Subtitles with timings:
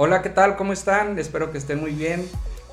[0.00, 0.54] Hola, ¿qué tal?
[0.54, 1.18] ¿Cómo están?
[1.18, 2.24] Espero que estén muy bien.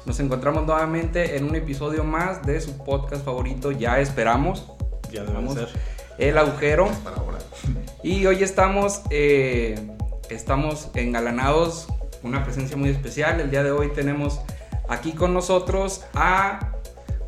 [0.06, 4.68] Nos encontramos nuevamente en un episodio más de su podcast favorito, ya esperamos.
[5.12, 5.70] Ya debe ser.
[6.20, 6.88] El agujero.
[7.04, 7.40] Para ahora.
[8.04, 9.90] Y hoy estamos, eh,
[10.30, 11.88] estamos engalanados,
[12.22, 13.42] una presencia muy especial.
[13.42, 14.42] El día de hoy tenemos
[14.88, 16.74] aquí con nosotros a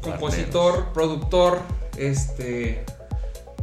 [0.04, 1.57] compositor, productor,
[1.98, 2.86] este,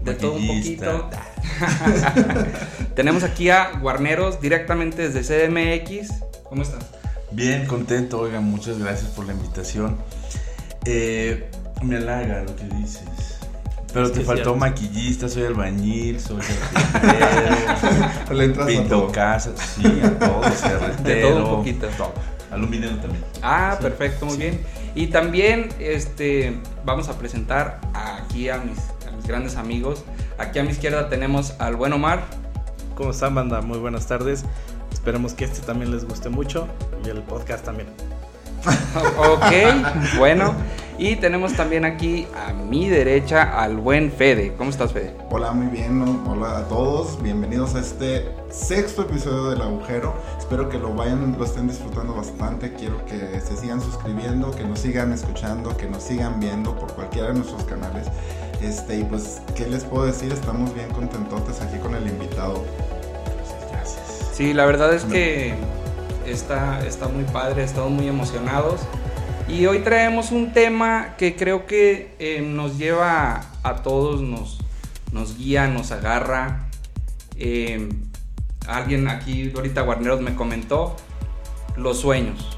[0.03, 1.11] de todo un poquito.
[2.95, 6.13] tenemos aquí a Guarneros directamente desde CDMX.
[6.49, 6.85] ¿Cómo estás?
[7.31, 9.97] Bien, contento, oigan, muchas gracias por la invitación.
[10.85, 11.49] Eh,
[11.83, 13.09] me halaga lo que dices.
[13.93, 16.39] Pero Es te faltó maquillista, soy albañil, soy
[18.27, 21.87] carpintero, pinto casas, sí, a todo, cerretero, De todo un poquito.
[21.97, 22.13] todo.
[22.51, 23.25] Aluminio también.
[23.43, 23.83] Ah, Sí.
[23.83, 24.61] perfecto, muy bien.
[24.95, 28.79] Y también este, vamos a presentar aquí a mis
[29.27, 30.05] grandes amigos.
[30.39, 32.25] Aquí a mi izquierda tenemos al buen Omar.
[32.95, 33.61] ¿Cómo están, banda?
[33.61, 34.45] Muy buenas tardes.
[34.93, 36.69] Esperemos que este también les guste mucho
[37.05, 37.89] y el podcast también.
[39.19, 40.55] ok, bueno.
[40.97, 44.55] Y tenemos también aquí a mi derecha al buen Fede.
[44.57, 45.17] ¿Cómo estás, Fede?
[45.29, 46.01] Hola, muy bien.
[46.29, 47.21] Hola a todos.
[47.21, 50.15] Bienvenidos a este sexto episodio del agujero.
[50.39, 52.73] Espero que lo vayan, lo estén disfrutando bastante.
[52.75, 57.29] Quiero que se sigan suscribiendo, que nos sigan escuchando, que nos sigan viendo por cualquiera
[57.29, 58.07] de nuestros canales.
[58.65, 60.33] Este, y pues, ¿qué les puedo decir?
[60.33, 62.65] Estamos bien contentotes aquí con el invitado.
[63.37, 64.31] Gracias, gracias.
[64.33, 65.55] Sí, la verdad es que
[66.27, 68.81] está, está muy padre, estamos muy emocionados.
[69.49, 74.61] Y hoy traemos un tema que creo que eh, nos lleva a todos, nos,
[75.13, 76.71] nos guía, nos agarra.
[77.37, 77.91] Eh,
[78.67, 80.97] alguien aquí, ahorita Guarneros me comentó,
[81.77, 82.57] los sueños.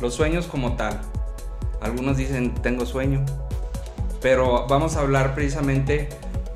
[0.00, 0.98] Los sueños como tal.
[1.82, 3.26] Algunos dicen, tengo sueño.
[4.22, 6.08] Pero vamos a hablar precisamente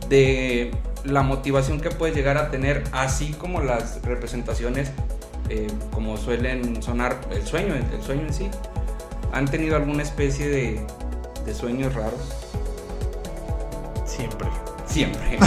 [0.09, 0.71] de
[1.05, 4.91] la motivación que puedes llegar a tener, así como las representaciones,
[5.49, 8.49] eh, como suelen sonar el sueño, el, el sueño en sí.
[9.33, 10.87] ¿Han tenido alguna especie de,
[11.45, 12.21] de sueños raros?
[14.05, 14.49] Siempre.
[14.87, 15.21] Siempre,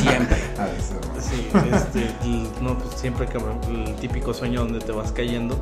[0.00, 0.36] siempre.
[0.58, 1.20] A veces, ¿no?
[1.20, 3.26] Sí, este, el- no, pues siempre
[3.68, 5.60] el típico sueño donde te vas cayendo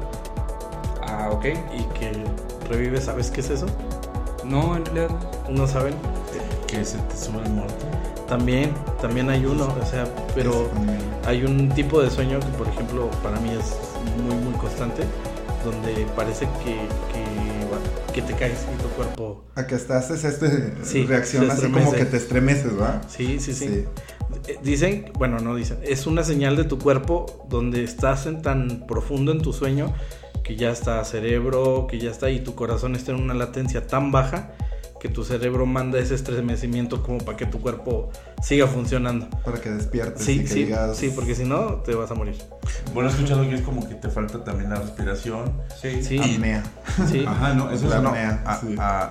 [1.03, 1.47] Ah, ok.
[1.77, 2.13] y que
[2.69, 3.67] revives, ¿sabes qué es eso?
[4.47, 5.11] No, en realidad.
[5.51, 5.95] ¿No saben?
[6.67, 7.87] Que se te sube el muerto.
[8.29, 10.69] También, también hay uno, o sea, pero
[11.27, 13.77] hay un tipo de sueño que, por ejemplo, para mí es
[14.23, 15.05] muy, muy constante,
[15.65, 16.79] donde parece que,
[18.13, 19.45] que, te caes y tu cuerpo...
[19.57, 23.03] A que hasta haces este Sí, reacción se así como que te estremeces, ¿va?
[23.09, 23.85] Sí, sí, sí.
[24.47, 28.87] Eh, Dicen, bueno, no dicen, es una señal de tu cuerpo donde estás en tan
[28.87, 29.93] profundo en tu sueño
[30.45, 34.13] que ya está cerebro, que ya está y tu corazón está en una latencia tan
[34.13, 34.53] baja
[35.01, 38.11] que tu cerebro manda ese estremecimiento como para que tu cuerpo
[38.43, 39.29] siga funcionando.
[39.45, 40.97] Para que despiertes y Sí, que sí, digas.
[40.97, 42.37] sí, porque si no te vas a morir.
[42.95, 45.53] Bueno, he escuchado que es como que te falta también la respiración.
[45.81, 46.03] Sí.
[46.03, 46.63] Sí, Apnea.
[47.11, 47.25] sí.
[47.29, 48.09] Ajá, no, eso La es no.
[48.11, 48.61] apnea,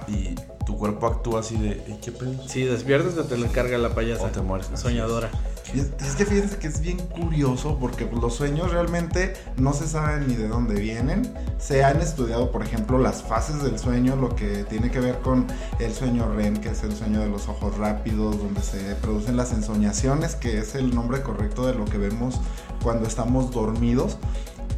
[0.07, 0.11] sí.
[0.11, 2.33] y tu cuerpo actúa así de, "Ey, ¿qué pedo?
[2.47, 4.69] Si despiertas te lo encarga la payasa O te mueres.
[4.73, 5.29] soñadora.
[5.74, 9.88] Y Es es que fíjense que es bien curioso porque los sueños realmente no se
[9.88, 11.34] saben ni de dónde vienen.
[11.57, 15.47] Se han estudiado, por ejemplo, las fases del sueño, lo que tiene que ver con
[15.79, 19.53] el sueño REM, que es el sueño de los ojos rápidos, donde se producen las
[19.53, 22.40] ensoñaciones, que es el nombre correcto de lo que vemos
[22.81, 24.18] cuando estamos dormidos.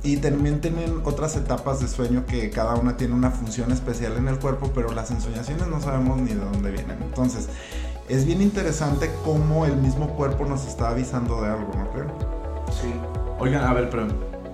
[0.03, 4.27] Y también tienen otras etapas de sueño que cada una tiene una función especial en
[4.27, 7.01] el cuerpo, pero las ensoñaciones no sabemos ni de dónde vienen.
[7.01, 7.49] Entonces,
[8.07, 12.07] es bien interesante cómo el mismo cuerpo nos está avisando de algo, ¿no creen?
[12.69, 12.93] Sí.
[13.39, 14.07] Oigan, a ver, pero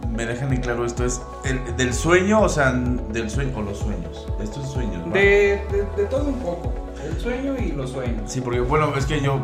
[0.09, 3.77] me dejan en claro esto es el, del sueño, o sea, del sueño o los
[3.77, 4.27] sueños.
[4.41, 5.05] Estos sueños.
[5.07, 5.13] ¿va?
[5.13, 6.71] De, de, de todo un poco.
[7.05, 8.31] El sueño y los sueños.
[8.31, 9.39] Sí, porque bueno, es que yo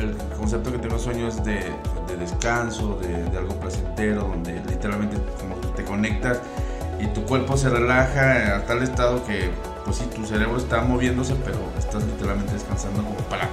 [0.00, 1.60] el concepto que tengo de sueño es de,
[2.08, 6.40] de descanso, de, de algo placentero, donde literalmente como que te conectas
[7.00, 9.50] y tu cuerpo se relaja a tal estado que
[9.92, 13.48] pues sí, tu cerebro está moviéndose, pero estás literalmente descansando como para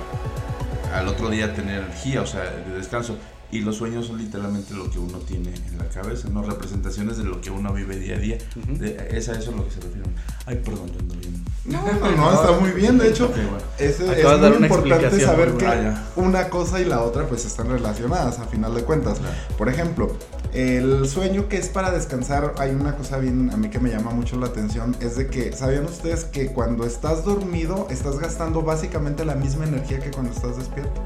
[0.96, 3.18] al otro día tener energía, o sea, de descanso.
[3.52, 6.44] Y los sueños son literalmente lo que uno tiene en la cabeza, ¿no?
[6.44, 8.38] Representaciones de lo que uno vive día a día.
[8.56, 8.78] Ujú.
[8.78, 10.14] De- es a eso a lo que se refieren.
[10.46, 11.44] Ay, perdón, yo ando bien.
[11.66, 12.98] No, no, no, está muy bien.
[13.00, 13.58] De hecho, Ok, bueno.
[13.80, 16.04] es, es muy importante saber que buena.
[16.16, 19.18] una cosa y la otra pues están relacionadas a final de cuentas.
[19.20, 19.34] Claro.
[19.58, 20.16] Por ejemplo,
[20.54, 24.12] el sueño que es para descansar, hay una cosa bien a mí que me llama
[24.12, 29.26] mucho la atención, es de que, ¿sabían ustedes que cuando estás dormido estás gastando básicamente
[29.26, 31.04] la misma energía que cuando estás despierto?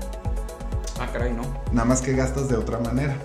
[1.00, 1.42] Ah, caray, no.
[1.72, 3.18] nada más que gastas de otra manera.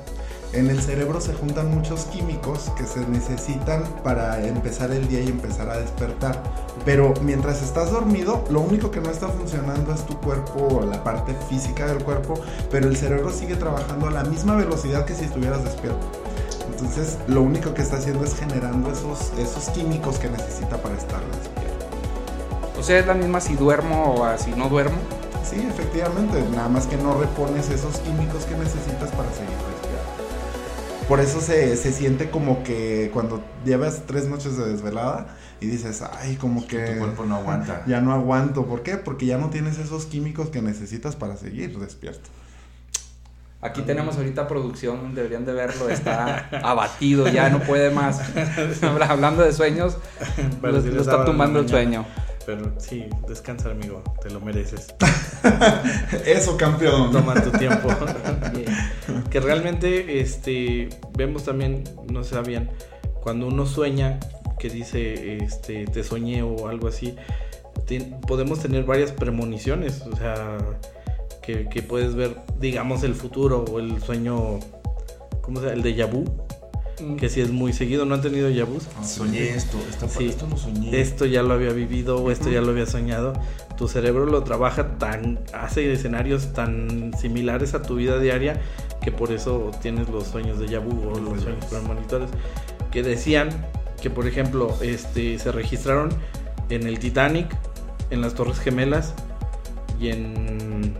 [0.55, 5.29] En el cerebro se juntan muchos químicos que se necesitan para empezar el día y
[5.29, 6.43] empezar a despertar.
[6.87, 11.35] Pero mientras estás dormido, lo único que no está funcionando es tu cuerpo, la parte
[11.50, 12.41] física del cuerpo,
[12.71, 16.06] pero el cerebro sigue trabajando a la misma velocidad que si estuvieras despierto.
[16.71, 21.21] Entonces, lo único que está haciendo es generando esos, esos químicos que necesita para estar
[21.27, 21.87] despierto.
[22.79, 24.97] O sea, es la misma si duermo o si no duermo.
[25.44, 30.28] Sí, efectivamente, nada más que no repones esos químicos que necesitas para seguir despierto.
[31.08, 36.02] Por eso se, se siente como que cuando llevas tres noches de desvelada y dices,
[36.02, 36.78] ay, como que...
[36.78, 37.82] Tu cuerpo no aguanta.
[37.87, 38.66] Ya no aguanto.
[38.66, 38.99] ¿Por qué?
[38.99, 42.28] Porque ya no tienes esos químicos que necesitas para seguir despierto.
[43.60, 48.20] Aquí tenemos ahorita producción, deberían de verlo, está abatido, ya no puede más.
[49.08, 49.96] Hablando de sueños,
[50.60, 52.05] Pero lo, sí lo está tumbando el sueño.
[52.46, 54.94] Pero sí, descansa, amigo, te lo mereces.
[56.25, 57.10] Eso, campeón.
[57.10, 57.88] Toma tu tiempo.
[59.31, 62.71] Que realmente, este, vemos también, no sabían,
[63.21, 64.19] cuando uno sueña,
[64.59, 67.15] que dice, este, te soñé o algo así,
[67.87, 70.59] te- podemos tener varias premoniciones, o sea,
[71.43, 74.59] que, que puedes ver, digamos, el futuro o el sueño,
[75.43, 75.77] ¿cómo se llama?
[75.77, 76.25] El de vu,
[77.17, 78.83] que si es muy seguido, ¿no han tenido déjà vus?
[79.05, 80.27] Soñé esto, esta Sí.
[80.27, 81.01] esto lo soñé.
[81.01, 83.35] esto ya lo había vivido o esto ya lo había soñado.
[83.77, 88.61] Tu cerebro lo trabaja tan, hace escenarios tan similares a tu vida diaria
[89.08, 92.28] que por eso tienes los sueños de Yabu o los sueños premonitorios.
[92.90, 93.49] Que decían
[94.02, 96.10] que, por ejemplo, este, se registraron
[96.69, 97.46] en el Titanic,
[98.10, 99.14] en las Torres Gemelas
[99.99, 100.94] y en,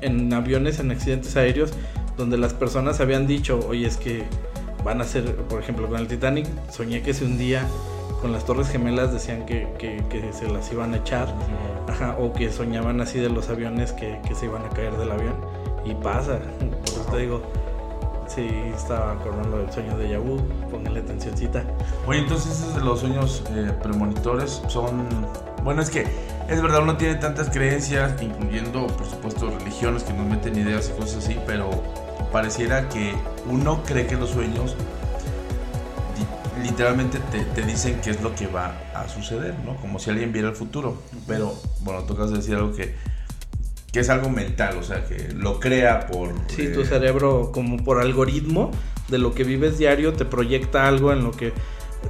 [0.00, 1.70] en aviones, en accidentes aéreos,
[2.16, 4.24] donde las personas habían dicho, oye, es que
[4.84, 7.64] van a ser, por ejemplo, con el Titanic, soñé que se hundía,
[8.20, 11.32] con las Torres Gemelas decían que, que- que se las iban a echar,
[11.88, 15.12] ajá, o que soñaban así de los aviones que, que se iban a caer del
[15.12, 15.36] avión,
[15.84, 17.42] y pasa, por eso te digo,
[18.28, 20.38] sí, estaba acordando del sueño de Yabu,
[20.70, 21.64] póngale atencióncita.
[22.06, 25.08] Oye, entonces los sueños eh, premonitores son...
[25.64, 26.06] Bueno, es que
[26.48, 31.00] es verdad, uno tiene tantas creencias, incluyendo, por supuesto, religiones que nos meten ideas y
[31.00, 31.70] cosas así, pero
[32.32, 33.14] pareciera que
[33.48, 34.74] uno cree que los sueños
[36.16, 39.76] li- literalmente te, te dicen qué es lo que va a suceder, ¿no?
[39.76, 40.96] Como si alguien viera el futuro.
[41.26, 42.94] Pero, bueno, tocas decir algo que,
[43.92, 46.32] que es algo mental, o sea, que lo crea por...
[46.48, 48.70] Sí, eh, tu cerebro como por algoritmo
[49.08, 51.52] de lo que vives diario te proyecta algo en lo que...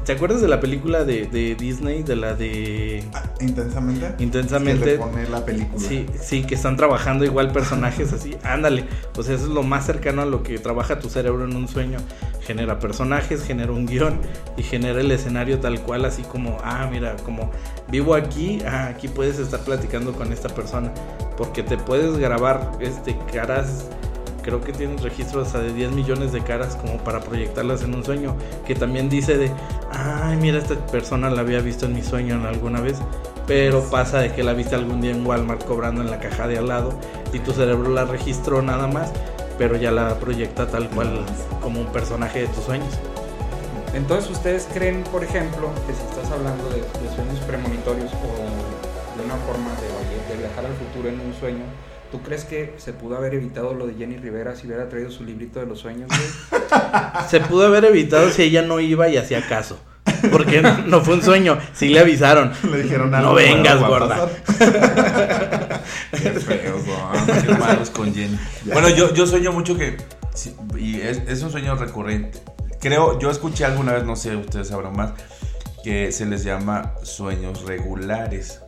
[0.04, 3.02] ¿Te acuerdas de la película de, de Disney, de la de...
[3.12, 4.22] Ah, Intensamente.
[4.22, 4.84] Intensamente.
[4.84, 5.80] Que le pone la película.
[5.80, 8.36] Sí, sí, que están trabajando igual personajes así.
[8.44, 8.84] Ándale.
[9.16, 11.66] O sea, eso es lo más cercano a lo que trabaja tu cerebro en un
[11.66, 11.98] sueño.
[12.42, 14.20] Genera personajes, genera un guion
[14.56, 17.50] y genera el escenario tal cual, así como, ah, mira, como
[17.88, 20.92] vivo aquí, ah, aquí puedes estar platicando con esta persona.
[21.40, 23.86] Porque te puedes grabar este caras.
[24.42, 28.04] Creo que tienes registros hasta de 10 millones de caras como para proyectarlas en un
[28.04, 28.36] sueño.
[28.66, 29.50] Que también dice de,
[29.90, 32.98] ay, mira, esta persona la había visto en mi sueño en alguna vez.
[33.46, 36.58] Pero pasa de que la viste algún día en Walmart cobrando en la caja de
[36.58, 36.92] al lado
[37.32, 39.10] y tu cerebro la registró nada más,
[39.56, 41.24] pero ya la proyecta tal cual
[41.62, 42.98] como un personaje de tus sueños.
[43.94, 49.24] Entonces, ¿ustedes creen, por ejemplo, que si estás hablando de, de sueños premonitorios o de
[49.24, 49.99] una forma de,
[50.80, 51.64] futuro en un sueño,
[52.10, 55.24] ¿tú crees que se pudo haber evitado lo de Jenny Rivera si hubiera traído su
[55.24, 56.08] librito de los sueños?
[56.08, 56.60] güey?
[57.28, 59.78] Se pudo haber evitado si ella no iba y hacía caso.
[60.30, 62.52] Porque no, no fue un sueño, sí le avisaron.
[62.70, 64.28] Le dijeron No vengas, gorda.
[66.10, 66.82] Qué feos
[67.26, 67.42] son.
[67.42, 68.38] Qué malos con Jenny.
[68.64, 69.96] Bueno, yo, yo sueño mucho que.
[70.76, 72.38] y es, es un sueño recurrente.
[72.80, 75.12] Creo, yo escuché alguna vez, no sé, ustedes sabrán más,
[75.84, 78.60] que se les llama sueños regulares.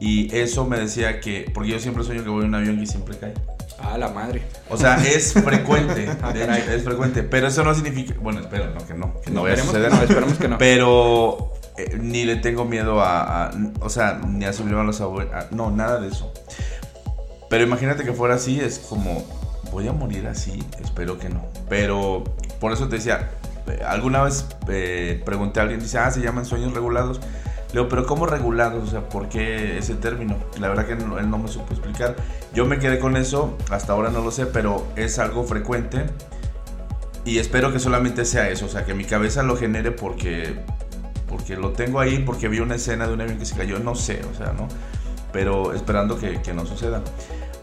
[0.00, 1.50] Y eso me decía que.
[1.52, 3.34] Porque yo siempre sueño que voy en un avión y siempre cae.
[3.80, 4.42] Ah, la madre.
[4.70, 6.08] O sea, es frecuente.
[6.22, 6.64] Ah, de hecho, caray.
[6.76, 7.22] es frecuente.
[7.22, 8.14] Pero eso no significa.
[8.20, 9.20] Bueno, espero, no, que no.
[9.20, 9.92] Que no vaya a suceder.
[9.92, 10.58] no, esperemos que no.
[10.58, 15.00] Pero eh, ni le tengo miedo a, a- O sea, ni a subirme a los
[15.00, 15.32] abuelos.
[15.52, 16.32] No, nada de eso.
[17.50, 19.24] Pero imagínate que fuera así, es como.
[19.72, 21.44] Voy a morir así, espero que no.
[21.68, 22.24] Pero
[22.58, 23.28] por eso te decía,
[23.66, 27.20] eh, alguna vez eh, pregunté a alguien, dice, ah, se llaman sueños regulados.
[27.68, 28.82] Le digo, pero ¿cómo regulados?
[28.82, 30.36] O sea, ¿por qué ese término?
[30.58, 32.16] La verdad que no- él no me supo explicar.
[32.54, 36.06] Yo me quedé con eso, hasta ahora no lo sé, pero es algo frecuente.
[37.24, 40.60] Y espero que solamente sea eso, o sea, que mi cabeza lo genere porque,
[41.28, 43.94] porque lo tengo ahí, porque vi una escena de un avión que se cayó, no
[43.94, 44.66] sé, o sea, ¿no?
[45.30, 47.02] Pero esperando que, que no suceda.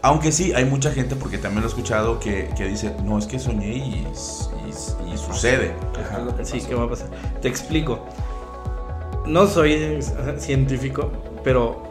[0.02, 3.26] Aunque sí, hay mucha gente, porque también lo he escuchado, que, que dice, no, es
[3.26, 5.74] que soñé y, y- y sucede.
[5.98, 6.44] Ajá.
[6.44, 6.60] Sí.
[6.60, 7.08] ¿qué va a pasar?
[7.42, 8.06] Te explico.
[9.26, 9.98] No soy
[10.38, 11.10] científico,
[11.42, 11.82] pero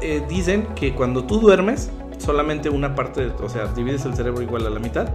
[0.00, 4.66] eh, dicen que cuando tú duermes, solamente una parte, o sea, divides el cerebro igual
[4.66, 5.08] a la mitad.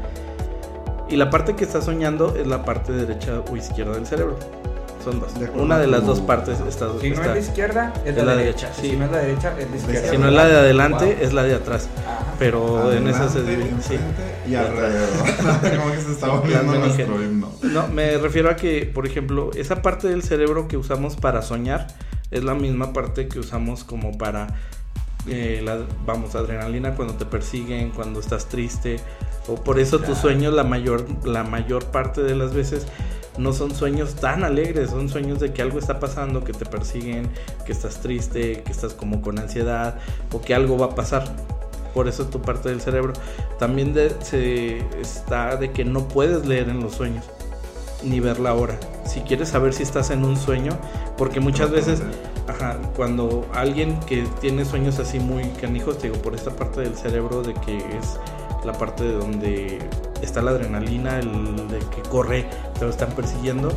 [1.09, 4.37] Y la parte que estás soñando es la parte derecha o izquierda del cerebro.
[5.05, 5.39] Son dos.
[5.39, 6.87] De Una de las dos partes está.
[6.99, 8.67] Si no es la izquierda, es, es la, la derecha.
[8.67, 8.89] derecha, sí.
[8.89, 10.09] Si no es la derecha, es la izquierda.
[10.11, 11.15] si no es la de adelante, Wow.
[11.21, 11.87] es la de atrás.
[12.05, 12.33] Ajá.
[12.37, 13.71] Pero en esa se divide.
[13.79, 13.95] sí.
[14.49, 15.09] y alrededor.
[15.79, 17.07] Como que se está Las volviendo meninges.
[17.07, 17.51] nuestro himno.
[17.61, 21.87] No, me refiero a que, por ejemplo, esa parte del cerebro que usamos para soñar
[22.31, 24.47] es la misma parte que usamos como para,
[25.27, 28.97] eh, la, vamos, adrenalina cuando te persiguen, cuando estás triste.
[29.47, 32.87] O por eso tus sueños la mayor, la mayor parte de las veces
[33.37, 37.29] no son sueños tan alegres, son sueños de que algo está pasando, que te persiguen,
[37.65, 39.95] que estás triste, que estás como con ansiedad
[40.31, 41.25] o que algo va a pasar.
[41.93, 43.13] Por eso tu parte del cerebro.
[43.59, 47.23] También de- se está de que no puedes leer en los sueños
[48.03, 48.77] ni ver la hora.
[49.05, 50.77] Si quieres saber si estás en un sueño,
[51.17, 52.03] porque muchas veces,
[52.47, 56.95] ajá, cuando alguien que tiene sueños así muy canijos, te digo, por esta parte del
[56.95, 58.19] cerebro de que es
[58.65, 59.79] la parte de donde
[60.21, 63.69] está la adrenalina, el de que corre, te lo están persiguiendo,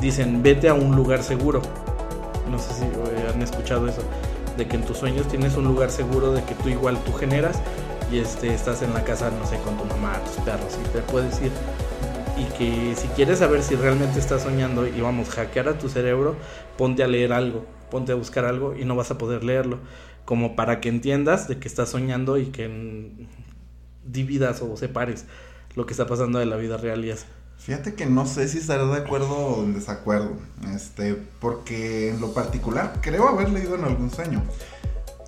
[0.00, 1.62] dicen, vete a un lugar seguro.
[2.50, 4.02] No sé si eh, han escuchado eso,
[4.56, 7.60] de que en tus sueños tienes un lugar seguro, de que tú igual tú generas
[8.12, 11.00] y este, estás en la casa, no sé, con tu mamá, tus perros, y te
[11.00, 11.50] puedes ir.
[12.38, 16.36] Y que si quieres saber si realmente estás soñando y vamos, hackear a tu cerebro,
[16.76, 19.78] ponte a leer algo, ponte a buscar algo y no vas a poder leerlo,
[20.24, 23.10] como para que entiendas de que estás soñando y que
[24.04, 25.26] dividas o separes
[25.76, 27.26] lo que está pasando de la vida real y eso.
[27.58, 30.32] Fíjate que no sé si estaré de acuerdo o en desacuerdo,
[30.74, 34.42] este, porque en lo particular creo haber leído en algún sueño.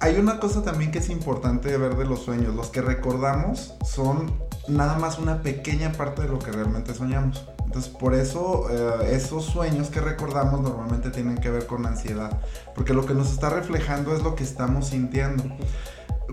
[0.00, 4.32] Hay una cosa también que es importante ver de los sueños, los que recordamos son
[4.68, 7.44] nada más una pequeña parte de lo que realmente soñamos.
[7.64, 12.40] Entonces por eso eh, esos sueños que recordamos normalmente tienen que ver con ansiedad,
[12.74, 15.44] porque lo que nos está reflejando es lo que estamos sintiendo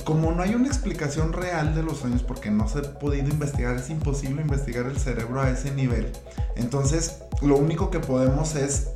[0.03, 3.75] como no hay una explicación real de los sueños porque no se ha podido investigar,
[3.77, 6.11] es imposible investigar el cerebro a ese nivel.
[6.55, 8.89] Entonces, lo único que podemos es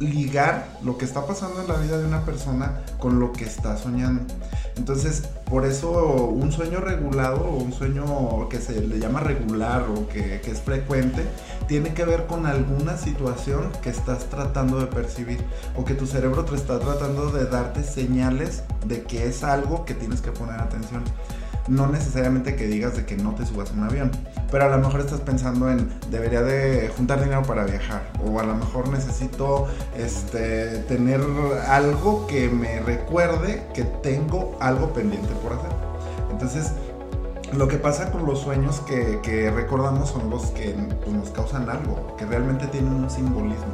[0.00, 3.76] ligar lo que está pasando en la vida de una persona con lo que está
[3.76, 4.22] soñando.
[4.76, 10.08] Entonces, por eso un sueño regulado o un sueño que se le llama regular o
[10.08, 11.24] que, es frecuente,
[11.68, 15.38] tiene que ver con alguna situación que estás tratando de percibir
[15.76, 19.94] o que tu cerebro te está tratando de darte señales de que es algo que
[19.94, 21.04] tienes que poner atención.
[21.68, 24.10] No necesariamente que digas de que no te subas a un avión,
[24.50, 28.44] pero a lo mejor estás pensando en debería de juntar dinero para viajar o a
[28.44, 29.66] lo mejor necesito
[29.96, 31.20] este, tener
[31.68, 35.70] algo que me recuerde que tengo algo pendiente por hacer.
[36.30, 36.72] Entonces,
[37.56, 42.16] lo que pasa con los sueños que, recordamos son los que pues, nos causan algo,
[42.16, 43.72] que realmente tienen un simbolismo.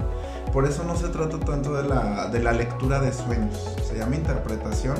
[0.52, 4.16] Por eso no se trata tanto de la, de la lectura de sueños, se llama
[4.16, 4.96] interpretación.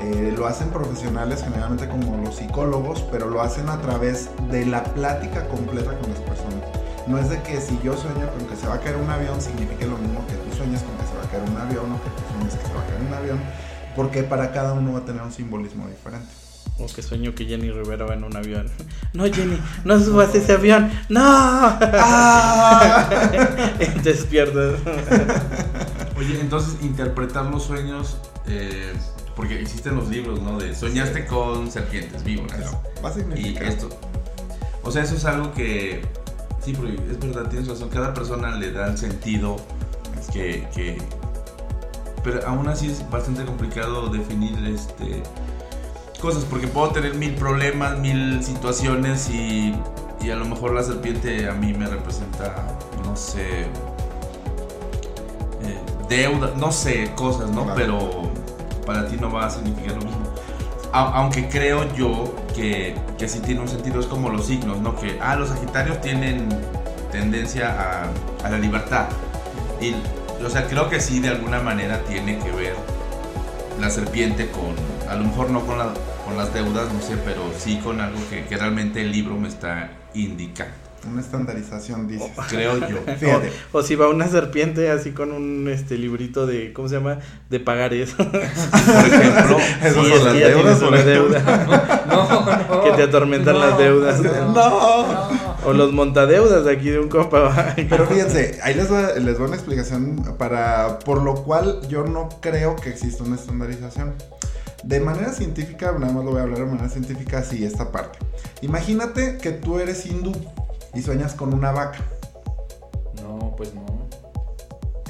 [0.00, 4.84] Eh, lo hacen profesionales generalmente como los psicólogos, pero lo hacen a través de la
[4.84, 6.64] plática completa con las personas.
[7.06, 9.38] No es de que si yo sueño con que se va a caer un avión,
[9.40, 12.02] signifique lo mismo que tú sueñes con que se va a caer un avión o
[12.02, 13.38] que tú sueñes que se va a caer un avión,
[13.94, 16.45] porque para cada uno va a tener un simbolismo diferente.
[16.78, 18.68] O que sueño que Jenny Rivera va en un avión.
[19.14, 20.90] No, Jenny, no subas ese avión.
[21.08, 21.78] No.
[23.80, 24.78] Entonces pierdes.
[26.18, 28.16] Oye, entonces interpretar los sueños,
[28.46, 28.92] eh,
[29.34, 30.58] porque existen los libros, ¿no?
[30.58, 32.74] De soñaste con serpientes, víboras.
[33.04, 33.90] Va a Y esto,
[34.82, 36.00] o sea, eso es algo que,
[36.64, 39.56] sí, pero es verdad, tienes razón, cada persona le da el sentido
[40.32, 40.96] que, que-
[42.24, 45.22] pero aún así es bastante complicado definir este
[46.20, 49.74] cosas, porque puedo tener mil problemas, mil situaciones y,
[50.20, 52.54] y a lo mejor la serpiente a mí me representa,
[53.04, 53.62] no sé,
[55.62, 57.64] eh, deuda, no sé, cosas, ¿no?
[57.64, 57.76] Claro.
[57.76, 58.32] Pero
[58.86, 60.26] para ti no va a significar lo mismo.
[60.92, 64.96] A- aunque creo yo que, que sí tiene un sentido, es como los signos, ¿no?
[64.96, 66.48] Que, ah, los Sagitarios tienen
[67.12, 68.04] tendencia
[68.42, 69.06] a, a la libertad.
[69.80, 69.94] Y,
[70.44, 72.74] o sea, creo que sí, de alguna manera tiene que ver
[73.80, 74.74] la serpiente con,
[75.08, 75.92] a lo mejor no con, la-
[76.24, 79.48] con las deudas, no sé, pero sí con algo que, que realmente el libro me
[79.48, 80.74] está indicando.
[81.08, 82.32] Una estandarización, dices.
[82.48, 82.96] Creo yo.
[83.20, 83.52] Fíjate.
[83.72, 87.18] O, o si va una serpiente así con un este librito de, ¿cómo se llama?
[87.48, 88.10] De pagares.
[88.14, 92.02] Por ejemplo, Esas Sí, son es las deudas, una deuda.
[92.06, 92.82] No, no.
[92.82, 94.20] que te atormentan No, las deudas.
[94.20, 95.28] No.
[95.64, 97.38] O los montadeudas de aquí de un compa.
[97.40, 97.74] va.
[97.88, 102.28] Pero fíjense, ahí les va, les doy una explicación para, por lo cual yo no
[102.40, 104.14] creo que exista una estandarización.
[104.86, 108.20] De manera científica, nada más lo voy a hablar de manera científica, sí, esta parte.
[108.60, 110.32] Imagínate que tú eres hindú
[110.94, 111.98] y sueñas con una vaca.
[113.20, 113.84] No, pues no.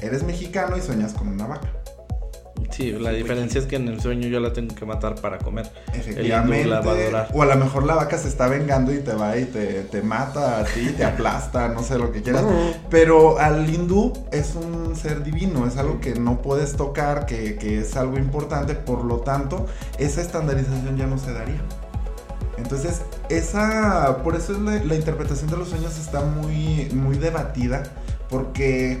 [0.01, 1.69] Eres mexicano y sueñas con una vaca.
[2.77, 5.67] Sí, la diferencia es que en el sueño yo la tengo que matar para comer.
[5.95, 6.67] Efectivamente.
[6.67, 7.29] La va a adorar.
[7.33, 10.03] O a lo mejor la vaca se está vengando y te va y te, te
[10.03, 12.45] mata a ti, te aplasta, no sé lo que quieras.
[12.91, 17.79] Pero al hindú es un ser divino, es algo que no puedes tocar, que, que
[17.79, 19.65] es algo importante, por lo tanto,
[19.97, 21.63] esa estandarización ya no se daría.
[22.59, 27.81] Entonces, esa, por eso es la, la interpretación de los sueños está muy, muy debatida,
[28.29, 28.99] porque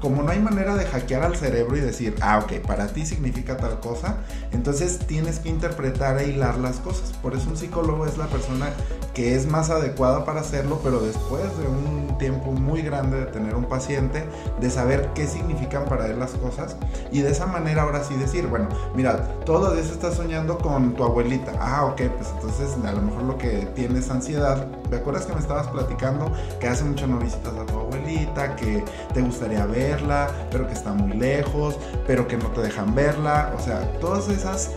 [0.00, 3.56] como no hay manera de hackear al cerebro y decir, ah, ok, para ti significa
[3.56, 4.16] tal cosa,
[4.52, 7.12] entonces tienes que interpretar e hilar las cosas.
[7.22, 8.70] Por eso un psicólogo es la persona
[9.18, 13.56] que es más adecuada para hacerlo, pero después de un tiempo muy grande de tener
[13.56, 14.22] un paciente,
[14.60, 16.76] de saber qué significan para él las cosas
[17.10, 20.94] y de esa manera ahora sí decir, bueno, mira, todos los días estás soñando con
[20.94, 21.50] tu abuelita.
[21.58, 24.68] Ah, ok, pues entonces a lo mejor lo que tienes es ansiedad.
[24.88, 28.84] ¿Te acuerdas que me estabas platicando que hace mucho no visitas a tu abuelita, que
[29.12, 33.52] te gustaría verla, pero que está muy lejos, pero que no te dejan verla?
[33.58, 34.70] O sea, todas esas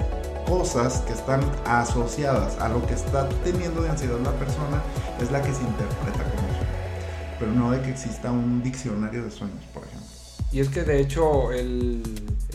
[0.47, 4.81] cosas que están asociadas a lo que está teniendo de ansiedad la persona
[5.21, 6.71] es la que se interpreta como sueño.
[7.39, 10.07] Pero no de que exista un diccionario de sueños, por ejemplo.
[10.51, 12.03] Y es que de hecho el,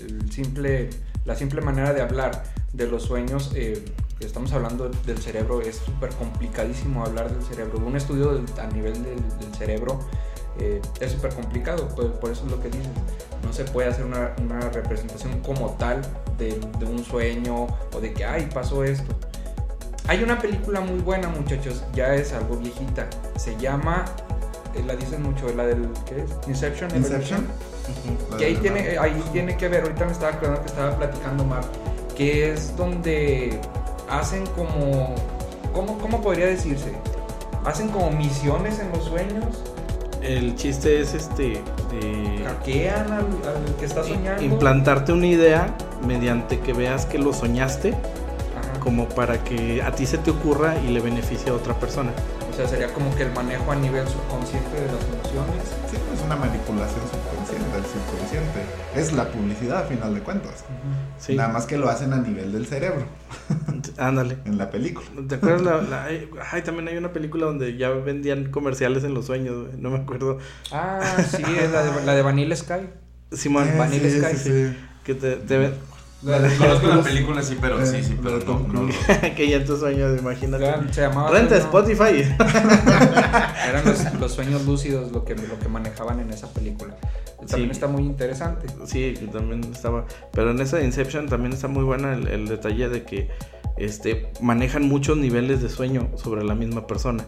[0.00, 0.90] el simple,
[1.25, 3.83] la simple manera de hablar de los sueños, eh,
[4.21, 7.78] estamos hablando del cerebro, es súper complicadísimo hablar del cerebro.
[7.78, 9.99] Un estudio del- a nivel del, del cerebro
[10.59, 12.93] eh, es súper complicado, por, por eso es lo que dicen.
[13.43, 16.02] No se puede hacer una, una representación como tal
[16.38, 19.14] de, de un sueño o de que, ay, pasó esto.
[20.09, 23.09] Hay una película muy buena, muchachos, ya es algo viejita.
[23.37, 24.05] Se llama,
[24.75, 26.49] eh, la dicen mucho, la del, ¿qué es?
[26.49, 26.95] Inception.
[26.95, 27.47] Inception.
[28.38, 31.64] Que ahí tiene, ahí tiene que ver, ahorita me estaba acordando que estaba platicando Mar,
[32.16, 33.61] que es donde
[34.09, 35.14] hacen como,
[35.73, 36.93] ¿cómo, cómo podría decirse?
[37.64, 39.62] Hacen como misiones en los sueños,
[40.26, 44.42] El chiste es este de hackean al, al que está soñando.
[44.42, 45.75] implantarte una idea
[46.06, 48.80] mediante que veas que lo soñaste, Ajá.
[48.80, 52.11] como para que a ti se te ocurra y le beneficie a otra persona.
[52.52, 55.62] O sea, sería como que el manejo a nivel subconsciente de las emociones.
[55.90, 57.36] Sí, es una manipulación subconsciente
[57.87, 58.61] subconsciente.
[58.95, 60.64] Es la publicidad a final de cuentas.
[61.19, 63.05] Sí, Nada más que lo hacen a nivel del cerebro,
[63.97, 64.38] ándale.
[64.44, 65.07] en la película.
[65.29, 65.88] ¿Te acuerdas?
[65.88, 69.66] La, la- ay, ay, también hay una película donde ya vendían comerciales en los sueños,
[69.66, 70.38] güey, no me acuerdo.
[70.72, 72.88] Ah, sí, es la de, la de Vanilla Sky.
[73.33, 74.37] Simón, Eh, Vanilla sí, Sky.
[74.37, 74.77] sí, sí.
[75.05, 75.72] que te, te
[76.24, 78.88] Conozco la película, sí, pero Eh, sí, sí, pero la de no,
[79.37, 80.92] que ya en tus sueños, imagínate.
[80.92, 82.24] se llamaba Renta Spotify.
[83.68, 86.94] Eran los, los sueños lúcidos lo que, lo que manejaban en esa película.
[87.46, 87.70] También Sí.
[87.70, 88.66] está muy interesante.
[88.87, 90.07] Sí, también estaba.
[90.33, 93.29] Pero en esa Inception también está muy buena el, el detalle de que
[93.76, 97.24] este manejan muchos niveles de sueño sobre la misma persona.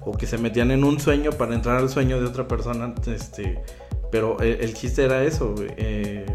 [0.00, 2.94] O que se metían en un sueño para entrar al sueño de otra persona.
[3.06, 3.62] Este.
[4.10, 6.26] Pero el, el chiste era eso, eh,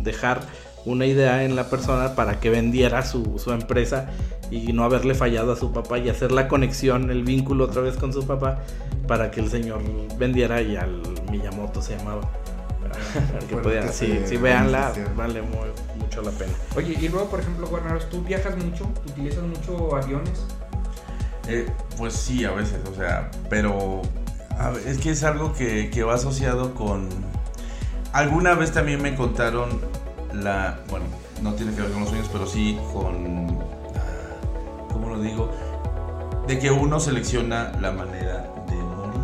[0.00, 0.40] dejar
[0.84, 4.10] una idea en la persona para que vendiera su, su empresa
[4.50, 7.96] y no haberle fallado a su papá y hacer la conexión, el vínculo otra vez
[7.96, 8.60] con su papá
[9.06, 9.80] para que el señor
[10.18, 12.22] vendiera y al Miyamoto se llamaba.
[13.48, 16.52] que Bueno, podía, que sí, sí, véanla, vale muy- mucho la pena.
[16.76, 18.84] Oye, y luego, por ejemplo, Guarneros, ¿tú viajas mucho?
[19.06, 20.44] ¿Utilizas mucho aviones?
[21.48, 21.66] Eh,
[21.96, 24.02] pues sí, a veces, o sea, pero
[24.58, 27.08] a es que es algo que, que va asociado con...
[28.12, 29.80] Alguna vez también me contaron
[30.34, 30.78] la...
[30.90, 31.06] Bueno,
[31.42, 33.58] no tiene que ver con los sueños, pero sí con...
[33.96, 35.50] ah, ¿Cómo lo digo?
[36.46, 39.20] De que uno selecciona la manera de morir.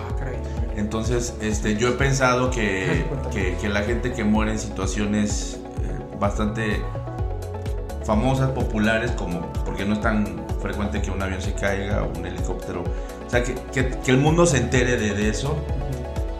[0.00, 0.36] Ah, caray.
[0.76, 6.16] Entonces, este, yo he pensado que, que, que la gente que muere en situaciones eh,
[6.18, 6.82] bastante
[8.04, 12.26] famosas, populares, como porque no es tan frecuente que un avión se caiga o un
[12.26, 12.82] helicóptero,
[13.26, 15.56] o sea, que, que- que el mundo se entere de, de eso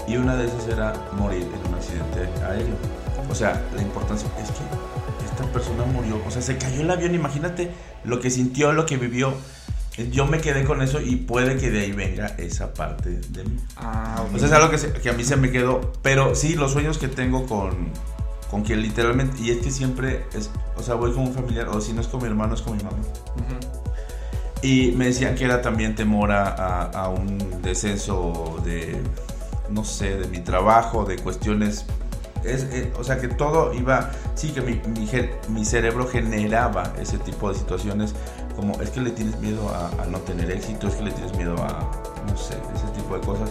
[0.09, 2.75] y una de esas era morir en un accidente aéreo.
[3.33, 7.15] O sea, la importancia es que esta persona murió, o sea, se cayó el avión,
[7.15, 7.71] imagínate
[8.05, 9.33] lo que sintió, lo que vivió.
[10.11, 13.57] Yo me quedé con eso y puede que de ahí venga esa parte de mí.
[13.77, 14.23] Ah.
[14.35, 15.93] O sea, es algo que, se- que a mí se me quedó.
[16.03, 17.89] Pero sí, los sueños que tengo con,
[18.51, 19.41] con quien literalmente.
[19.43, 20.51] Y es que siempre es.
[20.77, 21.69] O sea, voy con un familiar.
[21.69, 22.97] O si no es con mi hermano, es con mi mamá.
[24.63, 28.99] Y me decían que era también temor a, a- a un descenso de.
[29.71, 31.85] No sé, de mi trabajo, de cuestiones.
[32.45, 34.11] Es, eh, o sea, que todo iba.
[34.35, 34.61] Sí, que
[35.49, 38.15] mi, cerebro generaba ese tipo de situaciones.
[38.57, 41.55] Como es que le tienes miedo a, no tener éxito, es que le tienes miedo
[41.59, 41.91] a.
[42.27, 43.51] No sé, ese tipo de cosas.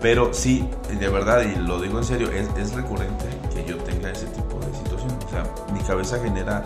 [0.00, 4.10] Pero sí, de verdad, y lo digo en serio, es, es recurrente que yo tenga
[4.10, 5.18] ese tipo de situación.
[5.26, 6.64] O sea, mi cabeza genera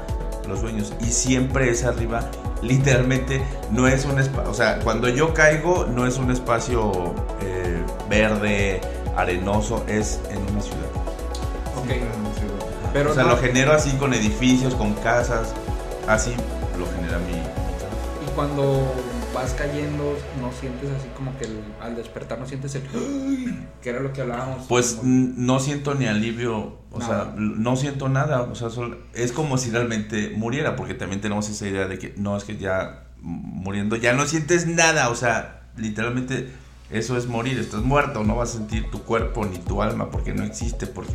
[0.48, 2.30] los sueños y siempre es arriba.
[2.62, 6.92] Literalmente no es un espacio, o sea, cuando yo caigo no es un espacio
[7.40, 8.80] eh, verde,
[9.16, 11.11] arenoso, es en una ciudad.
[12.92, 15.54] Pero o sea, no- lo genero así con edificios, con casas,
[16.06, 16.32] así
[16.78, 17.32] lo genera mi...
[17.32, 18.92] Y cuando
[19.34, 22.82] vas cayendo, no sientes así como que el- al despertar no sientes el...
[23.82, 24.66] que era lo que hablábamos.
[24.68, 27.24] Pues como- no siento ni alivio, o Nada.
[27.24, 28.68] sea, no siento nada, o sea,
[29.14, 32.58] es como si realmente muriera, porque también tenemos esa idea de que no, es que
[32.58, 36.50] ya muriendo ya no sientes nada, o sea, literalmente
[36.90, 40.34] eso es morir, estás muerto, no vas a sentir tu cuerpo ni tu alma porque
[40.34, 41.12] no existe, porque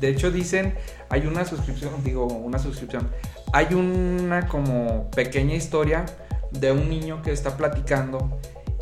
[0.00, 0.74] De hecho dicen,
[1.08, 3.08] hay una suscripción, digo, una suscripción.
[3.52, 6.04] Hay una como pequeña historia
[6.50, 8.38] de un niño que está platicando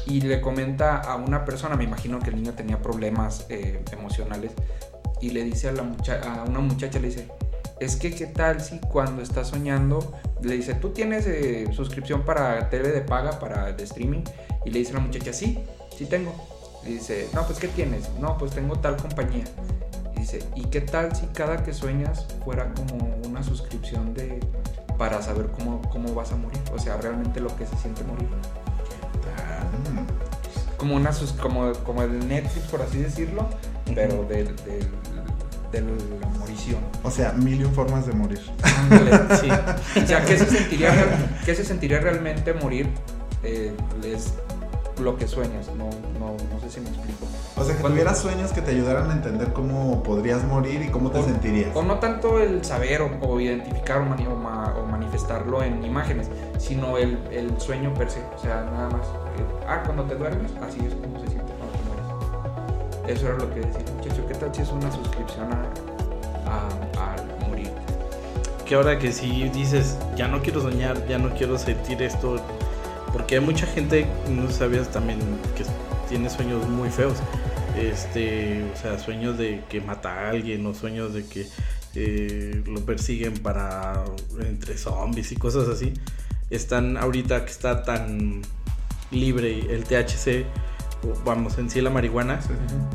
[0.06, 4.52] y le comenta a una persona, me imagino que el niño tenía problemas eh, emocionales,
[5.20, 7.28] y le dice a, la mucha- a una muchacha, le dice,
[7.80, 12.68] es que qué tal si cuando estás soñando, le dice, tú tienes eh, suscripción para
[12.68, 14.22] tele de paga, para de streaming,
[14.66, 15.64] y le dice la muchacha, sí,
[15.96, 16.34] sí tengo.
[16.84, 18.10] Y dice, no, pues ¿qué tienes?
[18.20, 19.44] No, pues tengo tal compañía.
[20.24, 24.40] Dice, ¿y qué tal si cada que sueñas fuera como una suscripción de
[24.96, 26.58] para saber cómo, cómo vas a morir?
[26.74, 28.26] O sea, realmente lo que se siente morir.
[29.92, 30.76] Mm.
[30.78, 33.46] Como una sus- como, como el Netflix, por así decirlo,
[33.94, 34.88] pero del, del,
[35.70, 36.80] de la morición.
[37.02, 38.40] O sea, mil y un formas de morir.
[39.42, 39.48] Sí.
[40.02, 42.88] O sea, ¿qué se sentiría, real- qué se sentiría realmente morir?
[43.42, 44.32] Eh, es
[44.98, 47.26] lo que sueñas, no, no, no sé si me explico.
[47.56, 50.88] O sea, que Cuando- tuvieras sueños que te ayudaran a entender cómo podrías morir y
[50.88, 51.70] cómo te O- sentirías.
[51.74, 55.84] O no tanto el saber o, o identificar o, mani- o ma- o manifestarlo en
[55.84, 58.20] imágenes, sino el, el sueño per se.
[58.36, 59.02] O sea, nada más.
[59.06, 61.84] eh, ah, cuando te duermes, así es como se siente cuando te
[63.06, 63.16] mueres.
[63.18, 64.26] Eso era lo que decía muchacho.
[64.26, 65.62] ¿Qué tal si es una suscripción a,
[66.50, 67.70] a, a morir?
[68.66, 72.36] Que ahora que si dices, ya no quiero soñar, ya no quiero sentir esto,
[73.12, 75.20] porque hay mucha gente, no sabías también,
[75.56, 75.64] que
[76.14, 77.16] tiene sueños muy feos.
[77.76, 81.48] Este, o sea, sueños de que mata a alguien, o sueños de que
[81.96, 84.04] eh, lo persiguen para
[84.38, 85.92] entre zombies y cosas así.
[86.50, 88.42] Están ahorita que está tan
[89.10, 90.46] libre el THC,
[91.02, 92.38] o vamos, en sí la marihuana.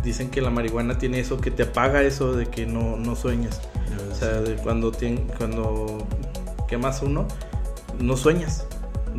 [0.01, 3.59] Dicen que la marihuana tiene eso que te apaga eso de que no, no sueñas.
[4.09, 6.07] O sea, de cuando, tien- cuando
[6.69, 7.27] quemas uno,
[7.99, 8.65] no sueñas.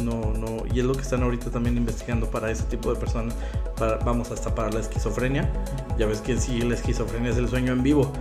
[0.02, 3.34] No, no, y es lo que están ahorita también investigando para ese tipo de personas.
[3.80, 5.50] Para, vamos, hasta para la esquizofrenia.
[5.98, 8.12] Ya ves que sí, la esquizofrenia es el sueño en vivo.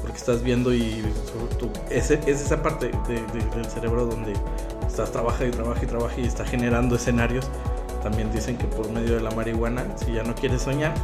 [0.00, 1.02] Porque estás viendo y
[1.58, 4.34] tú- ese, es esa parte de- de- del cerebro donde
[4.86, 7.48] estás trabaja y trabaja y trabaja y está generando escenarios.
[8.02, 10.94] También dicen que por medio de la marihuana, si ya no quieres soñar,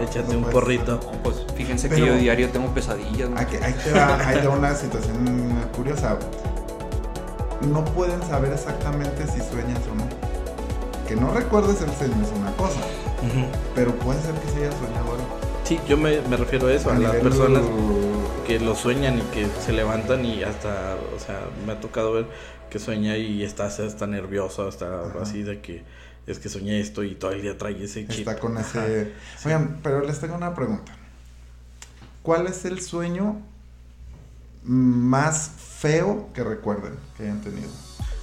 [0.00, 0.52] échate no un puedes.
[0.54, 1.00] porrito.
[1.02, 3.30] No, pues fíjense que yo diario tengo pesadillas.
[3.36, 6.16] Aquí, ahí, te va, ahí te va una situación curiosa.
[7.72, 10.04] No pueden saber exactamente si sueñas o no.
[11.08, 12.80] Que no recuerdes el sueño es una cosa,
[13.74, 15.38] Pero puede ser que se haya soñado algo.
[15.64, 17.62] Sí, yo me, me refiero a eso, a, las personas
[18.46, 22.26] que lo sueñan y que se levantan y hasta, o sea, me ha tocado ver
[22.70, 25.22] que sueña y está, está nervioso, está Ajá.
[25.22, 25.82] así de que
[26.26, 28.28] es que soñé esto y todo el día trae ese chip.
[28.28, 28.86] Está con Ajá.
[28.86, 29.12] ese.
[29.44, 30.92] Oigan, pero les tengo una pregunta.
[32.22, 33.40] ¿Cuál es el sueño
[34.62, 37.70] más feo que recuerden que hayan tenido?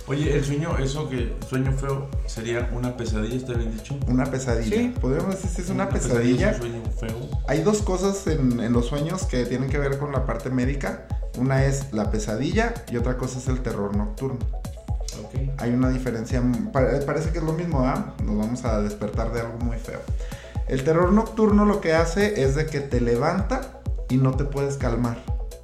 [0.05, 3.95] Oye, el sueño, eso que sueño feo sería una pesadilla, ¿está bien dicho?
[4.07, 4.75] Una pesadilla.
[4.75, 4.93] Sí.
[4.99, 6.51] Podríamos decir si es una pesadilla.
[6.51, 7.29] es un sueño feo.
[7.47, 11.07] Hay dos cosas en, en los sueños que tienen que ver con la parte médica.
[11.37, 14.39] Una es la pesadilla y otra cosa es el terror nocturno.
[15.23, 15.39] Ok.
[15.59, 18.13] Hay una diferencia, pa- parece que es lo mismo, ¿ah?
[18.23, 20.01] Nos vamos a despertar de algo muy feo.
[20.67, 24.75] El terror nocturno lo que hace es de que te levanta y no te puedes
[24.75, 25.17] calmar.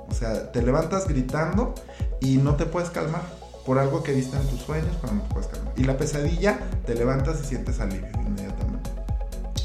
[0.08, 1.76] O sea, te levantas gritando
[2.22, 3.22] y no te puedes calmar
[3.70, 5.74] por algo que viste en tus sueños, pero no te puedes calmar.
[5.78, 8.90] Y la pesadilla, te levantas y sientes alivio inmediatamente.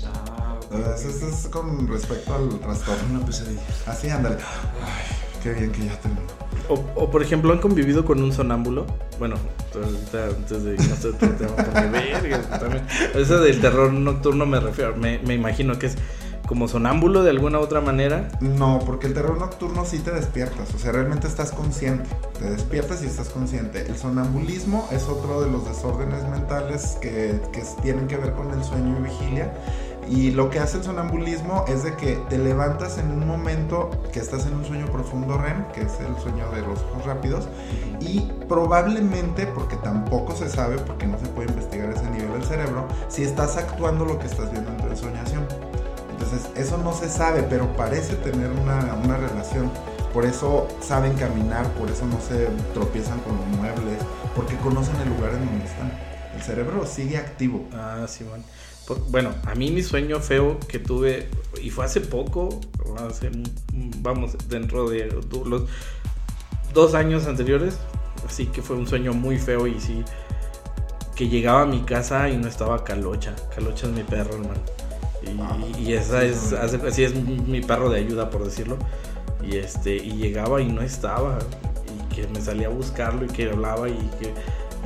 [0.04, 3.02] Ah, ok, Entonces, ok, eso es con respecto al trastorno.
[3.16, 3.62] Una pesadilla.
[3.86, 4.36] Así, ándale.
[4.36, 6.20] Ay, qué bien que ya terminó.
[6.68, 8.86] O, o, por ejemplo, han convivido con un sonámbulo.
[9.18, 9.36] Bueno,
[9.74, 12.86] ahorita antes de irnos a otro tema, porque verga, también.
[13.14, 15.96] Eso del terror nocturno me refiero, me, me imagino que es
[16.46, 18.28] como sonámbulo de alguna otra manera.
[18.40, 23.02] No, porque el terror nocturno sí te despiertas, o sea, realmente estás consciente, te despiertas
[23.02, 23.86] y estás consciente.
[23.86, 28.62] El sonambulismo es otro de los desórdenes mentales que, que tienen que ver con el
[28.62, 29.52] sueño y vigilia.
[30.08, 34.20] Y lo que hace el sonambulismo es de que te levantas en un momento que
[34.20, 37.48] estás en un sueño profundo REM, que es el sueño de los ojos rápidos,
[38.00, 42.86] y probablemente, porque tampoco se sabe, porque no se puede investigar ese nivel del cerebro,
[43.08, 45.33] si estás actuando lo que estás viendo en tu ensoñación.
[46.24, 49.70] Entonces, eso no se sabe, pero parece tener una, una relación.
[50.12, 53.98] Por eso saben caminar, por eso no se tropiezan con los muebles,
[54.34, 55.92] porque conocen el lugar en donde están.
[56.34, 57.66] El cerebro sigue activo.
[57.72, 58.44] Ah, sí, bueno.
[59.08, 61.28] Bueno, a mí mi sueño feo que tuve,
[61.62, 62.60] y fue hace poco,
[62.98, 63.30] hace,
[63.98, 65.26] vamos, dentro de los...
[66.74, 67.78] dos años anteriores,
[68.26, 70.04] así que fue un sueño muy feo y sí,
[71.16, 73.34] que llegaba a mi casa y no estaba Calocha.
[73.54, 74.60] Calocha es mi perro, hermano.
[75.78, 78.76] Y, esa es, así es mi perro de ayuda, por decirlo.
[79.42, 81.38] Y este, y llegaba y no estaba.
[82.10, 84.32] Y que me salía a buscarlo y que hablaba y que.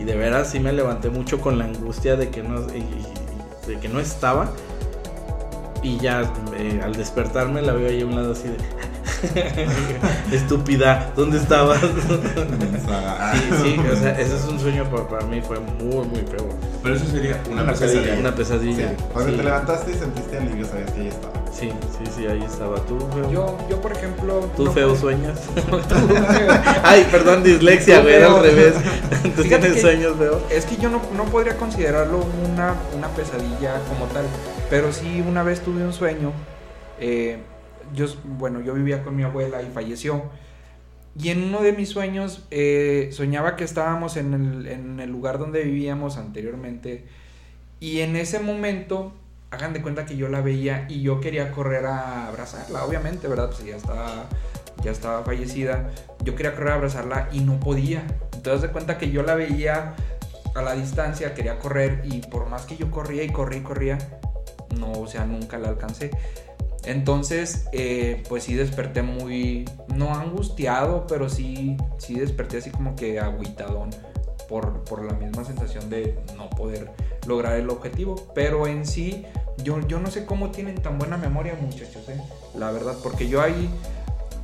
[0.01, 3.79] Y de veras sí me levanté mucho con la angustia de que no, y- de
[3.81, 4.51] que no estaba.
[5.83, 6.23] Y ya
[6.57, 8.57] eh, al despertarme la veo ahí a un lado así de.
[10.33, 11.81] Estúpida, ¿dónde estabas?
[13.63, 16.49] Sí, sí, o sea, ese es un sueño para, para mí, fue muy, muy feo.
[16.83, 18.01] Pero eso sería una, Una pesadilla.
[18.03, 18.21] pesadilla.
[18.21, 18.97] Una Sí, pesadilla.
[19.13, 19.37] Cuando sí.
[19.37, 21.33] te levantaste y sentiste alivio, sabías que ya estaba.
[21.53, 22.77] Sí, sí, sí, ahí estaba.
[22.87, 23.31] ¿Tú, feo?
[23.31, 24.49] Yo, yo por ejemplo.
[24.57, 25.39] ¿Tú, no feo, puedo- sueñas?
[26.83, 28.37] Ay, perdón, dislexia, Tú, güey, era feo.
[28.37, 28.75] al revés.
[29.37, 30.41] ¿Tú Fíjate tienes que- sueños, feo?
[30.51, 34.25] Es que yo no, no podría considerarlo una, una pesadilla como tal,
[34.71, 36.33] pero sí una vez tuve un sueño,
[37.01, 37.39] eh,
[37.95, 40.25] yo, bueno, yo vivía con mi abuela y falleció,
[41.21, 45.39] y en uno de mis sueños eh, soñaba que estábamos en el, en el lugar
[45.39, 47.05] donde vivíamos anteriormente,
[47.81, 49.13] y en ese momento,
[49.51, 53.51] hagan de cuenta que yo la veía y yo quería correr a abrazarla, obviamente, ¿verdad?
[53.51, 54.27] Pues ya estaba,
[54.83, 55.91] ya estaba fallecida,
[56.23, 59.95] yo quería correr a abrazarla y no podía, entonces de cuenta que yo la veía
[60.55, 63.99] a la distancia, quería correr y por más que yo corría y corría y corría,
[64.77, 66.11] no, o sea, nunca la alcancé.
[66.85, 73.21] Entonces, eh, pues sí desperté muy, no angustiado, pero sí, sí desperté así como que
[73.21, 73.91] agüitadón
[74.49, 76.91] por, por la misma sensación de no poder
[77.27, 78.31] lograr el objetivo.
[78.35, 79.25] Pero en sí,
[79.63, 82.21] yo, yo no sé cómo tienen tan buena memoria muchachos, eh,
[82.57, 83.69] la verdad, porque yo ahí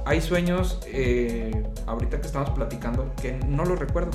[0.06, 4.10] hay sueños, eh, ahorita que estamos platicando, que no los recuerdo.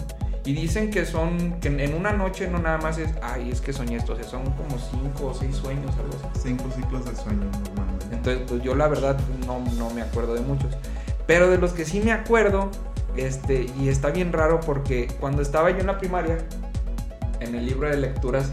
[0.50, 3.72] Y dicen que son, que en una noche no nada más es, ay, es que
[3.72, 6.42] soñé esto, o sea, son como cinco o seis sueños, algo así.
[6.42, 8.06] Cinco ciclos de sueño normalmente.
[8.12, 10.76] Entonces, pues yo la verdad no, no me acuerdo de muchos.
[11.28, 12.72] Pero de los que sí me acuerdo,
[13.16, 16.40] este, y está bien raro porque cuando estaba yo en la primaria,
[17.42, 18.52] en el libro de lecturas,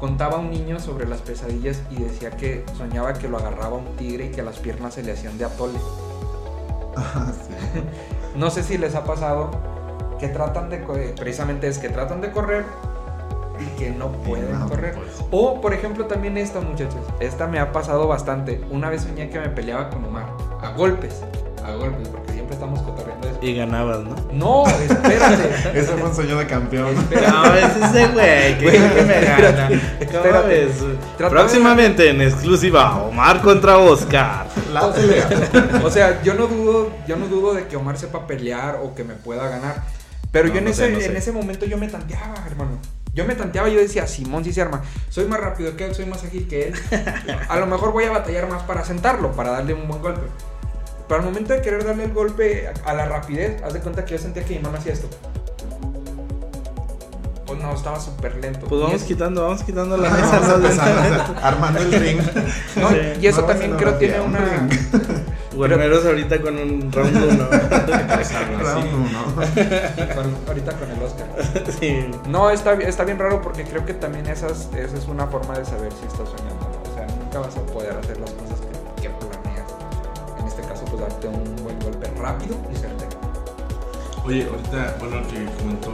[0.00, 4.26] contaba un niño sobre las pesadillas y decía que soñaba que lo agarraba un tigre
[4.26, 5.78] y que las piernas se le hacían de atole.
[6.96, 7.80] Ah, sí.
[8.36, 9.75] No sé si les ha pasado
[10.18, 10.78] que tratan de,
[11.18, 12.64] precisamente es que tratan de correr
[13.60, 14.94] y que no pueden no, correr.
[14.94, 15.24] pues.
[15.30, 17.00] O, por ejemplo, también esta, muchachos.
[17.20, 18.60] Esta me ha pasado bastante.
[18.70, 20.26] Una vez soñé que me peleaba con Omar.
[20.60, 21.22] A golpes.
[21.64, 23.38] A golpes, porque siempre estamos cotorreando eso.
[23.42, 24.14] Y ganabas, ¿no?
[24.32, 25.50] No, espérate.
[25.78, 26.94] Ese fue un sueño de campeón.
[27.10, 29.68] No, es ese güey, que, me espérate, gana.
[29.68, 30.68] ¿Cómo espérate.
[31.16, 34.46] Próximamente en exclusiva, Omar contra Oscar.
[34.72, 35.28] La pelea.
[35.82, 39.02] O sea, yo no dudo, yo no dudo de que Omar sepa pelear o que
[39.02, 39.82] me pueda ganar.
[40.32, 41.06] Pero No, yo en no ese, sé, no sé.
[41.06, 42.78] en ese momento yo me tanteaba, hermano.
[43.14, 44.82] Yo me tanteaba y yo decía, Simón sí se arma.
[45.08, 46.74] Soy más rápido que él, soy más ágil que él.
[47.48, 50.20] A lo mejor voy a batallar más para sentarlo, para darle un buen golpe.
[51.08, 54.12] Pero al momento de querer darle el golpe a, la rapidez, haz de cuenta que
[54.12, 55.08] yo sentía que mi mamá hacía esto.
[57.46, 58.66] Pues no, estaba súper lento.
[58.66, 60.10] Pues vamos quitando, vamos quitando la
[60.60, 61.36] mesa.
[61.42, 62.18] armando el ring.
[62.76, 62.96] no, Sí.
[63.20, 65.15] y eso también creo tiene escenografía, una...
[65.56, 67.48] Guarneros ahorita con un round 1.
[68.60, 69.34] Round uno.
[70.14, 71.26] con- ahorita con el Oscar.
[71.80, 72.06] sí.
[72.28, 75.64] No, está, está bien raro porque creo que también esas, esa es una forma de
[75.64, 76.60] saber si estás soñando.
[76.68, 76.90] ¿no?
[76.90, 78.58] O sea, nunca vas a poder hacer las cosas
[78.96, 79.70] que, que planeas.
[80.40, 83.10] En este caso, pues darte un buen golpe rápido y certero.
[84.24, 85.90] Oye, ahorita, bueno, que comentó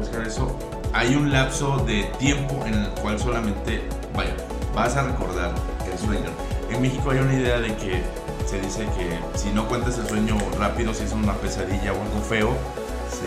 [0.00, 0.54] Oscar eso,
[0.92, 3.82] hay un lapso de tiempo en el cual solamente,
[4.14, 4.34] vaya,
[4.74, 5.52] vas a recordar
[5.90, 6.28] el sueño.
[6.70, 8.02] En México hay una idea de que
[8.46, 12.20] se dice que si no cuentas el sueño rápido, si es una pesadilla o algo
[12.28, 12.56] feo,
[13.10, 13.22] se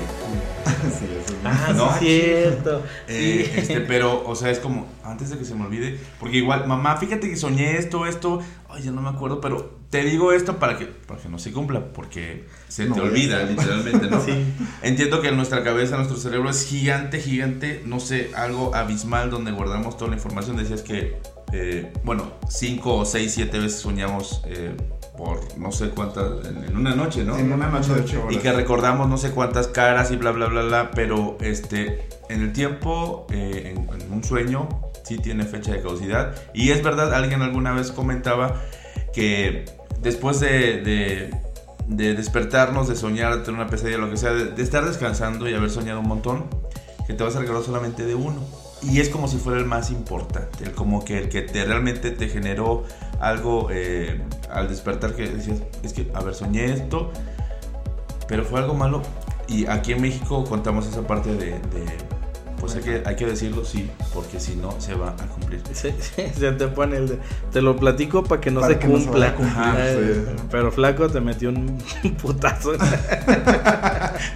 [1.00, 1.92] Sí, eso es Ah, No.
[2.00, 2.84] sí, cierto.
[3.08, 3.60] Eh, Sí.
[3.60, 6.98] este, pero, o sea, es como, antes de que se me olvide, porque igual, mamá,
[6.98, 10.78] fíjate que soñé esto, esto, ay, ya no me acuerdo, pero te digo esto para
[10.78, 14.20] que, para que no se cumpla, porque se No te olvida, literalmente, ¿no?
[14.26, 14.44] Sí.
[14.82, 19.52] Entiendo que en nuestra cabeza, nuestro cerebro es gigante, gigante, no sé, algo abismal donde
[19.52, 20.58] guardamos toda la información.
[20.58, 21.18] Decías que,
[21.54, 24.76] eh, bueno, cinco o seis, siete veces soñamos eh,
[25.18, 27.38] por no sé cuántas, en, una noche, ¿no?
[27.38, 28.36] En una noche de ocho horas.
[28.36, 32.42] Y que recordamos no sé cuántas caras y bla, bla, bla, bla, pero este, en
[32.42, 34.68] el tiempo, eh, en, en un sueño,
[35.04, 36.36] sí tiene fecha de caducidad.
[36.54, 38.62] Y es verdad, alguien alguna vez comentaba
[39.14, 39.66] que
[40.02, 41.40] después de, de,
[41.88, 45.48] de despertarnos, de soñar, de tener una pesadilla, lo que sea, de, de estar descansando
[45.50, 46.46] y haber soñado un montón,
[47.08, 48.42] que te vas a recordar solamente de uno.
[48.82, 52.12] Y es como si fuera el más importante, el como que el que te realmente
[52.12, 52.84] te generó
[53.20, 57.12] algo eh, al despertar que decías, es que, a ver, soñé esto,
[58.28, 59.02] pero fue algo malo.
[59.48, 61.86] Y aquí en México contamos esa parte de, de,
[62.60, 65.62] pues hay que, hay que decirlo, sí, porque si no se va a cumplir.
[65.72, 67.20] Se, se te pone el de,
[67.52, 69.36] te lo platico para que no Para se que no se cumpla.
[69.36, 70.26] cumplir, Ajá, sí.
[70.52, 71.78] Pero flaco te metió un
[72.22, 72.72] putazo.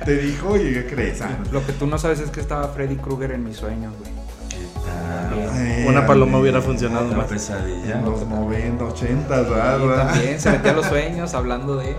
[0.06, 1.22] te dijo y ¿qué crees?
[1.22, 4.12] Ah, Lo que tú no sabes es que estaba Freddy Krueger en mis sueños, güey.
[5.84, 6.40] Eh, Una paloma amigo.
[6.42, 7.28] hubiera funcionado Una más.
[7.28, 8.00] pesadilla.
[8.00, 10.08] En los 90, 80, Y ¿verdad?
[10.08, 11.96] también se metía a los sueños hablando de.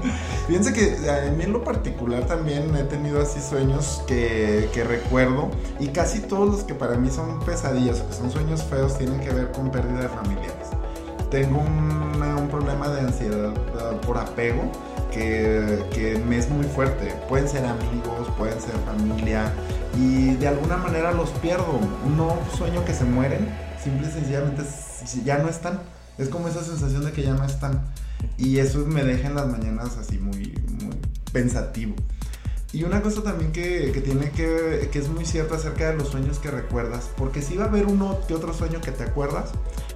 [0.47, 5.51] Fíjense que a mí en lo particular también he tenido así sueños que, que recuerdo
[5.79, 9.21] y casi todos los que para mí son pesadillas o que son sueños feos tienen
[9.21, 10.55] que ver con pérdida de familiares.
[11.31, 14.63] Tengo una- un problema de ansiedad uh, por apego
[15.13, 17.15] que, que me es muy fuerte.
[17.29, 19.53] Pueden ser amigos, pueden ser familia
[19.97, 21.79] y de alguna manera los pierdo.
[22.17, 23.49] No sueño que se mueren,
[23.83, 24.63] simple y sencillamente
[25.25, 25.81] ya no están.
[26.19, 27.83] Es como esa sensación de que ya no están.
[28.37, 30.97] Y eso me deja en las mañanas así muy, muy
[31.33, 31.95] pensativo.
[32.73, 36.09] Y una cosa también que, que tiene que, que es muy cierta acerca de los
[36.09, 39.51] sueños que recuerdas, porque sí va a haber uno que otro sueño que te acuerdas,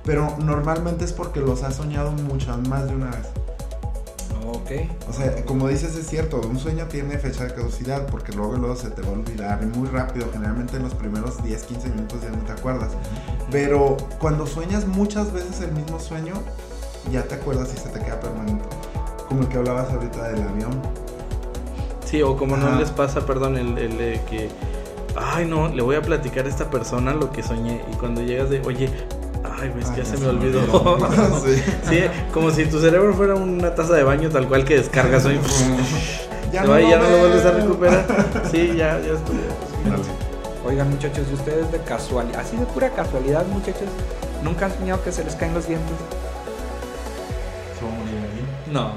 [0.05, 3.29] pero normalmente es porque los has soñado muchas más de una vez.
[4.47, 4.71] Ok.
[5.09, 8.77] O sea, como dices, es cierto, un sueño tiene fecha de caducidad porque luego luego
[8.77, 12.21] se te va a olvidar y muy rápido, generalmente en los primeros 10, 15 minutos
[12.23, 12.93] ya no te acuerdas.
[13.51, 16.35] Pero cuando sueñas muchas veces el mismo sueño,
[17.11, 18.65] ya te acuerdas y se te queda permanente.
[19.29, 20.83] Como el que hablabas ahorita del avión.
[22.05, 24.51] Sí, o como no les pasa, perdón, el, el de que,
[25.17, 27.83] ay no, le voy a platicar a esta persona lo que soñé.
[27.91, 28.91] Y cuando llegas de, oye,
[29.45, 30.99] ay, ves que ya se me olvidó.
[31.45, 31.63] sí.
[31.89, 32.01] sí,
[32.33, 35.39] como si tu cerebro fuera una taza de baño tal cual que descargas hoy.
[36.53, 38.07] Ya se va y ya no lo vuelves a recuperar.
[38.49, 39.41] Sí, ya, ya estuvo.
[40.65, 43.89] Oigan, muchachos, ¿y ustedes de casualidad, así de pura casualidad, muchachos,
[44.45, 45.97] nunca han soñado que se les caen los dientes?
[47.77, 48.73] ¿Se va a morir ahí?
[48.73, 48.93] No.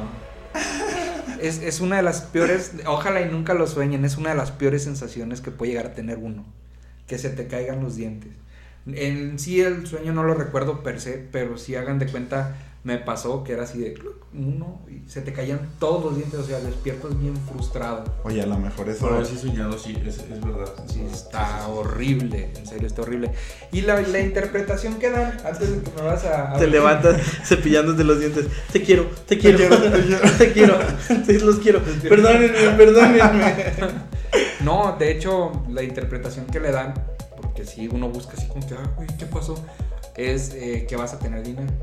[1.42, 4.52] Es, es una de las peores, ojalá y nunca lo sueñen, es una de las
[4.52, 6.46] peores sensaciones que puede llegar a tener uno,
[7.08, 8.32] que se te caigan los dientes.
[8.94, 12.98] En sí el sueño no lo recuerdo per se, pero si hagan de cuenta, me
[12.98, 13.96] pasó que era así de
[14.34, 18.06] uno y se te caían todos los dientes, o sea, despiertas bien frustrado.
[18.24, 19.10] Oye, a lo mejor eso.
[19.10, 20.72] Pero sí soñado, sí, es, es verdad.
[20.88, 23.32] Sí, está horrible, en serio, está horrible.
[23.74, 26.54] Y la, la interpretación que dan, antes de que me vas a...
[26.56, 28.46] a- Te levantas cepillándote los dientes.
[28.72, 30.28] Te quiero, te quiero, quiero, te quiero.
[30.38, 30.78] te quiero,
[31.26, 31.82] te los quiero.
[32.08, 33.56] Perdónenme, perdónenme.
[34.62, 36.94] No, de hecho, la interpretación que le dan,
[37.58, 39.56] porque si uno busca así como que, ah, güey, ¿qué pasó?
[40.16, 41.74] Es eh, que vas a tener dinero.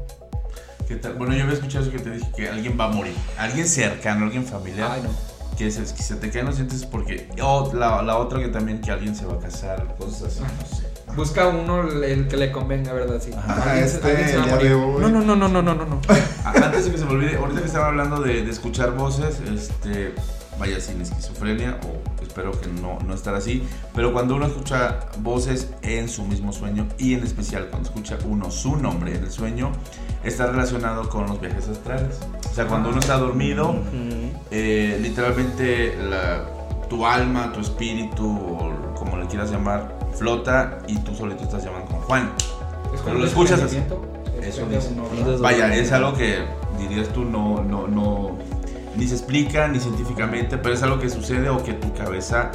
[0.86, 1.14] ¿Qué tal?
[1.14, 3.14] Bueno, yo había escuchado eso que te dije que alguien va a morir.
[3.38, 4.90] Alguien cercano, alguien familiar.
[4.92, 5.10] Ay, no.
[5.56, 7.28] Que, se, que se te caen los dientes porque.
[7.42, 10.76] O la, la otra que también que alguien se va a casar, cosas así, no
[10.76, 10.84] sé.
[11.16, 13.20] Busca uno el, el que le convenga, ¿verdad?
[13.20, 13.32] Sí.
[13.36, 13.62] Ajá.
[13.66, 14.70] Ah, este, alguien se va a morir.
[14.72, 16.00] No, no, no, no, no, no, no, no.
[16.44, 19.40] Ah, Antes de que se me olvide, ahorita que estaba hablando de, de escuchar voces,
[19.40, 20.14] este,
[20.58, 23.62] vaya sin esquizofrenia, o espero que no, no estar así,
[23.94, 28.50] pero cuando uno escucha voces en su mismo sueño, y en especial cuando escucha uno
[28.50, 29.70] su nombre en el sueño,
[30.24, 32.18] está relacionado con los viajes astrales.
[32.50, 33.76] O sea, cuando uno está dormido,
[34.50, 36.44] eh, literalmente la-
[36.90, 41.86] tu alma, tu espíritu, o como le quieras llamar, flota y tú solito estás llamando
[41.86, 42.32] con Juan.
[42.92, 43.78] Es Pero lo escuchas así.
[44.42, 45.38] Eso ¿verdad?
[45.40, 46.38] Vaya, es algo que
[46.78, 48.36] dirías tú no, no, no,
[48.96, 52.50] ni se explica ni científicamente, pero es algo que sucede o que tu cabeza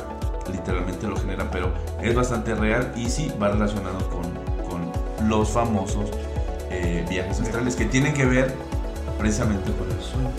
[0.52, 4.24] literalmente lo genera, pero es bastante real y sí va relacionado con,
[4.68, 6.10] con los famosos
[6.72, 8.54] eh, viajes astrales que tienen que ver
[9.18, 10.30] precisamente con el sueño.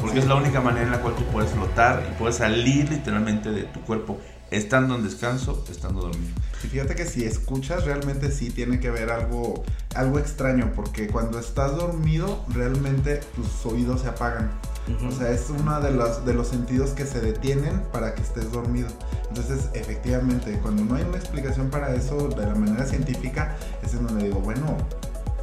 [0.00, 3.50] Porque es la única manera en la cual tú puedes flotar y puedes salir literalmente
[3.50, 4.18] de tu cuerpo
[4.50, 6.34] estando en descanso, estando dormido.
[6.62, 9.64] Y fíjate que si escuchas realmente sí tiene que ver algo,
[9.94, 14.50] algo extraño, porque cuando estás dormido realmente tus oídos se apagan.
[14.88, 15.08] Ujú.
[15.08, 18.52] O sea, es uno de los, de los sentidos que se detienen para que estés
[18.52, 18.88] dormido.
[19.28, 24.06] Entonces, efectivamente, cuando no hay una explicación para eso de la manera científica, es en
[24.06, 24.76] donde digo, bueno,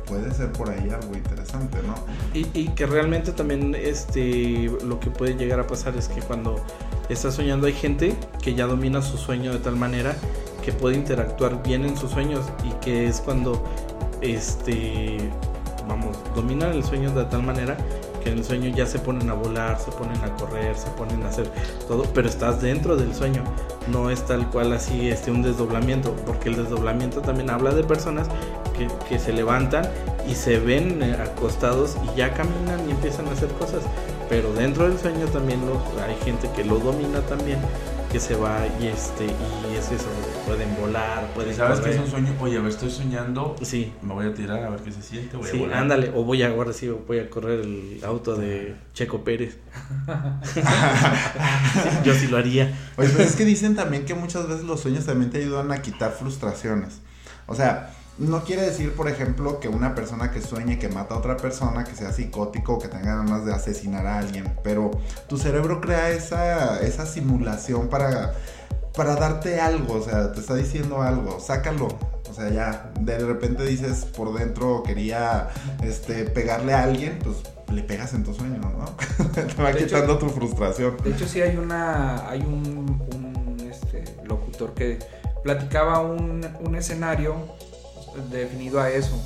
[0.05, 1.95] puede ser por ahí algo interesante, ¿no?
[2.33, 6.63] Y, y que realmente también este lo que puede llegar a pasar es que cuando
[7.09, 10.15] estás soñando hay gente que ya domina su sueño de tal manera
[10.63, 13.63] que puede interactuar bien en sus sueños y que es cuando
[14.21, 15.17] este
[15.87, 17.77] vamos dominan el sueño de tal manera
[18.23, 21.23] que en el sueño ya se ponen a volar, se ponen a correr, se ponen
[21.23, 21.49] a hacer
[21.87, 23.43] todo, pero estás dentro del sueño,
[23.91, 28.27] no es tal cual así este un desdoblamiento, porque el desdoblamiento también habla de personas
[28.77, 29.87] que, que se levantan
[30.27, 33.83] y se ven eh, acostados y ya caminan y empiezan a hacer cosas.
[34.29, 35.59] Pero dentro del sueño también
[36.07, 37.59] hay gente que lo domina también,
[38.13, 40.05] que se va y este y es eso,
[40.45, 42.05] pueden volar, pueden ¿Sabes qué es correr.
[42.05, 42.35] un sueño?
[42.41, 45.35] Oye, a ver, estoy soñando, Sí, me voy a tirar a ver qué se siente,
[45.35, 45.79] voy a sí, volar.
[45.79, 49.57] ándale, o voy a ahora sí voy a correr el auto de Checo Pérez.
[52.05, 52.65] Yo sí lo haría.
[52.97, 55.81] Oye, pues es que dicen también que muchas veces los sueños también te ayudan a
[55.81, 56.99] quitar frustraciones.
[57.47, 61.17] O sea, no quiere decir, por ejemplo, que una persona que sueñe que mata a
[61.17, 64.91] otra persona, que sea psicótico o que tenga ganas de asesinar a alguien, pero
[65.27, 68.33] tu cerebro crea esa, esa simulación para,
[68.95, 71.87] para darte algo, o sea, te está diciendo algo, sácalo.
[72.29, 75.49] O sea, ya de repente dices por dentro quería
[75.83, 77.37] este, pegarle a alguien, pues
[77.71, 78.85] le pegas en tu sueño, ¿no?
[79.33, 80.97] te va De quitando tu frustración.
[81.03, 82.27] De hecho, sí hay una.
[82.27, 84.97] hay un, un, este, locutor que
[85.43, 87.35] platicaba un, un escenario
[88.29, 89.21] definido a eso.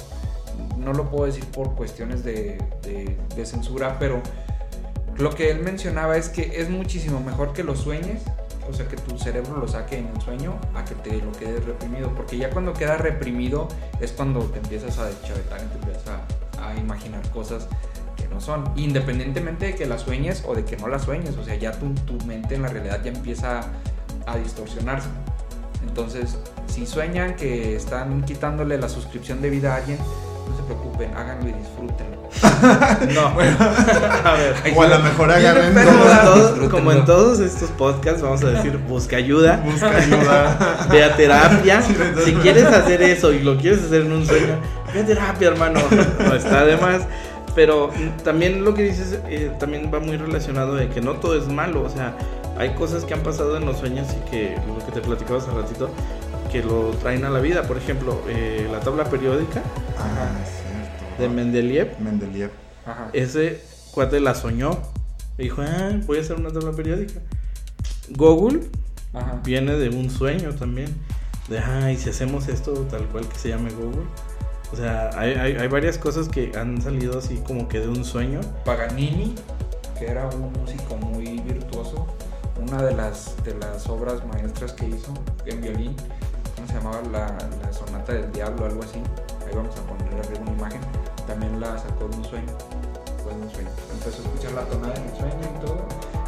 [0.77, 2.57] No lo puedo decir por cuestiones de,
[3.43, 4.21] censura, pero
[5.17, 8.23] lo que él mencionaba es que es muchísimo mejor que lo sueñes,
[8.69, 11.63] o sea, que tu cerebro lo saque en el sueño, a que te lo quedes
[11.63, 12.13] reprimido.
[12.15, 13.67] Porque ya cuando queda reprimido
[14.01, 17.67] es cuando te empiezas a deschavetar y te empiezas a, imaginar cosas
[18.17, 18.65] que no son.
[18.75, 22.17] Independientemente de que las sueñes o de que no las sueñes, o sea, ya tu
[22.25, 23.61] mente en la realidad ya empieza
[24.25, 25.07] a distorsionarse.
[25.87, 31.13] Entonces, si sueñan que están quitándole la suscripción de vida a alguien, no se preocupen,
[31.15, 32.17] háganlo y disfrútenlo.
[33.13, 33.27] No.
[33.29, 34.55] a ver.
[34.75, 39.17] O a lo mejor agarren Bien, Como en, todos, estos podcasts, vamos a decir, busca
[39.17, 40.87] ayuda, busca ayuda.
[40.91, 41.81] ve a terapia.
[41.81, 44.59] Sí, Si quieres hacer eso y lo quieres hacer en un sueño,
[44.93, 45.79] ve a terapia, hermano.
[46.19, 47.03] No está de más.
[47.55, 47.89] Pero
[48.23, 51.83] también lo que dices eh, también va muy relacionado de que no todo es malo.
[51.83, 52.15] O sea,
[52.57, 55.51] hay cosas que han pasado en los sueños y que lo que te platicaba hace
[55.51, 55.89] ratito,
[56.51, 57.63] que lo traen a la vida.
[57.63, 59.61] Por ejemplo, eh, la tabla periódica
[59.97, 61.21] Ah, es cierto.
[61.21, 61.99] de Mendeleev.
[61.99, 62.51] Mendeleev.
[62.85, 63.09] Ajá.
[63.13, 64.71] Ese cuate la soñó.
[65.37, 67.19] Y dijo, ah, voy a hacer una tabla periódica.
[68.15, 68.61] Google
[69.13, 69.39] Ajá.
[69.43, 70.95] viene de un sueño también.
[71.49, 74.05] De, ay, si hacemos esto tal cual que se llame Google.
[74.73, 78.03] O sea, hay, hay, hay varias cosas que han salido así como que de un
[78.03, 78.41] sueño.
[78.65, 79.33] Paganini,
[79.97, 82.05] que era un músico muy virtuoso,
[82.67, 85.13] una de las, de las obras maestras que hizo
[85.45, 85.95] en violín,
[86.55, 87.01] ¿cómo se llamaba?
[87.11, 89.01] La, la Sonata del Diablo, algo así.
[89.47, 90.81] Ahí vamos a ponerle arriba una imagen.
[91.25, 92.53] También la sacó de un sueño.
[93.23, 93.69] Fue de un sueño.
[93.93, 95.77] Empezó a escuchar la tonada en el sueño y todo.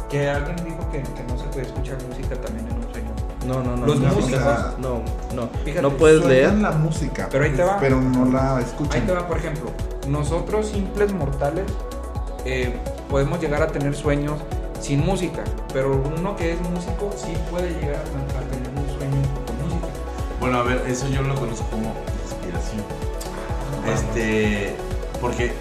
[0.08, 3.10] Que alguien dijo que, que no se puede escuchar música también en un sueño.
[3.46, 3.86] No, no, no.
[3.86, 4.78] Los no, músicos.
[4.78, 5.02] no,
[5.34, 5.48] no.
[5.64, 6.54] Fíjate, no puedes leer.
[6.54, 7.28] la música.
[7.30, 7.78] Pero ahí te va.
[7.78, 9.06] Pero no la Ahí escuchan.
[9.06, 9.70] te va, por ejemplo,
[10.08, 11.64] nosotros simples mortales
[12.44, 12.76] eh,
[13.08, 14.38] podemos llegar a tener sueños
[14.80, 19.68] sin música, pero uno que es músico sí puede llegar a, tener un sueño con
[19.68, 19.88] música.
[20.40, 21.94] Bueno, a ver, eso yo lo conozco como
[22.24, 22.82] inspiración.
[23.86, 24.74] Este,
[25.20, 25.52] porque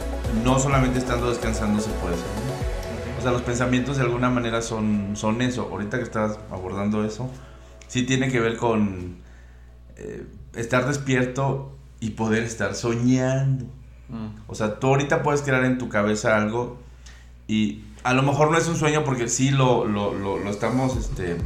[0.43, 2.15] no solamente estando descansando se puede.
[3.17, 5.67] O sea, los pensamientos de alguna manera son, son eso.
[5.71, 7.29] Ahorita que estás abordando eso,
[7.87, 9.17] sí tiene que ver con
[9.97, 13.65] eh, estar despierto y poder estar soñando.
[14.47, 16.79] O sea, tú ahorita puedes crear en tu cabeza algo
[17.47, 21.37] y a lo mejor no es un sueño porque sí lo, lo, lo, estamos este,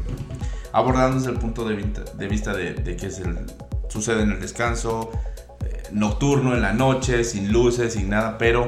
[0.72, 3.38] abordando desde el punto de vista de, vista que es el,
[3.90, 5.12] sucede en el descanso,
[5.66, 8.66] eh, nocturno, en la noche, sin luces, sin nada, pero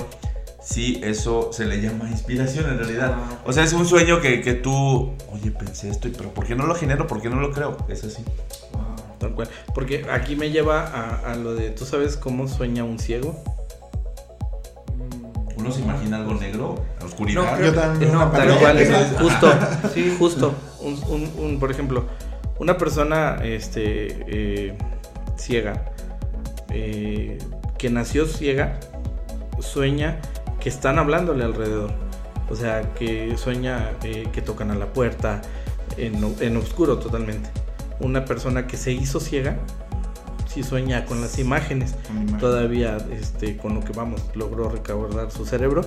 [0.61, 3.15] sí eso se le llama inspiración en realidad.
[3.45, 6.65] O sea, es un sueño que, que tú, oye, pensé esto, pero ¿por qué no
[6.65, 7.05] lo genero?
[7.07, 7.77] ¿Por qué no lo creo?
[7.87, 8.23] Es así.
[9.73, 10.85] Porque aquí me lleva
[11.25, 13.43] a lo de, ¿tú sabes cómo sueña un ciego?
[15.65, 17.41] Uno se imagina algo negro, la oscuridad.
[17.43, 18.77] No, Yo creo- también no, tal cual,
[19.19, 19.51] justo,
[19.93, 20.15] Sí.
[20.19, 20.53] justo.
[20.81, 22.05] Un, un- un- por ejemplo,
[22.59, 24.77] una persona este, eh,
[25.37, 25.85] ciega,
[26.69, 27.37] eh,
[27.77, 28.79] que nació ciega,
[29.59, 30.19] sueña
[30.59, 31.91] que están hablándole alrededor.
[32.49, 35.41] O sea, que sueña eh, que tocan a la puerta,
[35.97, 37.49] en, en oscuro totalmente.
[37.99, 39.57] Una persona que se hizo ciega,
[40.55, 41.95] sí sueña con las imágenes.
[42.07, 42.37] Con.
[42.39, 45.81] Todavía, este, con lo que vamos, logró recaudar su cerebro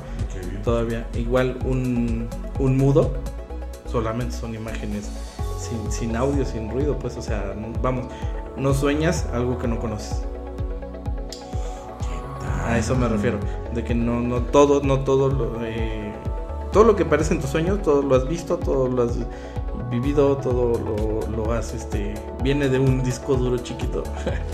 [0.62, 3.12] todavía igual un, un mudo
[3.90, 5.08] solamente son imágenes
[5.58, 8.06] sin, sin audio sin ruido pues o sea no- vamos
[8.56, 10.22] no sueñas algo que no conoces
[12.66, 13.38] a eso me refiero
[13.74, 16.12] de que no no todo no todo lo, eh,
[16.72, 19.12] todo lo que aparece en tus sueños todo lo has visto todo lo has
[19.90, 24.02] vivido todo lo, lo has este viene de un disco duro chiquito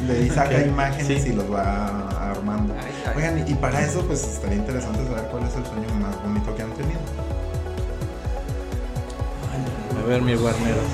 [0.08, 1.30] ahí saca imágenes Sí.
[1.30, 2.74] y los va armando.
[2.78, 3.12] Ay, ay.
[3.16, 6.62] Oigan, y para eso pues estaría interesante saber cuál es el sueño más bonito que
[6.62, 7.00] han tenido.
[10.02, 10.84] a ver mi guarneros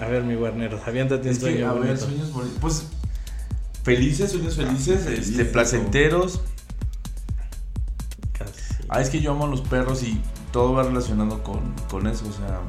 [0.00, 2.58] a ver mi guarneros aviéntate un que, sueño a ver, bonito sueños bonitos.
[2.60, 2.86] Pues
[3.82, 6.40] felices, sueños felices, este, felices, placenteros.
[8.32, 8.52] Casi.
[8.88, 10.20] Ah, es que yo amo a los perros y
[10.54, 12.24] todo va relacionado con, con eso.
[12.28, 12.60] O sea,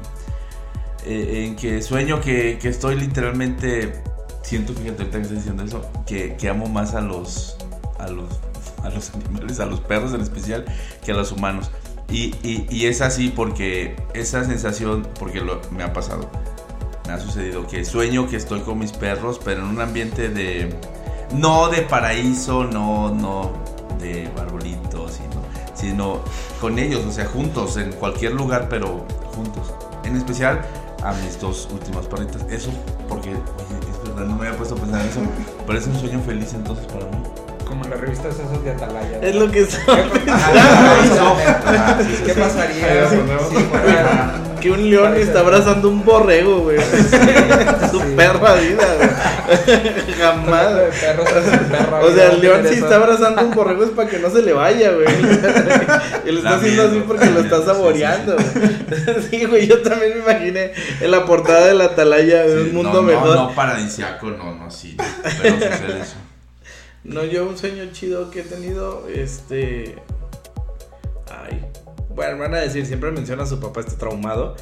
[1.04, 4.02] eh, en que sueño que, que estoy literalmente.
[4.42, 7.56] Siento, fíjate, ahorita que estoy diciendo eso, que, que amo más a los,
[7.98, 8.28] a los
[8.84, 10.64] a los animales, a los perros en especial,
[11.04, 11.70] que a los humanos.
[12.10, 16.30] Y, y- es así porque esa sensación, porque lo, me ha pasado,
[17.06, 20.72] me ha sucedido que sueño que estoy con mis perros, pero en un ambiente de,
[21.34, 23.52] No de paraíso, no, no
[24.00, 25.42] de barbolitos, sino,
[25.86, 26.20] sino
[26.60, 29.72] con ellos, o sea, juntos, en cualquier lugar, pero juntos.
[30.04, 30.60] En especial
[31.02, 32.42] a mis dos últimas perritas.
[32.50, 32.70] Eso
[33.08, 35.20] porque, oye, es verdad, no me había puesto a pensar en eso,
[35.66, 37.18] pero es un sueño feliz entonces para mí.
[37.66, 39.20] Como en las revistas esas de Atalaya.
[39.20, 43.16] Es lo que estaba Ajá, ¿Qué pasaría Sí,
[43.50, 46.78] si fuera Un león está abrazando un borrego, güey.
[47.90, 49.10] Su perra vida, güey.
[50.18, 50.74] Jamás.
[50.74, 53.50] de perros a su perra O sea, el león ¿qué si es está abrazando un
[53.52, 55.06] borrego es para que no se le vaya, güey.
[56.26, 58.36] Y lo está haciendo así porque lo está saboreando.
[58.36, 59.30] güey.
[59.30, 62.74] Sí, güey, yo también me imaginé en la portada de la atalaya de Sí, un
[62.74, 63.36] mundo no, mejor.
[63.36, 64.96] No, no paradisiaco, no, no, sí.
[65.42, 66.16] Pero sucede eso.
[67.04, 69.96] No, yo un sueño chido que he tenido, este...
[72.16, 74.56] Bueno, van a decir, siempre menciona a su papá este traumado,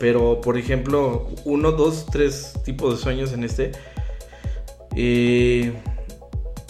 [0.00, 3.70] pero por ejemplo, uno, dos, tres tipos de sueños en este.
[4.96, 5.72] Eh,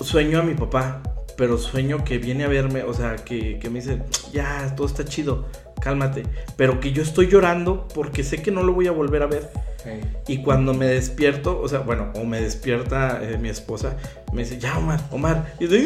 [0.00, 1.02] sueño a mi papá,
[1.38, 5.06] pero sueño que viene a verme, o sea, que, que me dice, ya, todo está
[5.06, 5.46] chido,
[5.80, 6.24] cálmate,
[6.58, 9.50] pero que yo estoy llorando porque sé que no lo voy a volver a ver.
[9.82, 9.90] Sí.
[10.34, 13.96] Y cuando me despierto, o sea, bueno, o me despierta eh, mi esposa,
[14.34, 15.54] me dice, ya, Omar, Omar.
[15.58, 15.76] Y, yo,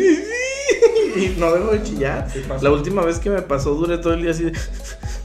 [1.17, 2.29] y no dejo de chillar.
[2.33, 2.43] Sí.
[2.61, 4.53] La última vez que me pasó, duré todo el día así de...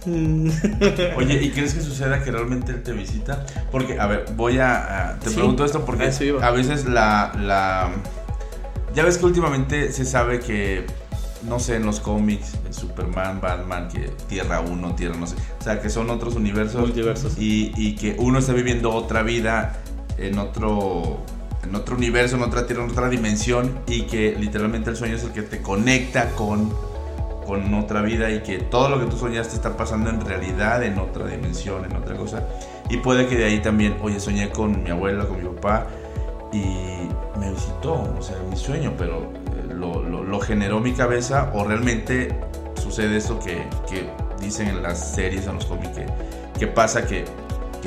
[1.18, 3.46] Oye, ¿y crees que suceda que realmente él te visita?
[3.72, 5.10] Porque, a ver, voy a...
[5.12, 6.46] a- te Sí, pregunto esto a porque iba.
[6.46, 7.90] a veces la, la...
[8.94, 10.86] Ya ves que últimamente se sabe que,
[11.44, 15.82] no sé, en los cómics, Superman, Batman, que Tierra 1, Tierra no sé, o sea,
[15.82, 17.34] que son otros universos Multiversos.
[17.38, 19.74] y, y que uno está viviendo otra vida
[20.18, 21.20] en otro
[21.68, 25.24] en otro universo, en otra tierra, en otra dimensión y que literalmente el sueño es
[25.24, 26.72] el que te conecta con,
[27.46, 30.98] con otra vida y que todo lo que tú soñaste está pasando en realidad en
[31.00, 32.44] otra dimensión, en otra cosa.
[32.90, 35.88] Y puede que de ahí también, oye, soñé con mi abuela, con mi papá
[36.52, 37.10] y
[37.40, 42.38] me visitó, o sea, mi sueño, pero eh, lo, generó mi cabeza o realmente
[42.76, 44.10] sucede eso que, que
[44.40, 45.98] dicen en las series, en los cómics,
[46.60, 47.26] que pasa que,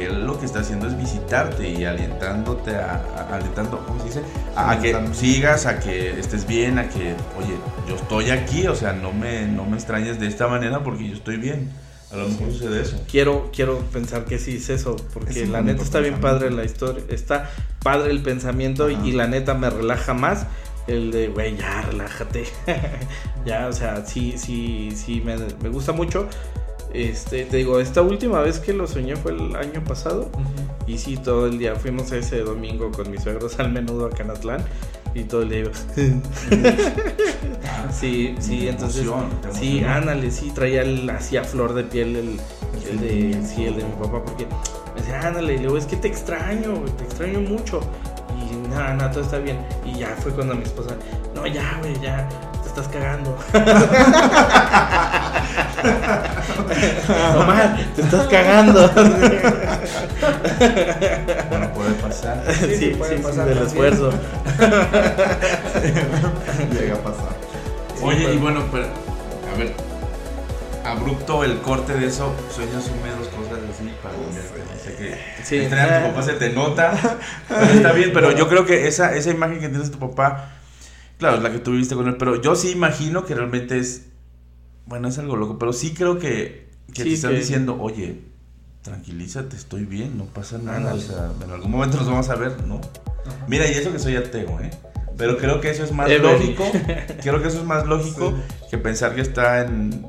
[0.06, 4.22] él lo que está haciendo es visitarte y alentándote a, a- alentando, ¿cómo se dice?
[4.56, 7.54] A, a que sigas, a que estés bien, a que, oye,
[7.88, 11.14] yo estoy aquí, o sea, no me, no me extrañes de esta manera porque yo
[11.14, 11.70] estoy bien.
[12.10, 13.02] A lo mejor sucede eso.
[13.10, 16.64] Quiero, quiero pensar que sí es eso, porque Es la neta está bien padre la
[16.64, 17.50] historia, está
[17.82, 19.04] padre el pensamiento Ajá.
[19.06, 20.46] y la neta me relaja más
[20.86, 22.44] el de, güey, ya, relájate.
[23.44, 26.28] ya, o sea, sí, sí, sí, me, me gusta mucho.
[26.92, 30.30] Este, te digo, esta última vez que lo soñé fue el año pasado.
[30.86, 34.64] Y sí, todo el día fuimos ese domingo con mis suegros al menudo a Canatlán.
[35.14, 35.70] Y todo el día iba,
[37.92, 39.06] Sí, sí, entonces.
[39.52, 42.40] Sí, ándale, sí, traía el, así a flor de piel el,
[42.90, 44.46] el de, sí, el de mi papá, porque
[44.94, 47.80] me decía, ándale, y luego es que te extraño, te extraño mucho.
[48.38, 49.58] Y nada, nada, todo está bien.
[49.84, 50.94] Y ya fue cuando mi esposa,
[51.34, 52.28] no, ya, güey, ya,
[52.62, 53.36] te estás cagando.
[57.36, 58.88] Omar, te estás cagando.
[61.48, 62.42] Bueno, puede pasar.
[62.52, 64.10] sí, sí, puede sí, pasar del esfuerzo.
[66.72, 67.36] Llega a pasar.
[68.02, 69.74] Oye, y bueno, pero, a ver,
[70.84, 74.32] abrupto el corte de eso, sueños húmedos, cosas así, para o
[74.82, 75.64] sea que Sí.
[75.74, 76.92] a tu papá se te nota,
[77.48, 80.50] pero está bien, pero yo creo que esa, esa imagen que tienes de tu papá,
[81.18, 84.02] claro, es la que tú viviste con él, pero yo sí imagino que realmente es,
[84.88, 88.22] bueno, es algo loco, pero sí creo que, que Sí, te están que- diciendo, oye,
[88.82, 92.62] tranquilízate, estoy bien, no pasa nada, o sea, en algún momento nos vamos a ver,
[92.66, 92.80] ¿no?
[93.46, 94.70] Mira, y eso que soy ateo, ¿eh?
[95.18, 96.32] Pero creo que eso es más Ever.
[96.40, 96.64] lógico.
[97.22, 98.32] Creo que eso es más lógico
[98.70, 100.06] que pensar que está en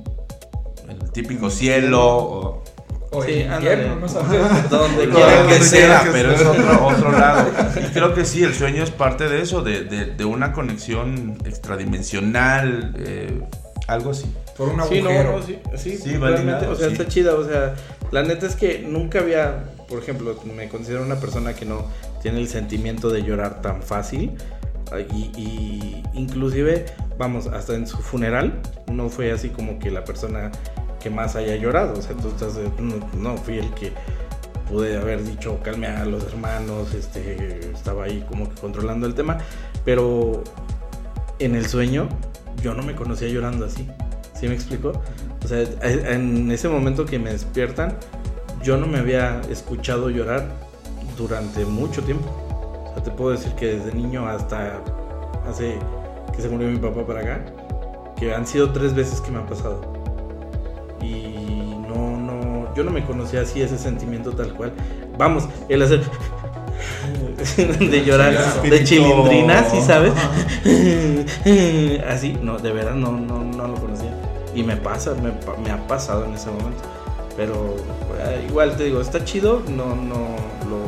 [0.87, 2.63] el típico cielo o
[3.11, 3.73] O Sí, en ándale.
[3.73, 4.69] invierno, no sabes.
[4.69, 6.07] Donde quiera que sea.
[6.11, 7.49] pero es otro, otro lado.
[7.81, 11.39] Y creo que sí, el sueño es parte de eso, de, de- de una conexión
[11.43, 13.41] extradimensional, eh,
[13.87, 14.25] algo así.
[14.59, 15.37] Por un Sí, no, agujero.
[15.39, 16.91] no, sí, sí, Sí, realmente, o sea, sí.
[16.93, 17.73] está chida, o sea,
[18.11, 21.85] la neta es que nunca había, por ejemplo, me considero una persona que no
[22.21, 24.33] tiene el sentimiento de llorar tan fácil
[25.13, 26.85] y, y inclusive,
[27.17, 28.59] vamos, hasta en su funeral
[28.91, 30.51] no fue así como que la persona
[30.99, 33.93] que más haya llorado, o sea, tú estás, de- no, no fui el que
[34.69, 39.37] pude haber dicho calme a los hermanos, este, estaba ahí como que controlando el tema,
[39.85, 40.43] pero
[41.39, 42.09] en el sueño
[42.61, 43.87] yo no me conocía llorando así.
[44.39, 44.93] ¿Sí me explico?
[45.43, 47.97] O sea, en ese momento que me despiertan,
[48.63, 50.47] yo no me había escuchado llorar
[51.17, 52.29] durante mucho tiempo.
[52.89, 54.81] O sea, te puedo decir que desde niño hasta
[55.47, 55.77] hace
[56.33, 57.45] que se murió mi papá para acá,
[58.17, 59.81] que han sido tres veces que me ha pasado.
[61.01, 64.71] Y no, no, yo no me conocía así ese sentimiento tal cual.
[65.17, 66.01] Vamos, el hacer
[67.57, 70.13] de llorar, de chilindrina, ¿sí sabes?
[72.07, 74.28] Así, no, de verdad no, no, no lo conocía.
[74.55, 76.81] Y me pasa, me, pa- me ha pasado en ese momento.
[77.37, 77.75] Pero
[78.19, 80.35] eh, igual te digo, está chido, no, no,
[80.69, 80.79] lo,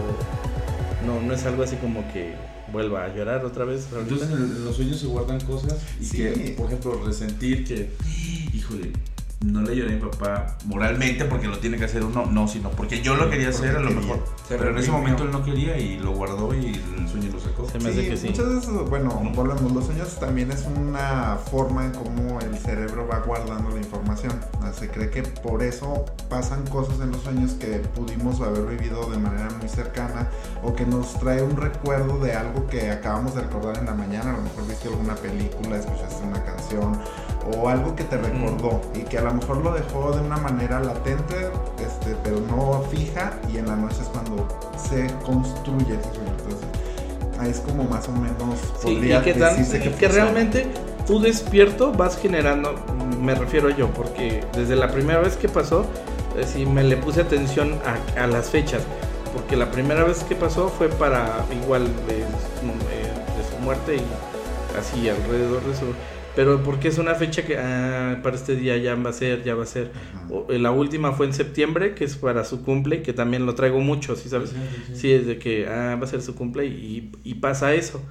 [1.06, 2.34] no, no es algo así como que
[2.74, 3.88] vuelva a llorar otra vez.
[3.98, 6.18] Entonces en, en los sueños se guardan cosas y Sí.
[6.18, 7.92] que, por ejemplo, resentir que,
[8.54, 8.92] híjole,
[9.46, 12.70] no le lloré a mi papá moralmente porque lo tiene que hacer uno, no, sino
[12.70, 14.02] porque yo lo quería hacer a lo quería.
[14.02, 14.20] mejor.
[14.48, 16.68] Se Pero en ese momento él no quería y lo guardó y
[16.98, 17.68] el sueño lo sacó.
[17.68, 18.28] Se me hace Sí, que sí.
[18.28, 23.20] muchas veces, bueno, volvemos, los sueños también es una forma en cómo el cerebro va
[23.20, 24.34] guardando la información.
[24.78, 29.18] Se cree que por eso pasan cosas en los sueños que pudimos haber vivido de
[29.18, 30.30] manera muy cercana
[30.64, 34.34] o que nos trae un recuerdo de algo que acabamos de recordar en la mañana.
[34.34, 36.98] A lo mejor viste alguna película, escuchaste una canción
[37.56, 40.80] o algo que te recordó y que a lo mejor lo dejó de una manera
[40.80, 41.36] latente,
[41.80, 46.32] este, pero no fija y en la noche es cuando se construye ese sueño.
[46.38, 46.68] Entonces,
[47.40, 50.68] ahí es como más o menos Sí, podría y que, decirse que, realmente
[51.08, 52.76] tú despierto vas generando,
[53.20, 55.86] me refiero yo, porque desde la primera vez que pasó,
[56.38, 57.80] eh, sí me le puse atención
[58.16, 58.84] a, a las fechas,
[59.34, 62.20] porque la primera vez que pasó fue para igual de,
[62.60, 65.86] su- eh, de su muerte y así alrededor de su...
[66.36, 69.54] Pero porque es una fecha que ah, para este día ya va a ser, ya
[69.56, 69.92] va a ser.
[70.30, 73.54] O- eh, la última fue en septiembre, que es para su cumple, que también lo
[73.56, 74.54] traigo mucho, ¿sí sabes?
[74.94, 78.02] Sí, es de que ah, va a ser su cumple y, y pasa eso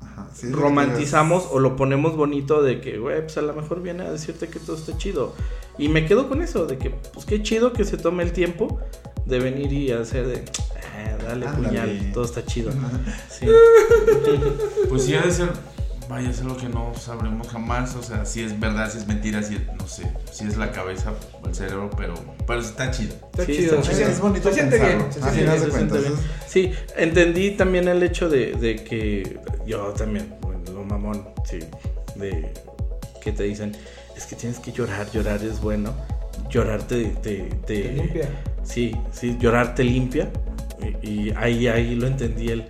[0.00, 3.82] Ajá, sí, romantizamos es- o lo ponemos bonito de que, güey, pues a lo mejor
[3.82, 5.34] viene a decirte que todo está chido.
[5.76, 8.78] Y me quedo con eso, de que, pues qué chido que se tome el tiempo
[9.26, 10.44] de venir y hacer de,
[10.94, 11.68] "Ah, dale Ándale.
[11.68, 12.70] puñal, todo está chido.
[13.30, 13.46] Sí.
[14.88, 15.48] Pues sí, ha de ser,
[16.08, 17.94] vaya, es algo que no sabremos jamás.
[17.96, 21.12] O sea, si es verdad, si es mentira, si no sé, si es la cabeza
[21.42, 22.14] o el cerebro, pero,
[22.46, 23.14] pero está chido.
[23.32, 23.78] Está Sí, chido.
[23.80, 24.08] está chido.
[24.08, 24.98] Es bonito Se siente pensarlo.
[24.98, 25.12] bien.
[25.12, 25.20] se
[25.70, 26.14] siente se bien.
[26.48, 31.58] Sí, entendí también el hecho de, de que yo también, bueno, lo mamón, sí,
[32.16, 32.52] de
[33.22, 33.74] que te dicen,
[34.16, 35.92] es que tienes que llorar, llorar es bueno,
[36.50, 37.36] llorar te, te,
[37.66, 38.28] te- Te limpia.
[38.62, 40.30] Sí, sí, llorar te limpia.
[41.02, 42.64] Y, y ahí, ahí lo entendí el,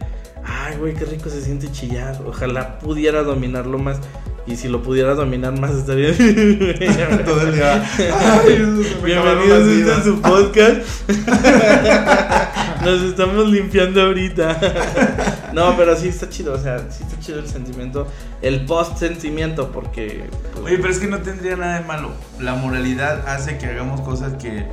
[0.47, 2.21] ay, güey, qué rico se siente chillar.
[2.27, 3.99] Ojalá pudiera dominarlo más.
[4.47, 6.15] Y si lo pudiera dominar más estaría
[7.25, 7.91] Todo el día.
[9.03, 11.09] Bienvenidos a este su podcast.
[12.85, 15.51] Nos estamos limpiando ahorita.
[15.55, 18.07] No, pero sí está chido, o sea, sí está chido el sentimiento,
[18.43, 22.11] el post sentimiento, porque pues, Oye, pero es que no tendría nada de malo.
[22.39, 24.67] La moralidad hace que hagamos cosas que.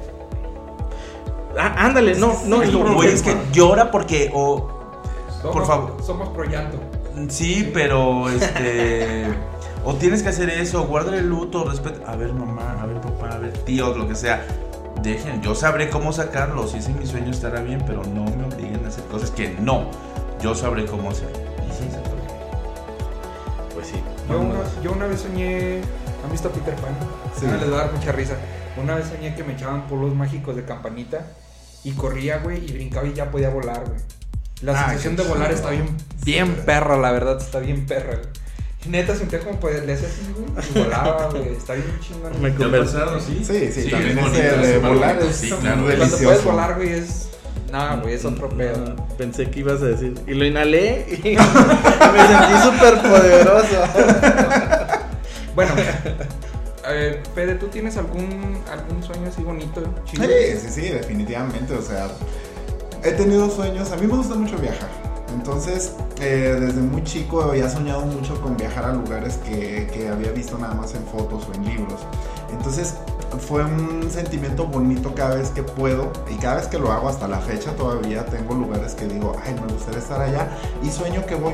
[1.57, 4.29] ah, ándale, no, no, Es como, güey, es que llora porque.
[4.33, 4.80] O,
[5.41, 5.97] Somos- Por favor.
[6.03, 6.77] Somos pro llanto.
[7.29, 9.25] Sí, pero este.
[9.85, 12.01] o tienes que hacer eso, guardar el luto, respeto.
[12.07, 14.45] A ver, mamá, a ver, papá, a ver, tíos, lo que sea.
[15.01, 16.67] Dejen, yo sabré cómo sacarlo.
[16.67, 19.49] Si ese es mi sueño, estará bien, pero no me obliguen a hacer cosas que
[19.59, 19.89] no.
[20.41, 21.29] Yo sabré cómo hacer.
[21.67, 22.21] Y sí, se puede.
[23.73, 23.95] pues sí.
[24.29, 25.81] Yo una, yo una vez soñé.
[26.23, 26.95] ¿Han visto a Peter Pan?
[27.39, 27.47] Sí.
[27.49, 28.35] Ah, les va a dar mucha risa.
[28.81, 31.25] Una vez soñé que me echaban polvos mágicos de campanita
[31.83, 33.99] y corría, güey, y brincaba y ya podía volar, güey.
[34.61, 35.85] La Ah, sensación de volar está bien,
[36.23, 38.27] bien perra, la verdad, está bien perra, güey.
[38.85, 42.41] Y Neta, sentía como poder, le hacía así, güey, y volaba, güey, está bien chingón.
[42.41, 42.93] Me ¿Te ha convencí.
[42.93, 43.43] pasado, sí?
[43.45, 45.61] Sí, sí, Sí, también es ese bonito, de volar es sí, claro.
[45.63, 46.23] Cuando delicioso.
[46.23, 47.27] puedes volar, güey, es.
[47.71, 48.77] Nada, güey, es otro pedo.
[48.77, 50.13] No, pensé que ibas a decir.
[50.27, 53.83] Y lo inhalé y me sentí súper poderoso.
[55.55, 55.73] Bueno,
[56.87, 59.83] eh, Fede, ¿tú tienes algún, algún sueño así bonito?
[60.05, 60.23] chido?
[60.23, 61.73] Sí, sí, sí, definitivamente.
[61.73, 62.07] O sea,
[63.03, 63.91] he tenido sueños.
[63.91, 64.89] A mí me gusta mucho viajar.
[65.33, 70.31] Entonces, eh, desde muy chico había soñado mucho con viajar a lugares que, que había
[70.31, 72.01] visto nada más en fotos o en libros.
[72.51, 72.95] Entonces,
[73.47, 76.11] fue un sentimiento bonito cada vez que puedo.
[76.29, 79.55] Y cada vez que lo hago hasta la fecha todavía tengo lugares que digo, ay,
[79.55, 80.49] me gustaría estar allá.
[80.83, 81.53] Y sueño que voy.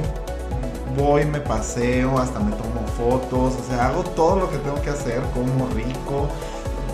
[0.98, 3.54] Voy, me paseo, hasta me tomo fotos.
[3.54, 6.28] O sea, hago todo lo que tengo que hacer, como rico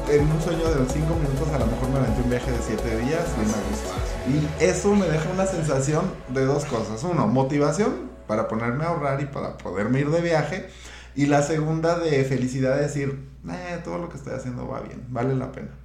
[0.09, 2.97] en un sueño de 5 minutos a lo mejor me aventé un viaje de 7
[2.97, 4.02] días y me gusta.
[4.27, 7.03] Y eso me deja una sensación de dos cosas.
[7.03, 10.69] Uno, motivación para ponerme a ahorrar y para poderme ir de viaje.
[11.15, 15.05] Y la segunda de felicidad de decir, eh, todo lo que estoy haciendo va bien,
[15.09, 15.82] vale la pena.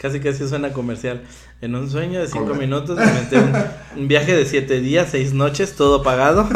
[0.00, 1.22] Casi casi suena comercial.
[1.60, 2.60] En un sueño de 5 Correcto.
[2.60, 3.52] minutos me un,
[3.98, 6.48] un viaje de 7 días, 6 noches, todo pagado.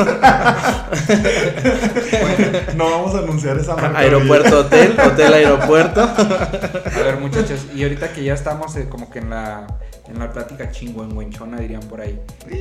[2.74, 3.99] No vamos a anunciar esa marca.
[3.99, 6.01] aeropuerto, hotel, hotel, aeropuerto.
[6.01, 9.66] A ver, muchachos, y ahorita que ya estamos eh, como que en la,
[10.09, 12.18] en la plática chingüengüenchona, dirían por ahí.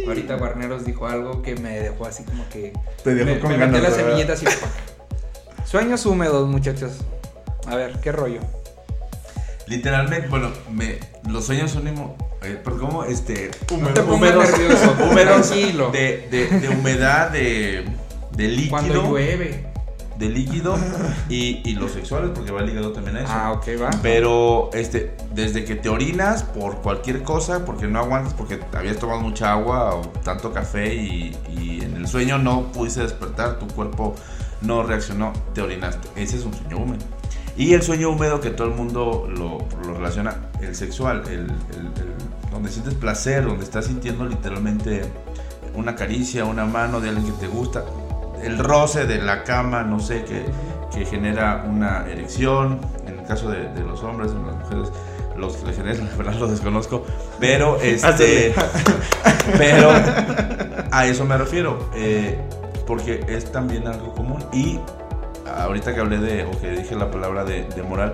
[0.08, 2.74] Ahorita Barneros dijo algo que me dejó así como que.
[3.04, 3.72] Te dejó me, con me ganas.
[3.82, 4.06] metió la ¿verdad?
[4.06, 4.46] semillita así.
[4.46, 5.66] ¡pac!
[5.66, 6.92] Sueños húmedos, muchachos.
[7.68, 8.42] A ver, ¿qué rollo?
[9.68, 11.00] Literalmente, bueno, me,
[11.30, 14.50] los sueños únimo- eh, pues como este húmedos, húmedos,
[15.10, 17.86] húmedos de, de, de humedad, de,
[18.36, 19.66] de Cuando líquido, llueve.
[20.20, 20.76] de líquido
[21.30, 23.32] y, y los sexuales, porque va ligado también a eso.
[23.34, 23.90] Ah, ok, va.
[24.02, 29.22] Pero este, desde que te orinas por cualquier cosa, porque no aguantas, porque habías tomado
[29.22, 34.16] mucha agua o tanto café y, y en el sueño no pudiste despertar, tu cuerpo
[34.62, 36.10] no reaccionó, te orinaste.
[36.22, 37.04] Ese es un sueño húmedo.
[37.56, 41.46] Y el sueño húmedo que todo el mundo lo, lo relaciona, el sexual, el, el-
[41.48, 42.14] el-
[42.52, 45.04] donde sientes placer, donde estás sintiendo literalmente
[45.76, 47.84] una caricia, una mano de alguien que te gusta,
[48.44, 50.46] el roce de la cama, no sé, que,
[50.96, 54.90] que genera una erección, en el caso de, de los hombres, en las mujeres,
[55.38, 57.06] los que le generan, la verdad los desconozco,
[57.40, 58.54] pero este,
[59.58, 59.90] pero
[60.92, 62.40] a eso me refiero, eh,
[62.86, 64.80] porque es también algo común y
[65.56, 68.14] ahorita que hablé de, o que dije la palabra de, de moral,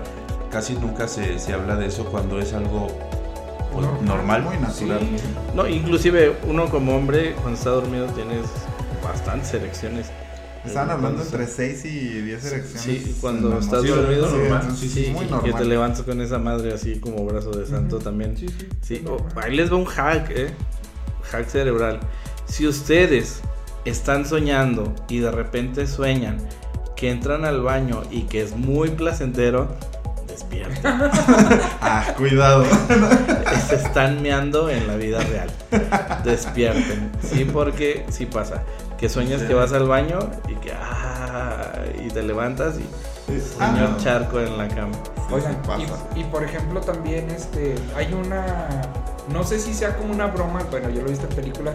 [0.50, 2.88] casi nunca se, se habla de eso cuando es algo
[3.72, 4.42] pues, normal.
[4.42, 5.00] Muy natural.
[5.54, 8.46] No, inclusive uno como hombre cuando está dormido tienes
[9.02, 10.06] bastantes erecciones.
[10.64, 12.82] Estaban hablando cuando entre está- 6 y 10 erecciones.
[12.82, 14.76] Sí, cuando estás dormido, Sí, normal.
[14.76, 15.42] Sí, es muy normal.
[15.52, 18.36] que te levantas con esa madre así como brazo de santo también.
[18.36, 18.68] Sí, sí.
[18.82, 19.32] Sí, normal.
[19.36, 20.50] oh, ahí les va un hack, ¿eh?
[21.30, 22.00] Hack cerebral.
[22.44, 23.40] Si ustedes
[23.86, 26.36] están soñando y de repente sueñan
[27.00, 29.68] que entran al baño y que es muy placentero,
[30.28, 30.76] despierten.
[31.82, 32.64] Ah, cuidado.
[33.68, 35.50] Se están meando en la vida real.
[36.24, 37.10] Despierten.
[37.22, 38.62] Sí, porque sí pasa.
[38.98, 41.72] Que sueñas que vas al baño y que ah,
[42.04, 42.84] y te levantas y
[43.60, 43.96] Ah, señor no.
[43.98, 44.92] charco en la cama.
[45.28, 45.82] Sí, Oigan, sí pasa.
[46.16, 48.68] y, y por ejemplo también este hay una
[49.32, 51.74] no sé si sea como una broma, bueno yo lo he visto en películas,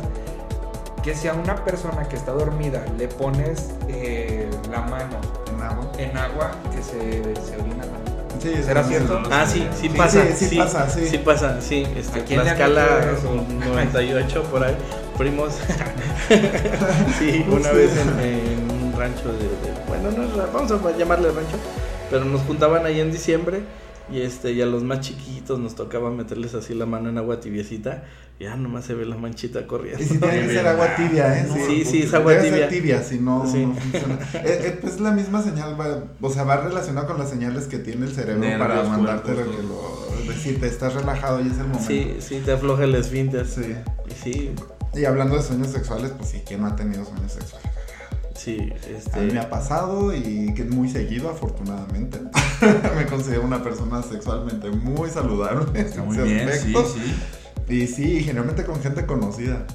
[1.06, 5.92] que si a una persona que está dormida le pones eh, la mano En agua.
[6.00, 7.86] en agua que se, se orina.
[8.42, 9.20] Sí, ¿Será sí, cierto?
[9.24, 9.30] sí.
[9.32, 10.26] Ah, sí, sí Sí, pasa.
[10.36, 11.18] sí, sí pasa, sí.
[11.20, 11.88] pasa, sí.
[11.96, 12.40] Este, ¿A quién
[13.18, 13.30] eso?
[13.30, 14.76] un 98 por ahí,
[15.18, 15.54] primos.
[17.20, 17.76] sí, una Sí.
[17.76, 21.58] vez en, en un rancho de, de- bueno, no vamos a llamarle rancho,
[22.10, 23.62] pero nos juntaban ahí en diciembre
[24.12, 27.40] y este y a los más chiquitos nos tocaba meterles así la mano en agua
[27.40, 28.04] tibiecita
[28.40, 30.04] ya nomás se ve la manchita corriendo.
[30.04, 31.48] Y si tiene que ser agua tibia, ¿eh?
[31.68, 32.52] Sí, sí, es agua tibia.
[32.58, 33.66] ser tibia, si no, Sí.
[33.66, 34.20] no funciona.
[34.34, 37.78] Eh, eh, pues la misma señal va, o sea, va relacionada con las señales que
[37.80, 39.64] tiene el cerebro Nervios, para mandarte lo cuerpos, que
[40.26, 41.86] lo decirte, estás relajado y es el momento.
[41.88, 43.48] Sí, sí, te afloja el esfínter.
[43.48, 43.74] Sí.
[44.10, 44.52] Y sí,
[44.94, 47.70] Y hablando de sueños sexuales, pues sí, ¿quién no ha tenido sueños sexuales?
[48.36, 48.58] Sí,
[49.14, 49.40] A mí me este...
[49.40, 52.20] ha pasado y que muy seguido, afortunadamente.
[52.96, 55.80] me considero una persona sexualmente muy saludable.
[55.80, 56.86] Está en muy bien, sí, aspecto.
[56.94, 57.16] sí.
[57.68, 59.66] Y sí, generalmente con gente conocida.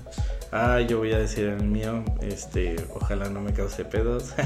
[0.53, 4.33] Ah, yo voy a decir el mío, este, ojalá no me cause pedos.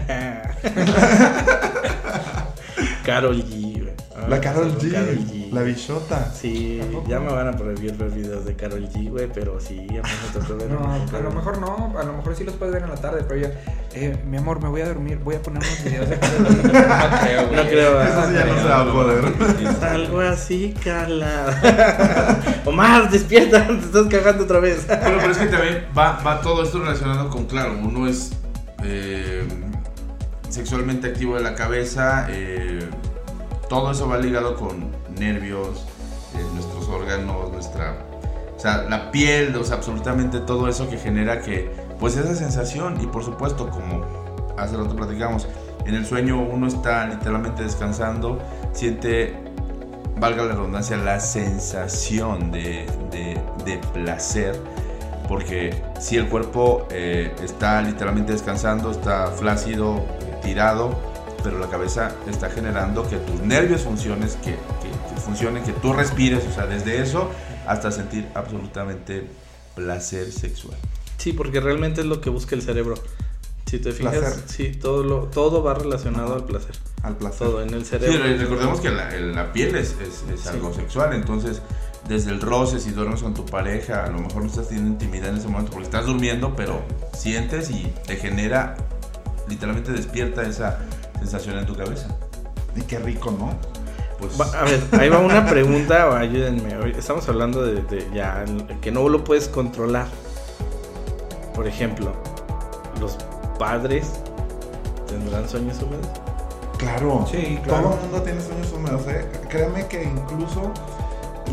[3.04, 3.73] Carol G.
[4.16, 5.50] Ah, la Carol G, Karol G.
[5.50, 6.32] la bichota.
[6.32, 9.92] Sí, ya me van a prohibir ver videos de Carol G, güey, pero sí, a
[9.92, 10.70] mí me tocó ver.
[10.70, 13.24] No, a lo mejor no, a lo mejor sí los puedes ver en la tarde,
[13.26, 13.48] pero yo,
[13.94, 16.54] eh, mi amor, me voy a dormir, voy a poner unos videos de Karol G.
[17.14, 17.56] No creo, güey.
[17.56, 19.84] No creo, Eso sí ya no se va a poder.
[19.84, 22.40] Algo así, Carla.
[22.64, 24.86] Omar, despierta, te estás cagando otra vez.
[24.86, 28.30] Bueno, pero es que también va, va todo esto relacionado con, claro, uno es
[28.84, 29.42] eh,
[30.48, 32.78] sexualmente activo de la cabeza, eh,
[33.68, 35.84] todo eso va ligado con nervios,
[36.34, 37.96] eh, nuestros órganos, nuestra,
[38.56, 43.00] o sea, la piel, o sea, absolutamente todo eso que genera que, pues esa sensación
[43.00, 44.04] y por supuesto, como
[44.56, 45.48] hace rato platicamos,
[45.86, 48.38] en el sueño uno está literalmente descansando,
[48.72, 49.36] siente
[50.18, 54.58] valga la redundancia, la sensación de, de- de placer.
[55.28, 60.04] Porque si el cuerpo eh, está literalmente descansando, está flácido,
[60.42, 60.94] tirado,
[61.44, 65.92] pero la cabeza está generando que tus nervios funcionen, que, que- que funcionen, que tú
[65.92, 67.30] respires, o sea, desde eso
[67.68, 69.26] hasta sentir absolutamente
[69.76, 70.76] placer sexual.
[71.18, 72.94] Sí, porque realmente es lo que busca el cerebro.
[73.66, 74.42] Si te fijas, Placer.
[74.46, 76.76] sí, todo, lo, todo va relacionado al placer.
[77.02, 77.46] Al placer.
[77.48, 78.22] Todo en el Sí, cerebro.
[78.22, 80.48] re- recordemos que la, el- la piel es, es- es Sí.
[80.48, 81.60] algo sexual, entonces
[82.08, 85.30] desde el roce, si duermes con tu pareja, a lo mejor no estás teniendo intimidad
[85.30, 86.82] en ese momento porque estás durmiendo, pero
[87.16, 88.76] sientes y te genera,
[89.48, 90.78] literalmente despierta esa
[91.24, 92.06] sensación en tu cabeza.
[92.76, 93.50] Y qué rico, ¿no?
[94.18, 96.76] Pues, Va- a ver, ahí va una pregunta, ayúdenme.
[96.76, 98.44] Hoy Estamos hablando de, de ya
[98.80, 100.06] que no lo puedes controlar.
[101.54, 102.12] Por ejemplo,
[103.00, 103.16] los
[103.58, 104.06] padres
[105.06, 106.06] tendrán sueños húmedos.
[106.78, 107.26] Claro.
[107.30, 107.82] Sí, claro.
[107.84, 109.26] Todo el mundo tiene sueños húmedos, ¿eh?
[109.48, 110.72] Créeme que incluso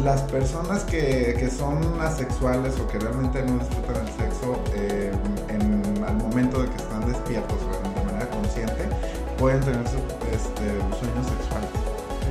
[0.03, 5.11] las personas que, que son asexuales o que realmente no disfrutan el sexo eh,
[5.49, 7.57] en, al momento de que están despiertos
[9.41, 9.97] pueden tener su-
[10.29, 10.65] este,
[11.01, 11.69] sueños sexuales.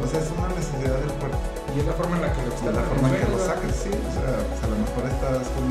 [0.03, 1.39] O sea, es una necesidad del cuerpo.
[1.75, 3.75] Y es la forma en la que lo De la forma en que lo saques,
[3.77, 3.91] sí.
[3.91, 5.67] O sea, pues a lo mejor estás con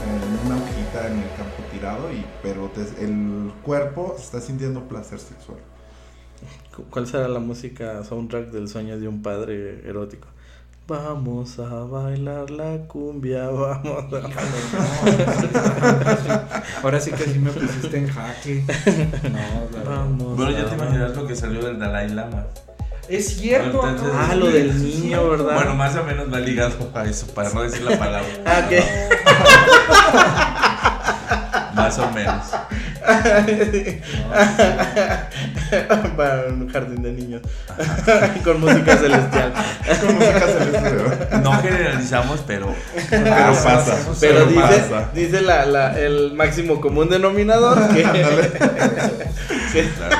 [0.00, 5.18] en una hojita en el campo tirado, y, pero te- el cuerpo está sintiendo placer
[5.20, 5.58] sexual.
[6.74, 10.26] Cu- ¿Cuál será la música soundtrack del sueño de un padre erótico?
[10.90, 14.16] Vamos a bailar la cumbia, vamos a...
[16.82, 18.64] Ahora sí que sí me pusiste en jaque.
[19.30, 19.38] No.
[19.88, 22.46] Vamos Bueno, ya te imaginas lo que salió del Dalai Lama.
[23.08, 23.86] Es cierto.
[23.88, 25.54] Entonces- Ah, lo del niño, ¿verdad?
[25.54, 28.28] Bueno, más o menos va ligado a eso, para no decir la palabra.
[28.44, 28.82] Ah, ¿qué?
[31.74, 32.46] Más o menos.
[36.16, 37.42] Para un jardín de niños.
[38.44, 39.52] Con música celestial.
[40.00, 41.38] Con música celeste.
[41.42, 42.74] No generalizamos, pero
[43.08, 43.96] Pero pasa.
[44.20, 45.10] Pero dice, pasa.
[45.14, 48.02] dice la, la- el máximo común denominador que...
[49.72, 50.16] que- claro.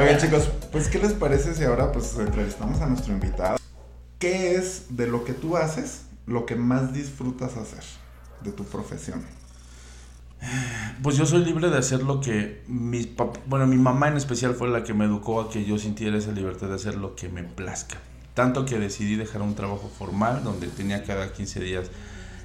[0.00, 3.56] Oigan chicos, pues ¿qué les parece si ahora pues entrevistamos a nuestro invitado?
[4.18, 7.84] ¿Qué es de lo que tú haces lo que más disfrutas hacer
[8.42, 9.22] de tu profesión?
[11.02, 13.08] Pues yo soy libre de hacer lo que mis
[13.46, 16.32] bueno, mi mamá en especial fue la que me educó a que yo sintiera esa
[16.32, 17.98] libertad de hacer lo que me plazca.
[18.34, 21.90] Tanto que decidí dejar un trabajo formal donde tenía cada 15 días,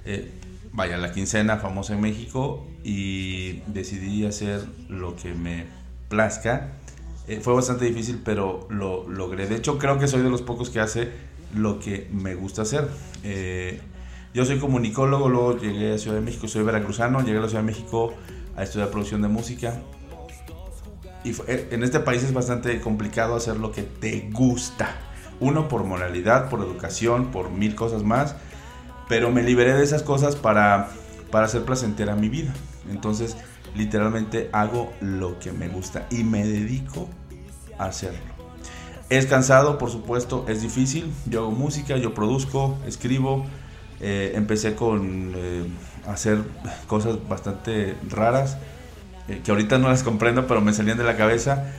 [0.06, 0.32] eh,
[0.72, 5.66] vaya, la quincena famosa en México y decidí hacer lo que me
[6.10, 6.74] plazca.
[7.28, 9.47] Eh, fue bastante difícil, pero lo logré.
[9.47, 11.10] De hecho, creo que soy de los pocos que hace
[11.56, 12.88] lo que me gusta hacer.
[13.24, 13.80] Eh,
[14.34, 17.64] yo soy comunicólogo, luego llegué a Ciudad de México, soy veracruzano, llegué a la Ciudad
[17.64, 18.14] de México
[18.56, 19.82] a estudiar producción de música.
[21.24, 24.96] Y eh, en este país es bastante complicado hacer lo que te gusta.
[25.40, 28.36] Uno por moralidad, por educación, por mil cosas más.
[29.08, 30.90] Pero me liberé de esas cosas para,
[31.32, 32.54] para hacer placentera mi vida.
[32.92, 33.36] Entonces,
[33.76, 37.10] literalmente hago lo que me gusta y me dedico
[37.78, 38.20] a hacerlo.
[39.10, 41.12] Es cansado, por supuesto, es difícil.
[41.26, 43.46] Yo hago música, yo produzco, escribo.
[44.02, 45.66] Eh, empecé con eh,
[46.08, 46.39] hacer
[46.88, 48.58] cosas bastante raras
[49.28, 51.72] eh, que ahorita no las comprendo, pero me salían de la cabeza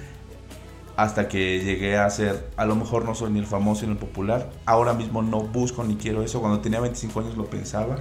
[0.97, 3.99] hasta que llegué a ser, a lo mejor no soy ni el famoso ni el
[3.99, 7.97] popular, ahora mismo no busco ni quiero eso, cuando tenía 25 años lo pensaba,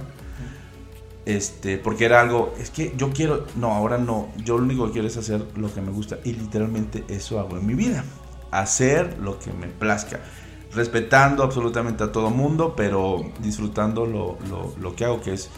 [1.24, 4.92] este, porque era algo, es que yo quiero, no, ahora no, yo lo único que
[4.92, 8.04] quiero es hacer lo que me gusta y literalmente eso hago en mi vida,
[8.50, 10.20] hacer lo que me plazca,
[10.74, 15.50] respetando absolutamente a todo mundo, pero disfrutando lo, lo, lo que hago, que es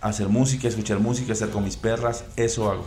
[0.00, 2.86] hacer música, escuchar música, estar con mis perras, eso hago.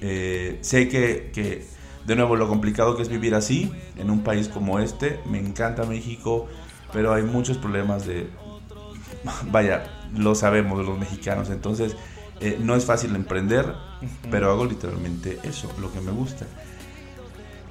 [0.00, 1.66] Eh, sé que, que,
[2.06, 5.84] de nuevo, lo complicado que es vivir así, en un país como este, me encanta
[5.84, 6.46] México,
[6.92, 8.28] pero hay muchos problemas de,
[9.50, 11.96] vaya, lo sabemos los mexicanos, entonces
[12.40, 13.74] eh, no es fácil emprender,
[14.30, 16.46] pero hago literalmente eso, lo que me gusta.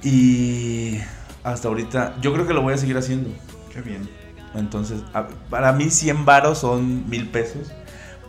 [0.02, 0.98] Y
[1.44, 3.30] hasta ahorita, yo creo que lo voy a seguir haciendo.
[3.72, 4.08] Qué bien.
[4.54, 7.70] Entonces, a- para mí 100 varos son mil pesos.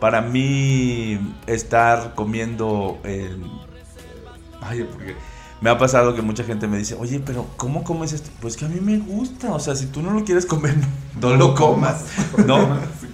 [0.00, 3.44] Para mí estar comiendo en...
[4.60, 5.14] Ay, porque
[5.60, 8.30] me ha pasado que mucha gente me dice, oye, pero ¿cómo comes esto?
[8.40, 10.74] Pues que a mí me gusta, o sea, si tú no lo quieres comer,
[11.20, 12.04] no lo comas,
[12.46, 12.68] ¿no?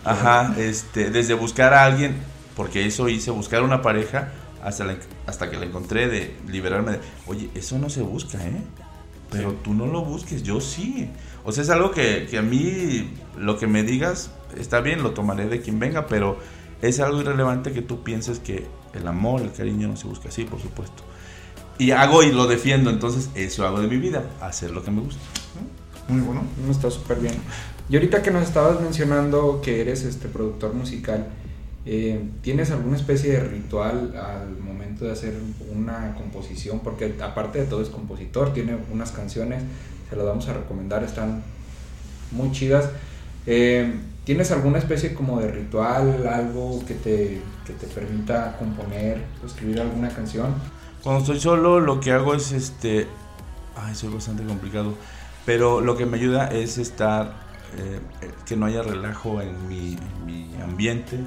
[0.05, 2.16] Ajá, este, desde buscar a alguien,
[2.57, 4.28] porque eso hice, buscar una pareja,
[4.62, 4.96] hasta, la-
[5.26, 8.62] hasta que la encontré, de liberarme de, oye, eso no se busca, ¿eh?
[9.31, 11.11] Pero tú no lo busques, yo sí.
[11.45, 15.12] O sea, es algo que, que a mí, lo que me digas, está bien, lo
[15.12, 16.39] tomaré de quien venga, pero
[16.81, 20.45] es algo irrelevante que tú pienses que el amor, el cariño no se busca así,
[20.45, 21.03] por supuesto.
[21.79, 25.01] Y hago y lo defiendo, entonces eso hago de mi vida, hacer lo que me
[25.01, 25.20] gusta.
[26.09, 26.43] Muy bueno.
[26.64, 27.35] No está súper bien.
[27.89, 31.29] Y ahorita que nos estabas mencionando que eres este productor musical,
[31.91, 35.34] eh, ¿tienes alguna especie de ritual al momento de hacer
[35.74, 36.80] una composición?
[36.80, 39.62] Porque aparte de todo es compositor, tiene unas canciones,
[40.11, 41.43] se las vamos a recomendar, están
[42.30, 42.91] muy chidas.
[43.47, 43.91] Eh,
[44.24, 49.80] ¿Tienes alguna especie como de ritual, algo que te, que te permita componer o escribir
[49.80, 50.55] alguna canción?
[51.03, 53.07] Cuando estoy solo, lo que hago es este.
[53.74, 54.93] Ay, soy bastante complicado.
[55.47, 57.49] Pero lo que me ayuda es estar.
[57.76, 61.18] eh, eh, que no haya relajo en mi, en mi ambiente,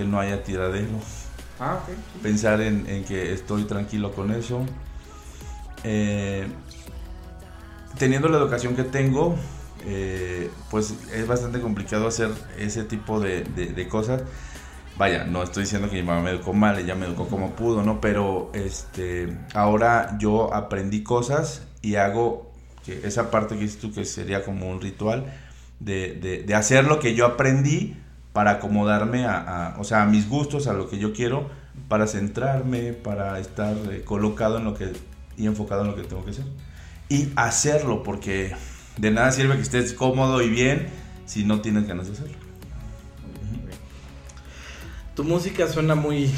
[0.00, 0.88] que no haya tiradero.
[1.58, 1.80] Ah.
[2.22, 4.64] Pensar en, en que estoy tranquilo con eso.
[5.84, 6.46] Eh,
[7.98, 9.36] teniendo la educación que tengo,
[9.86, 14.22] eh, pues es bastante complicado hacer ese tipo de, de- de cosas.
[14.96, 17.82] Vaya, no estoy diciendo que mi mamá me educó mal, ella me educó como pudo,
[17.82, 18.00] ¿no?
[18.00, 22.50] Pero este, ahora yo aprendí cosas y hago
[22.84, 25.26] que esa parte que dices tú que sería como un ritual
[25.78, 26.14] de-
[26.46, 27.96] de hacer lo que yo aprendí
[28.32, 31.48] para acomodarme a, a- o sea, a mis gustos, a lo que yo quiero,
[31.88, 34.92] para centrarme, para estar eh, colocado en lo que
[35.36, 36.44] y enfocado en lo que tengo que hacer.
[37.08, 38.52] Y hacerlo, porque
[38.98, 40.88] de nada sirve que estés cómodo y bien
[41.26, 42.34] si no tienes ganas de hacerlo.
[45.14, 46.30] Tu música suena muy,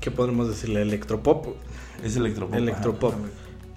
[0.00, 0.82] ¿qué podemos decirle?
[0.82, 1.56] Electropop.
[2.04, 2.54] Es electropop.
[2.56, 3.14] Electropop.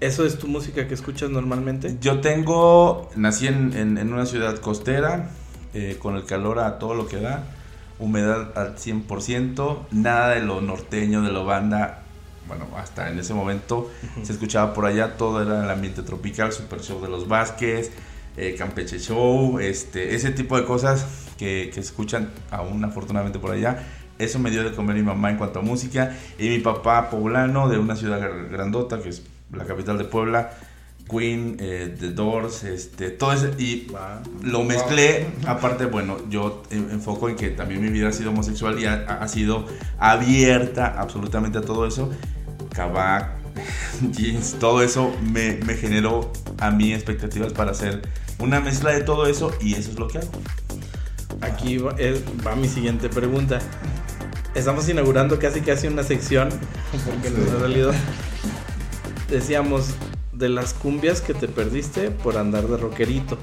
[0.00, 1.96] ¿Eso es tu música que escuchas normalmente?
[2.00, 5.30] Yo tengo, nací en, en- en una ciudad costera,
[5.74, 7.44] eh, con el calor a todo lo que da,
[7.98, 11.98] humedad al 100%, nada de lo norteño, de lo banda.
[12.48, 13.90] Bueno, hasta en ese momento
[14.22, 17.92] se escuchaba por allá, todo era el ambiente tropical, Super Show de los Vázquez,
[18.36, 21.06] eh, Campeche Show, este, ese tipo de cosas
[21.38, 23.86] que, que escuchan aún afortunadamente por allá.
[24.18, 26.16] Eso me dio de comer mi mamá en cuanto a música.
[26.38, 30.50] Y mi papá poblano de una ciudad gr- grandota, que es la capital de Puebla,
[31.10, 33.48] Queen, eh, The Doors, este, todo eso.
[33.58, 33.88] Y
[34.42, 35.26] lo mezclé.
[35.46, 38.94] Aparte, bueno, yo eh, enfoco en que también mi vida ha sido homosexual y ha,
[39.20, 39.66] ha sido
[39.98, 42.10] abierta absolutamente a todo eso.
[42.74, 43.30] Kabak,
[44.12, 48.02] jeans, todo eso me, me generó a mí expectativas para hacer
[48.38, 50.30] una mezcla de todo eso y eso es lo que hago.
[51.42, 53.58] Aquí va, es- va mi siguiente pregunta.
[54.54, 56.48] Estamos inaugurando casi casi una sección,
[57.06, 57.34] porque Sí.
[57.36, 57.92] en realidad
[59.30, 59.94] decíamos
[60.32, 63.38] de las cumbias que te perdiste por andar de rockerito.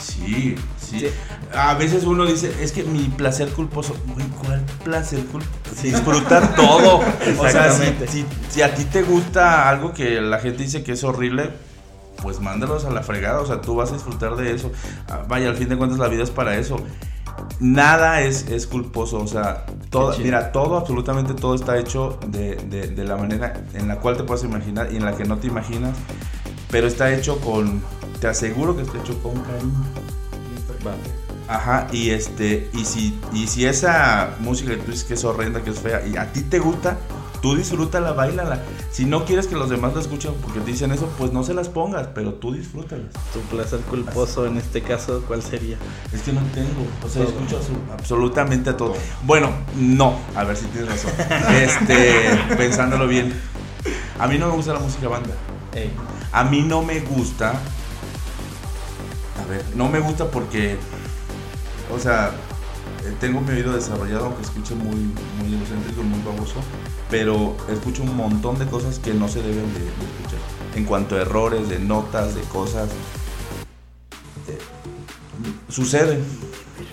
[0.00, 1.06] Sí, sí, Sí.
[1.54, 5.50] A veces uno dice, es que mi placer culposo, güey, ¿cuál placer culposo?
[5.82, 6.96] Disfrutar todo.
[6.98, 8.08] o sea, si, Exactamente.
[8.08, 11.50] si- si a ti te gusta algo que la gente dice que es horrible,
[12.22, 13.40] pues mándalos a la fregada.
[13.40, 14.72] O sea, tú vas a disfrutar de eso.
[15.08, 16.78] Ah, Vaya, al fin de cuentas la vida es para eso.
[17.60, 22.88] Nada es, es culposo, o sea, todo, mira, todo, absolutamente todo está hecho de, de-
[22.88, 25.46] de la manera en la cual te puedes imaginar y en la que no te
[25.48, 25.94] imaginas,
[26.70, 27.82] pero está hecho con,
[28.20, 29.84] te aseguro que está hecho con cariño.
[31.48, 35.62] Ajá, y este, y si, y si esa música que tú dices que es horrenda,
[35.62, 36.96] que es fea, y a ti te gusta,
[37.42, 38.62] tú disfrútala, bailala.
[38.90, 41.68] Si no quieres que los demás la escuchen porque dicen eso, pues no se las
[41.68, 43.06] pongas, pero tú disfrútalas.
[43.32, 45.76] Tu placer culposo en este caso, ¿cuál sería?
[46.12, 47.32] Es que no tengo, o sea, Todo.
[47.34, 48.94] escucho abso- absolutamente a todo.
[49.24, 51.12] Bueno, no, a ver si tienes razón.
[51.50, 53.32] Este, pensándolo bien,
[54.18, 55.30] a mí no me gusta la música banda.
[55.74, 55.90] Ey,
[56.32, 57.54] A mí no me gusta.
[59.42, 60.76] A ver, no me gusta porque.
[61.94, 62.30] O sea,
[63.20, 64.96] tengo mi oído desarrollado, aunque escuche muy,
[65.38, 66.56] muy egocéntrico, muy baboso.
[67.10, 70.40] Pero escucho un montón de cosas que no se deben de, de escuchar.
[70.74, 72.90] En cuanto a errores, de notas, de cosas.
[74.48, 74.58] eh,
[75.68, 76.24] suceden.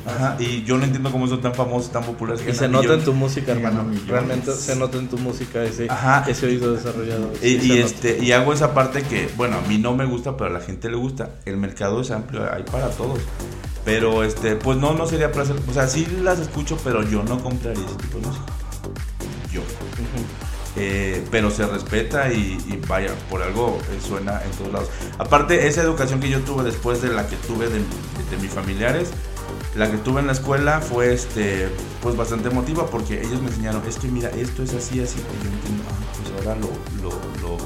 [0.07, 2.41] Ajá, y yo no entiendo cómo son tan famosos, tan populares.
[2.47, 3.83] Y se nota en tu música, hermano.
[3.83, 4.07] millones.
[4.07, 6.23] Realmente se nota en tu música ese, Ajá.
[6.27, 7.31] ese oído desarrollado.
[7.41, 7.85] Y, Sí, y se nota.
[7.85, 10.61] este y hago esa parte que, bueno, a mí no me gusta, pero a la
[10.61, 11.31] gente le gusta.
[11.45, 13.19] El mercado es amplio, hay para todos.
[13.85, 15.55] Pero este, pues no, no sería placer.
[15.69, 18.45] O sea, sí las escucho, pero yo no compraría ese tipo de música.
[19.51, 19.61] Yo.
[20.79, 24.89] Eh, pero se respeta y, y vaya, por algo eh, suena en todos lados.
[25.17, 27.81] Aparte, esa educación que yo tuve después de la que tuve de, de-
[28.29, 29.09] de mis familiares,
[29.77, 31.69] la que tuve en la escuela fue este,
[32.01, 35.19] pues bastante emotiva porque ellos me enseñaron, es que mira, esto es así, así.
[35.19, 37.57] Y yo entiendo, ah, pues ahora lo,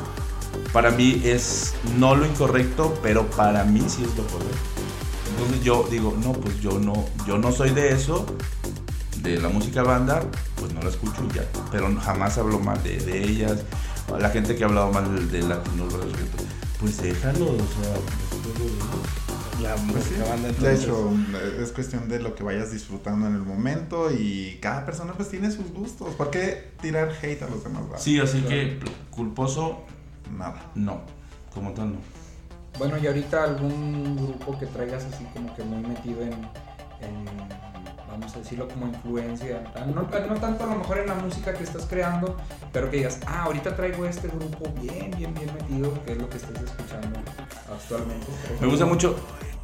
[0.74, 4.58] Para mí es no lo incorrecto, pero para mí sí es lo correcto.
[5.32, 8.26] Entonces yo digo, no, pues yo no, yo no soy de eso,
[9.22, 10.22] de la música banda,
[10.58, 11.46] pues no la escucho ya.
[11.72, 13.60] Pero jamás hablo mal de, de ellas.
[14.20, 16.46] La gente que ha hablado mal de latino, del reggaetón,
[16.82, 17.96] pues déjalo, o sea,
[19.62, 20.14] La Pues sí.
[20.16, 20.84] música banda, De entonces.
[20.84, 21.12] hecho,
[21.62, 25.52] es cuestión de lo que vayas disfrutando en el momento y cada persona pues tiene
[25.52, 26.16] sus gustos.
[26.16, 27.84] ¿Por qué tirar hate a los demás?
[27.92, 27.98] va?
[27.98, 28.80] Sí, así que
[29.12, 29.84] culposo,
[30.36, 30.62] Nada.
[30.76, 31.02] no,
[31.54, 32.00] como tal no.
[32.80, 37.26] Bueno, y ahorita algún grupo que traigas así como que muy metido en, en,
[38.10, 39.62] vamos a decirlo como influencia.
[39.88, 42.38] No, no tanto a lo mejor en la música que estás creando,
[42.72, 46.30] pero que digas, ah, ahorita traigo este grupo bien, bien, bien metido, que es lo
[46.30, 47.20] que estás escuchando
[47.74, 48.28] actualmente.
[48.60, 49.16] Me gusta mucho.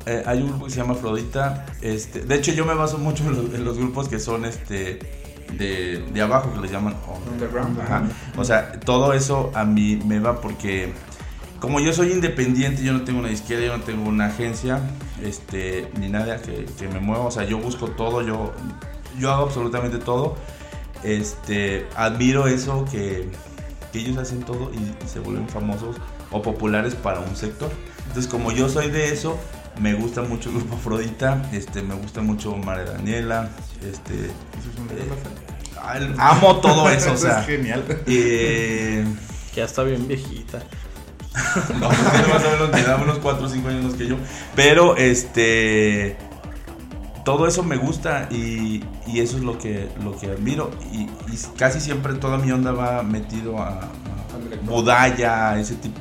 [0.05, 1.65] eh, hay un grupo que se llama Afrodita.
[1.81, 4.99] Este, de hecho, yo me baso mucho en los, en los grupos que son este
[5.53, 6.95] de, de abajo, que les llaman
[7.31, 7.79] Underground.
[7.81, 8.03] Ajá.
[8.37, 10.93] O sea, todo eso a mí me va porque
[11.59, 14.79] como yo soy independiente, yo no tengo una izquierda, yo no tengo una agencia,
[15.23, 17.25] este, ni nada que, que me mueva.
[17.25, 18.53] O sea, yo busco todo, yo,
[19.19, 20.35] yo hago absolutamente todo.
[21.03, 23.29] Este, admiro eso que,
[23.91, 25.95] que ellos hacen todo y se vuelven famosos
[26.31, 27.71] o populares para un sector.
[28.07, 29.37] Entonces, como yo soy de eso,
[29.79, 33.49] me gusta mucho el grupo Afrodita, este, me gusta mucho María Daniela,
[33.81, 34.31] este, es
[34.91, 35.09] Eh,
[36.17, 37.41] ah, amo todo eso, o Eso sea.
[37.41, 37.83] es genial.
[38.07, 39.05] eh,
[39.53, 40.59] Que ya está bien viejita.
[41.79, 44.07] no, pues tiene más o menos, me da unos 4 o 5 años más que
[44.07, 44.17] yo.
[44.55, 46.17] Pero este.
[47.23, 50.71] Todo eso me gusta y, y eso es lo que, lo que admiro.
[50.93, 53.89] Y, y casi siempre toda mi onda va metido a, a.
[54.61, 55.99] Budaya, ese tipo.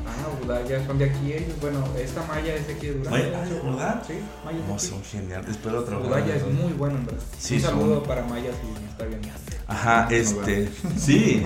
[0.48, 1.54] Ah, Udaya son de aquí ellos.
[1.60, 3.16] Bueno, esta Maya es de aquí de Durango.
[3.16, 4.02] Maya, ah, ¿de verdad?
[4.06, 5.50] Sí, Maya No, son geniales.
[5.50, 6.10] Espero trabajar.
[6.12, 7.22] Udaya es muy bueno, en verdad.
[7.38, 9.28] Sí, Un saludo son- para Maya si me está viendo.
[9.68, 10.70] Ajá, este.
[10.96, 11.42] Sí.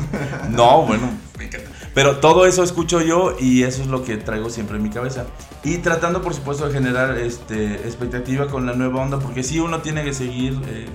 [0.50, 1.70] No, bueno, me encanta.
[1.94, 5.24] Pero todo eso escucho yo y eso es lo que traigo siempre en mi cabeza.
[5.64, 9.80] Y tratando, por supuesto, de generar este, expectativa con la nueva onda, porque sí uno
[9.80, 10.60] tiene que seguir.
[10.68, 10.86] eh,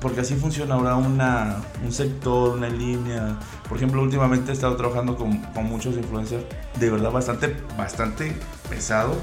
[0.00, 3.38] porque así funciona ahora una, un sector, una línea.
[3.68, 6.44] Por ejemplo, últimamente he estado trabajando con, con muchos influencers,
[6.78, 8.32] de verdad bastante, bastante
[8.68, 9.16] pesado,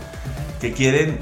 [0.60, 1.20] que quieren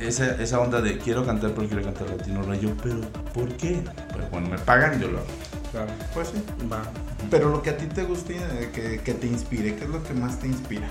[0.00, 2.74] esa, esa onda de quiero cantar, pero quiero cantar latino rayo.
[2.82, 3.00] Pero,
[3.32, 3.82] ¿por qué?
[4.12, 5.26] Pero bueno, me pagan, yo lo hago.
[5.72, 5.90] Claro.
[6.14, 6.42] Pues sí.
[6.70, 6.82] Va.
[7.30, 10.02] Pero lo que a ti te guste, eh, que, que te inspire, ¿qué es lo
[10.02, 10.88] que más te inspira?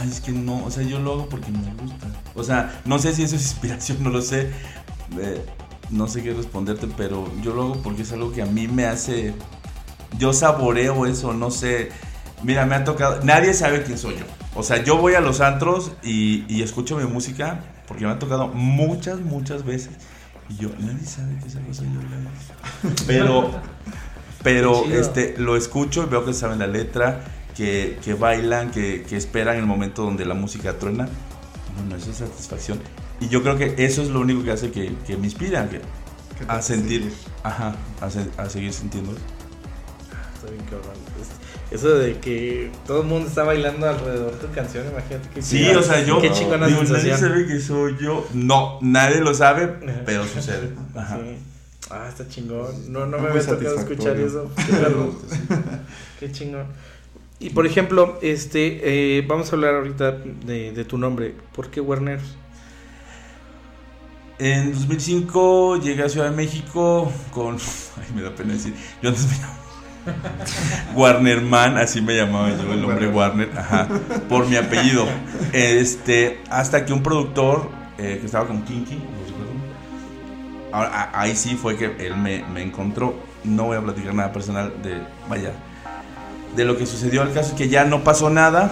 [0.00, 2.06] Ay, es que no, o sea, yo lo hago porque me gusta.
[2.34, 4.50] O sea, no sé si eso es inspiración, no lo sé.
[5.18, 5.44] Eh,
[5.90, 8.86] no sé qué responderte, pero yo lo hago porque es algo que a mí me
[8.86, 9.34] hace.
[10.18, 11.90] Yo saboreo eso, no sé.
[12.42, 13.22] Mira, me ha tocado.
[13.24, 14.24] Nadie sabe quién soy yo.
[14.54, 18.18] O sea, yo voy a los antros y, y escucho mi música porque me ha
[18.18, 19.90] tocado muchas, muchas veces.
[20.50, 22.90] Y yo, nadie sabe que esa cosa yo.
[23.06, 23.50] Pero,
[24.42, 27.24] pero este, lo escucho y veo que saben la letra,
[27.56, 31.08] que, que bailan, que, que esperan el momento donde la música truena.
[31.76, 32.80] Bueno, eso es satisfacción.
[33.20, 35.78] Y yo creo que eso es lo único que hace que, que me inspira, que,
[36.38, 37.12] ¿Qué te a sentir,
[37.42, 39.12] ajá, a, se- a seguir sintiendo.
[39.12, 40.94] Está bien cabrón.
[41.20, 41.38] Es-
[41.80, 45.68] Eso de que todo el mundo está bailando alrededor de tu canción, imagínate que Sí,
[45.68, 48.26] o sea, yo Qué chingona digo, nadie sabe que soy yo.
[48.32, 49.66] No, nadie lo sabe,
[50.06, 50.70] pero sucede.
[50.94, 51.16] Ajá.
[51.18, 51.36] Sí.
[51.90, 52.92] Ah, está chingón.
[52.92, 54.50] No, no me había tocado escuchar eso.
[56.20, 56.66] Qué chingón.
[57.40, 61.34] Y por ejemplo, este, eh, vamos a hablar ahorita de, de tu nombre.
[61.54, 62.20] ¿Por qué Warner?
[64.38, 67.56] En 2005 llegué a Ciudad de México con.
[67.96, 68.74] Ay, me da pena decir.
[69.02, 69.58] Yo antes me llamaba.
[70.94, 73.88] Warnerman, así me llamaba yo, el nombre Warner, ajá,
[74.28, 75.06] por mi apellido.
[75.52, 77.68] Este, hasta que un productor
[77.98, 78.98] eh, que estaba con Kinky.
[80.70, 83.16] Ahora, ahí sí fue que él me, me encontró.
[83.44, 85.52] No voy a platicar nada personal de, vaya,
[86.54, 87.22] de lo que sucedió.
[87.22, 88.70] El caso es que ya no pasó nada,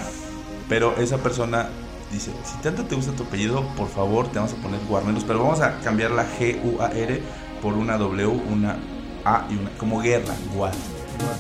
[0.69, 1.69] pero esa persona
[2.13, 5.43] dice, si tanto te gusta tu apellido, por favor, te vamos a poner Guarneros, pero
[5.43, 7.23] vamos a cambiar la G-U-A-R
[7.63, 8.77] por una W, una
[9.25, 10.73] A y una, como guerra, Guar.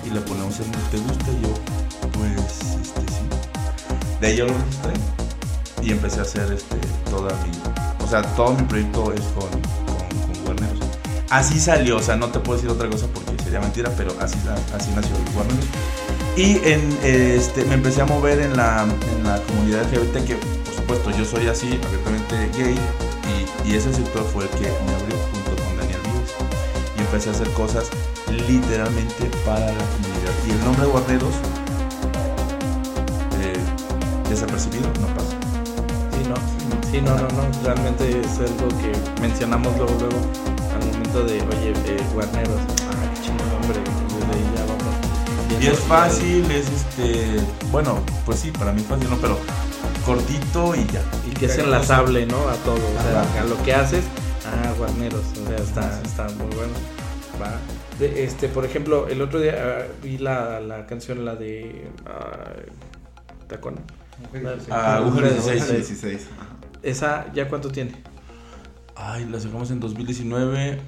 [0.05, 1.31] Y le ponemos el ¿te gusta?
[1.31, 1.55] Y yo,
[2.12, 4.19] pues, este, sí.
[4.21, 4.93] De ahí yo lo registré
[5.83, 6.77] y empecé a hacer este,
[7.11, 7.51] toda mi,
[8.05, 10.81] o sea, todo mi proyecto es con, con, con Guarneros.
[11.31, 14.39] Así salió, o sea, no te puedo decir otra cosa porque sería mentira, pero así,
[14.75, 15.67] así nació el Guarneros.
[16.37, 20.74] Y en, este, me empecé a mover en la, en la comunidad LGBT, que por
[20.74, 22.76] supuesto yo soy así, abiertamente gay,
[23.64, 26.34] y, y ese sector fue el que me abrió junto con Daniel Vives.
[26.95, 27.89] Y empecé a hacer cosas
[28.30, 30.34] literalmente para la comunidad.
[30.47, 31.34] Y el nombre Guarneros,
[33.41, 35.37] eh, desapercibido, no pasa.
[36.12, 36.91] Sí, no.
[36.91, 37.64] Sí, no, no, no.
[37.64, 40.18] Realmente es algo que mencionamos luego, luego,
[40.74, 42.61] al momento de, oye, eh, Guarneros.
[45.61, 47.36] Y es fácil, es este,
[47.70, 49.16] bueno, pues sí, para mí es fácil, ¿no?
[49.16, 49.38] Pero
[50.04, 51.02] cortito y ya.
[51.26, 52.48] Y que es enlazable, ¿no?
[52.48, 52.74] A todo.
[52.76, 53.40] O sea, Ajá.
[53.40, 54.04] a lo que haces.
[54.46, 55.22] Ah, Guarneros.
[55.44, 56.72] O sea, está, está muy bueno.
[57.42, 57.59] Va.
[57.98, 61.88] De- este, por ejemplo, el otro día ah, vi la, la canción, la de.
[62.07, 62.52] ah,
[63.48, 63.76] Tacón.
[64.70, 65.68] Ah, Agujero 16.
[65.70, 66.26] 16.
[66.82, 68.02] Esa, ¿ya cuánto tiene?
[68.94, 70.80] Ay, la sacamos en 2019.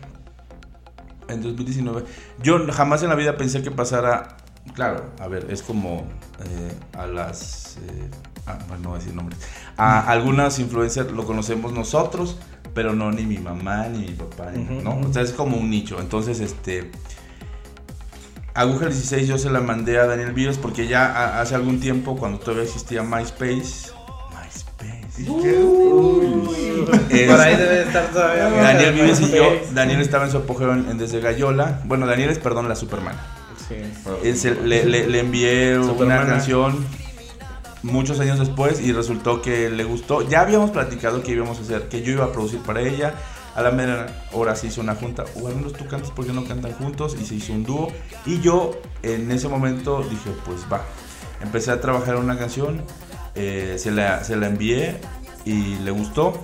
[1.29, 2.05] En 2019.
[2.43, 4.37] Yo jamás en la vida pensé que pasara.
[4.75, 6.07] Claro, a ver, es como
[6.45, 7.77] eh, a las.
[7.89, 8.11] eh,
[8.47, 9.39] ah, bueno, no voy a decir nombres.
[9.77, 12.37] A algunas influencers lo conocemos nosotros,
[12.75, 14.99] pero no ni mi mamá ni mi papá, ni- ¿no?
[15.01, 16.01] O sea, es como un nicho.
[16.01, 16.91] Entonces, este.
[18.55, 22.39] Aguja 16 yo se la mandé a Daniel Vives porque ya hace algún tiempo, cuando
[22.41, 23.93] todavía existía MySpace.
[24.33, 25.25] MySpace.
[27.11, 28.49] Es- Por ahí debe estar todavía.
[28.51, 29.45] Daniel Vives y yo.
[29.73, 31.81] Daniel estaba en su apogeo en, en Desde Gallola.
[31.85, 33.15] Bueno, Daniel es, perdón, la Superman.
[34.65, 36.87] Le, le- le envié una canción
[37.83, 40.29] muchos años después y resultó que le gustó.
[40.29, 43.15] Ya habíamos platicado que íbamos a hacer, que yo iba a producir para ella.
[43.55, 45.25] A la mera hora se hizo una junta.
[45.43, 47.93] O al menos tú cantas porque no cantan juntos y se hizo un dúo.
[48.25, 48.73] Y yo
[49.03, 50.83] en ese momento dije, pues va.
[51.43, 52.83] Empecé a trabajar en una canción,
[53.35, 55.01] eh, se, la, se la envié
[55.45, 56.41] y le gustó.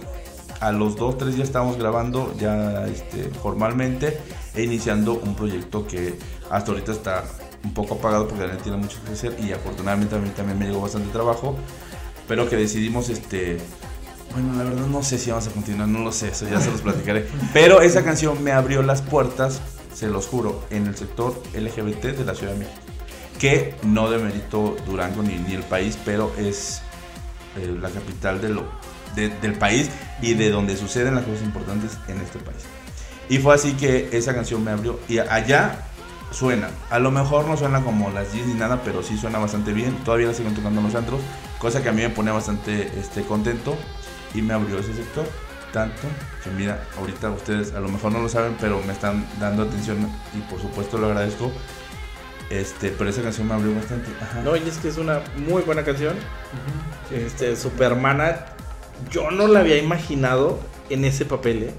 [0.60, 4.18] A los dos, tres días estábamos grabando ya este, formalmente
[4.54, 6.18] e iniciando un proyecto que
[6.50, 7.24] hasta ahorita está
[7.64, 10.66] un poco apagado porque Daniel tiene mucho que hacer y afortunadamente a mí también me
[10.66, 11.56] llegó bastante trabajo,
[12.28, 13.58] pero que decidimos este...
[14.32, 16.70] Bueno, la verdad no sé si vamos a continuar, no lo sé, eso ya se
[16.70, 17.24] los platicaré.
[17.52, 19.60] Pero esa canción me abrió las puertas,
[19.94, 22.76] se los juro, en el sector LGBT de la Ciudad de México.
[23.38, 26.80] que no demerito Durango ni, ni el país, pero es
[27.56, 28.64] eh, la capital de lo,
[29.14, 29.88] de- del país
[30.20, 32.58] y de donde suceden las cosas importantes en este país.
[33.28, 34.98] Y fue así que esa canción me abrió.
[35.08, 35.86] Y allá
[36.34, 36.70] suena.
[36.90, 39.94] A lo mejor no suena como las 10 ni nada, pero sí suena bastante bien.
[40.04, 41.20] Todavía la siguen tocando en los antros,
[41.58, 43.76] cosa que a mí me pone bastante este, contento
[44.34, 45.26] y me abrió ese sector.
[45.72, 46.02] Tanto
[46.42, 49.98] que mira, ahorita ustedes a lo mejor no lo saben, pero me están dando atención
[50.36, 51.50] y por supuesto lo agradezco.
[52.50, 54.10] Este, pero esa canción me abrió bastante.
[54.20, 54.42] Ajá.
[54.42, 56.14] No, y es que es una muy buena canción.
[57.10, 58.46] Este, Supermana,
[59.10, 61.74] yo no la había imaginado en ese papel, ¿eh?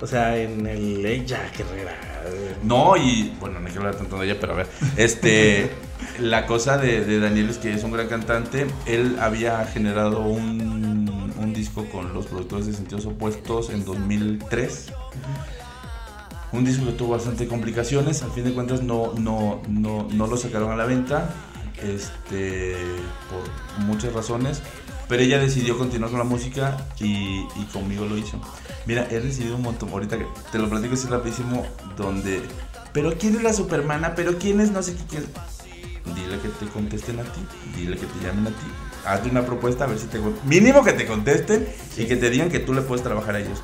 [0.00, 2.15] O sea, en el ella Herrera.
[2.62, 4.68] No, y bueno, no hay que hablar tanto de ella, pero a ver.
[4.96, 5.70] Este,
[6.20, 8.66] la cosa de, de Daniel es que es un gran cantante.
[8.86, 14.92] Él había generado un, un disco con los productores de Sentidos Opuestos en 2003.
[16.52, 18.22] Un disco que tuvo bastante complicaciones.
[18.22, 21.30] Al fin de cuentas, no, no, no, no lo sacaron a la venta.
[21.82, 22.76] Este,
[23.28, 24.62] por muchas razones.
[25.08, 28.40] Pero ella decidió continuar con la música y, y conmigo lo hizo.
[28.86, 31.64] Mira, he recibido un montón, ahorita que te lo platico así rapidísimo,
[31.96, 32.42] donde...
[32.92, 34.14] Pero ¿quién es la supermana?
[34.14, 35.02] ¿Pero quién es no sé qué?
[35.08, 35.24] quién?
[36.14, 37.40] Dile que te contesten a ti,
[37.76, 38.66] dile que te llamen a ti.
[39.04, 40.20] Hazle una propuesta a ver si te...
[40.44, 43.62] Mínimo que te contesten y que te digan que tú le puedes trabajar a ellos.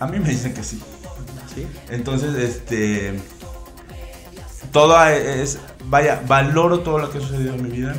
[0.00, 0.80] A mí me dicen que sí.
[1.54, 1.66] ¿sí?
[1.88, 3.14] Entonces, este.
[4.72, 5.58] Todo es.
[5.86, 7.94] Vaya, valoro todo lo que ha sucedido en mi vida.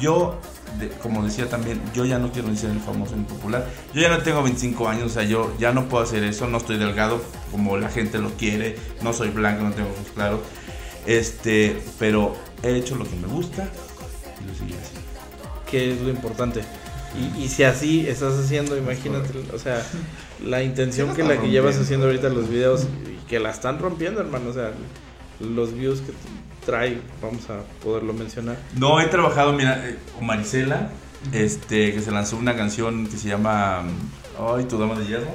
[0.00, 0.38] Yo,
[0.78, 3.66] de- como decía también, yo ya no quiero ni ser el famoso ni popular.
[3.94, 6.46] Yo ya no tengo 25 años, o sea, yo ya no puedo hacer eso.
[6.48, 8.76] No estoy delgado como la gente lo quiere.
[9.02, 10.40] No soy blanco, no tengo ojos claros.
[11.06, 13.70] Este, pero he hecho lo que me gusta
[14.42, 15.08] y lo seguiré haciendo.
[15.70, 16.60] Que es lo importante.
[17.36, 19.82] Y, y si así estás haciendo, imagínate, o sea,
[20.44, 24.20] la intención que la que llevas haciendo ahorita los videos, y que la están rompiendo,
[24.20, 24.72] hermano, o sea,
[25.40, 26.12] los views que
[26.68, 28.58] trae, vamos a poderlo mencionar.
[28.76, 30.90] No, he trabajado, mira, eh, con Marisela,
[31.32, 33.84] este, que se lanzó una canción que se llama
[34.38, 35.30] Ay, tu dama de hierro.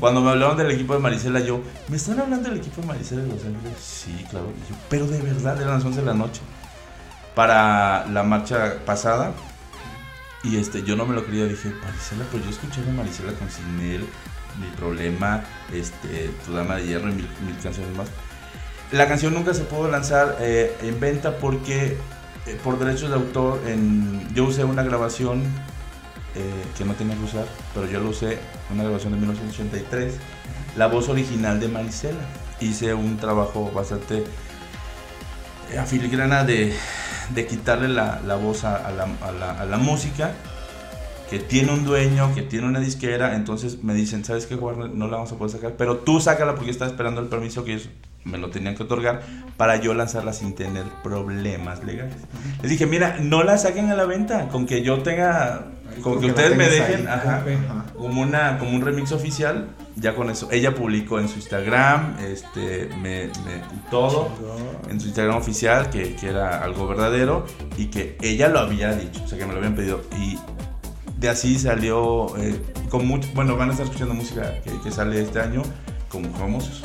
[0.00, 3.22] Cuando me hablaron del equipo de Marisela, yo, ¿me están hablando del equipo de Marisela
[3.22, 3.72] de Los Ángeles?
[3.80, 4.46] Sí, claro.
[4.50, 6.40] Y yo, pero de verdad, eran las 11 de la noche.
[7.36, 9.32] Para la marcha pasada.
[10.42, 13.48] Y este, yo no me lo creía, dije, Marisela, pues yo escuché a Marisela con
[13.48, 14.00] Sinel,
[14.60, 18.08] Mi Problema, este, Tu Dama de Hierro y mil, mil canciones más.
[18.94, 21.96] La canción nunca se pudo lanzar eh, en venta porque
[22.46, 23.60] eh, por derechos de autor
[24.32, 25.42] yo usé una grabación
[26.36, 27.44] eh, que no tenía que usar,
[27.74, 28.38] pero yo lo usé,
[28.72, 30.14] una grabación de 1983,
[30.76, 32.20] la voz original de Marisela.
[32.60, 34.22] Hice un trabajo bastante
[35.76, 36.72] a filigrana de,
[37.48, 40.34] quitarle la, voz a, la, música,
[41.28, 44.90] que tiene un dueño, que tiene una disquera, entonces me dicen, ¿sabes qué, Warner?
[44.90, 47.72] No la vamos a poder sacar, pero tú sácala porque estaba esperando el permiso que
[47.72, 47.88] ellos
[48.24, 49.22] me lo tenían que otorgar
[49.56, 52.16] para yo lanzarla sin tener problemas legales.
[52.62, 55.66] Les dije, mira, no la saquen a la venta, con que yo tenga,
[56.02, 57.14] con que ustedes me dejen, ahí.
[57.14, 57.84] ajá, Ajá.
[57.96, 62.88] como una como un remix oficial ya con eso ella publicó en su Instagram este
[63.00, 64.28] me, me- todo
[64.90, 67.46] en su Instagram oficial que, que era algo verdadero
[67.76, 70.36] y que ella lo había dicho o sea que me lo habían pedido y
[71.18, 72.60] de así salió eh,
[72.90, 75.62] con mucho bueno van a estar escuchando música que, que sale este año
[76.08, 76.82] como famosos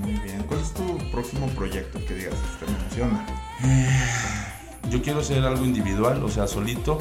[0.00, 0.42] Muy bien.
[0.46, 2.34] ¿Cuál es tu próximo proyecto que digas?
[2.52, 3.26] Este me emociona.
[4.90, 6.98] yo quiero hacer algo individual, o sea, solito.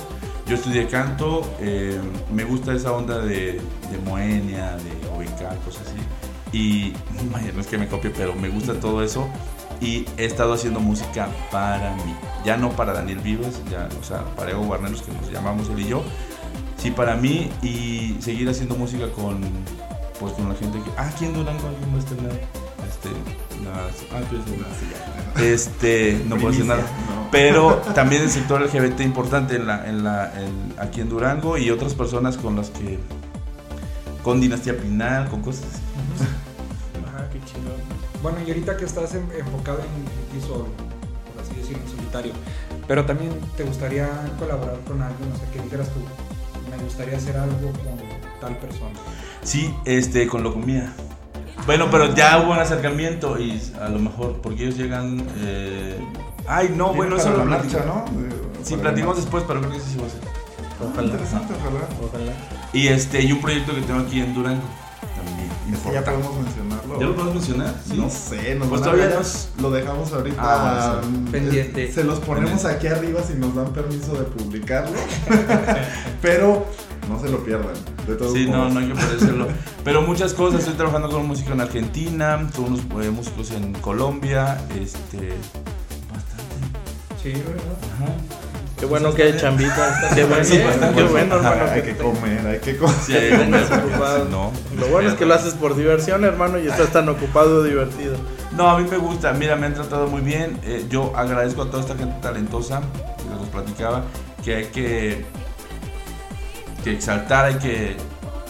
[0.47, 1.99] Yo estudié canto, eh,
[2.33, 3.59] me gusta esa onda de,
[4.05, 6.57] Moenia, de OBK, cosas así.
[6.57, 6.93] Y,
[7.53, 9.27] no es que me copie, pero me gusta todo eso.
[9.79, 12.15] Y he estado haciendo música para mí.
[12.43, 15.81] Ya no para Daniel Vives, ya, o sea, para Ego Guarneros, que nos llamamos él
[15.81, 16.03] y yo.
[16.77, 19.41] Sí, para mí y seguir haciendo música con,
[20.19, 20.89] pues, con la gente que...
[20.97, 22.66] Ah, aquí en Durango alguien va a estrenar.
[22.97, 23.09] Este,
[23.73, 26.81] ah, este, no puedo decir nada.
[26.81, 27.29] no.
[27.31, 31.69] Pero también el sector LGBT importante en la, en la, en- aquí en Durango y
[31.69, 32.97] otras personas con las que.
[34.23, 35.81] con Dinastía Pinal, con cosas así.
[37.15, 37.71] Ah, qué chido.
[38.23, 40.67] Bueno, y ahorita que estás en- enfocado en ti solo,
[41.33, 42.33] por así decirlo, en solitario,
[42.87, 44.07] pero también te gustaría
[44.39, 45.99] colaborar con alguien, o sea, que dijeras tú,
[46.75, 48.91] me gustaría hacer algo con tal persona.
[49.43, 50.93] Sí, este, con Locomía.
[51.67, 55.23] Bueno, pero ya hubo un acercamiento y a lo mejor, porque ellos llegan.
[55.37, 55.99] eh,
[56.47, 58.11] Ay, no, bueno, eso la lo marcha, platicamos.
[58.11, 58.21] ¿no?
[58.21, 60.21] De- Sí, platicamos después, pero creo que sí se va a hacer.
[60.91, 61.07] Ojalá.
[61.07, 61.79] Interesante, ojalá.
[62.07, 62.31] Ojalá.
[62.73, 64.61] Y este, y un proyecto que tengo aquí en Durango.
[65.15, 65.49] También.
[65.73, 66.99] Este ya podemos mencionarlo.
[66.99, 67.75] ¿Ya lo podemos mencionar?
[67.85, 67.97] Sí.
[67.97, 69.19] No sé, nos Pues todavía.
[69.61, 71.85] Lo dejamos ahorita Ah, mm, Pendiente.
[71.85, 74.95] eh, Se los ponemos aquí arriba si nos dan permiso de publicarlo.
[76.21, 76.65] Pero
[77.07, 77.73] no se lo pierdan.
[78.07, 78.73] De todos Sí, no, modos.
[78.73, 79.47] no hay que parecerlo.
[79.83, 80.59] Pero muchas cosas.
[80.61, 84.57] Estoy trabajando con música en Argentina, con unos eh, músicos en Colombia.
[84.79, 85.29] Este.
[86.11, 86.79] Bastante.
[87.23, 88.13] Sí, ¿verdad?
[88.79, 90.11] Qué bueno que hay chambita.
[90.13, 90.57] Qué bueno, Sí,
[90.95, 91.63] qué bueno, hermano.
[91.71, 92.95] hay que que comer, hay que comer.
[93.03, 94.25] Sí, hay hombres ocupado.
[94.25, 94.51] no.
[94.79, 98.15] Lo bueno es que lo haces por diversión, hermano, y estás tan ocupado y divertido.
[98.55, 99.33] No, a mí me gusta.
[99.33, 100.59] Mira, me han tratado muy bien.
[100.63, 102.81] Eh, yo agradezco a toda esta gente talentosa
[103.17, 104.03] que les platicaba
[104.43, 105.25] que hay que,
[106.91, 107.97] exaltar, hay que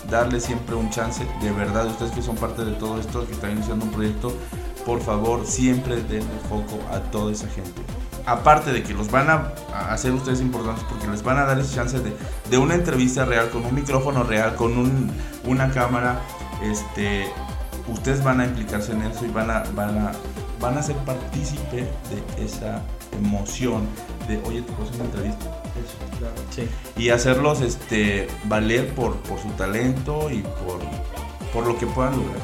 [0.10, 1.26] darle siempre un chance.
[1.42, 4.34] De verdad, ustedes que son parte de todo esto, que están iniciando un proyecto,
[4.86, 7.82] por favor, siempre den el foco a toda esa gente.
[8.26, 11.58] Aparte de que los van a, a hacer ustedes importantes porque les van a dar
[11.60, 12.14] esa chance de,
[12.50, 15.12] de una entrevista real, con un micrófono real, con un-
[15.46, 16.20] una cámara,
[16.62, 17.28] este,
[17.88, 20.12] ustedes van a implicarse en eso y van a, van a,
[20.60, 22.82] van a ser partícipe de esa
[23.18, 23.88] emoción
[24.28, 25.46] de, oye, te puedo hacer una entrevista.
[25.78, 26.18] Eso.
[26.20, 26.34] Claro.
[26.56, 26.68] Sí.
[26.98, 30.80] Y hacerlos este, valer por, por su talento y por,
[31.54, 32.42] por lo que puedan lograr.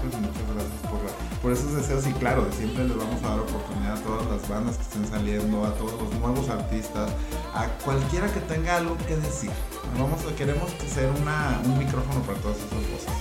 [0.00, 3.40] Pues muchas gracias por, la- por esos deseos y claro, siempre les vamos a dar
[3.40, 7.10] oportunidad a todas las bandas que estén saliendo, a todos los nuevos artistas,
[7.54, 9.50] a cualquiera que tenga algo que decir.
[9.98, 13.14] Vamos queremos que ser una, un micrófono para todas esas cosas.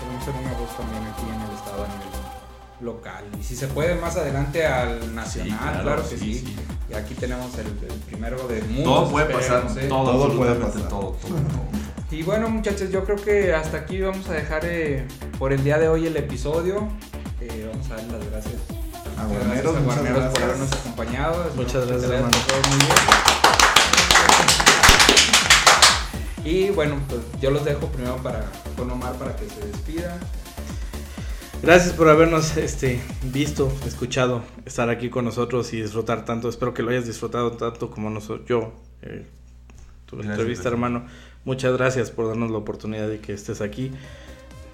[0.00, 2.19] Queremos ser una voz también aquí en el estado, a nivel
[2.80, 3.24] local.
[3.38, 6.46] Y si se puede más adelante al nacional, claro, claro, que sí, sí.
[6.46, 6.56] sí.
[6.90, 8.84] Y aquí tenemos el, el primero de muchos.
[8.84, 9.86] Todo puede pasar, ¿eh?
[9.88, 10.88] todo, Todo puede pasar.
[10.88, 11.80] todo, todo, todo.
[12.10, 15.06] Y bueno, muchachos, yo creo que hasta aquí vamos a dejar eh,
[15.38, 16.88] por el día de hoy el episodio.
[17.40, 18.54] Eh, vamos a dar las gracias.
[19.16, 21.50] A Muchas Guarneros, gracias a por habernos acompañado.
[21.54, 22.36] Muchas gracias, hermano.
[22.68, 22.90] muy bien.
[26.42, 28.44] Y bueno, pues yo los dejo primero para,
[28.76, 30.18] con Omar para que se despida.
[31.62, 33.00] Gracias por habernos este,
[33.32, 36.48] visto, escuchado, estar aquí con nosotros y disfrutar tanto.
[36.48, 38.72] Espero que lo hayas disfrutado tanto como nosotros, yo.
[39.02, 39.26] eh,
[40.06, 40.72] tu Gracias, entrevista, gracias.
[40.72, 41.06] hermano.
[41.44, 43.92] Muchas gracias por darnos la oportunidad de que estés aquí.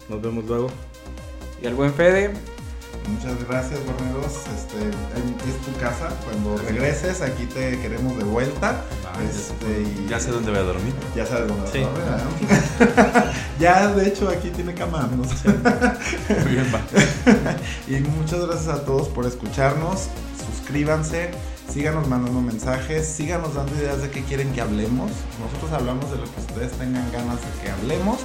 [0.09, 0.69] Nos vemos luego.
[1.63, 2.33] Y al buen Fede,
[3.09, 4.33] Muchas gracias, Guarneros.
[4.57, 4.89] Este,
[5.49, 6.09] es tu casa.
[6.25, 8.83] Cuando regreses, aquí te queremos de vuelta.
[9.31, 10.93] Este, y- Ya sé dónde voy a dormir.
[11.15, 11.81] Ya sabes dónde Sí.
[11.83, 15.09] vas a dormir, ya, de hecho, aquí tiene cama.
[15.17, 15.49] no sé.
[16.45, 16.81] Muy bien, va.
[17.87, 20.09] Y muchas gracias a todos por escucharnos.
[20.51, 21.31] Suscríbanse,
[21.73, 25.13] síganos mandando mensajes, síganos dando ideas de qué quieren que hablemos.
[25.41, 28.19] Nosotros hablamos de lo que ustedes tengan ganas de que hablemos.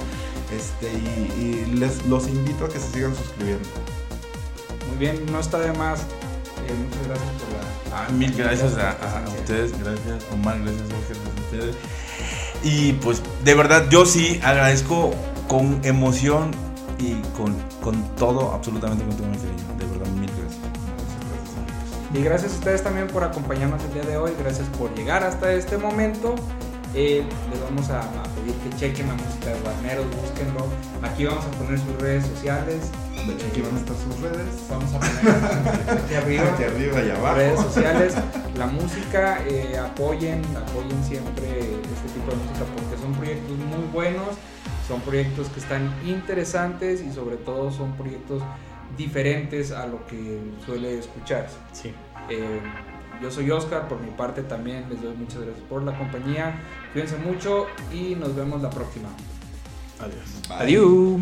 [0.54, 1.40] Este, y,
[1.70, 3.68] y les los invito a que se sigan suscribiendo.
[4.92, 6.00] Muy bien, no está de más.
[6.00, 7.98] Eh, muchas gracias por la.
[7.98, 11.76] Ah, mil gracias a, a- a ustedes, gracias Omar, gracias Jorge, gracias a ustedes.
[12.62, 15.12] Y pues de verdad yo sí agradezco
[15.48, 16.52] con emoción
[16.98, 19.64] y con, con todo, absolutamente con todo mi cariño.
[19.78, 20.60] De verdad, mil gracias.
[22.14, 24.32] Y gracias a ustedes también por acompañarnos el día de hoy.
[24.38, 26.34] Gracias por llegar hasta este momento.
[26.94, 30.66] Eh, les vamos a, a pedir que chequen la música de Guarneros, búsquenlo.
[31.02, 32.90] Aquí vamos a poner sus redes sociales.
[33.26, 34.48] De hecho, aquí van a estar sus redes.
[34.68, 36.52] Vamos a poner aquí arriba.
[36.52, 37.36] Aquí arriba y abajo.
[37.36, 38.14] redes sociales,
[38.56, 44.28] la música, eh, apoyen, apoyen siempre este tipo de música porque son proyectos muy buenos,
[44.86, 48.42] son proyectos que están interesantes y sobre todo son proyectos
[48.98, 51.56] diferentes a lo que suele escucharse.
[51.72, 51.94] Sí.
[52.28, 52.60] Eh,
[53.22, 56.60] yo soy Oscar, por mi parte también les doy muchas gracias por la compañía.
[56.92, 59.10] Cuídense mucho y nos vemos la próxima.
[60.00, 60.24] Adiós.
[60.50, 61.20] Adiós.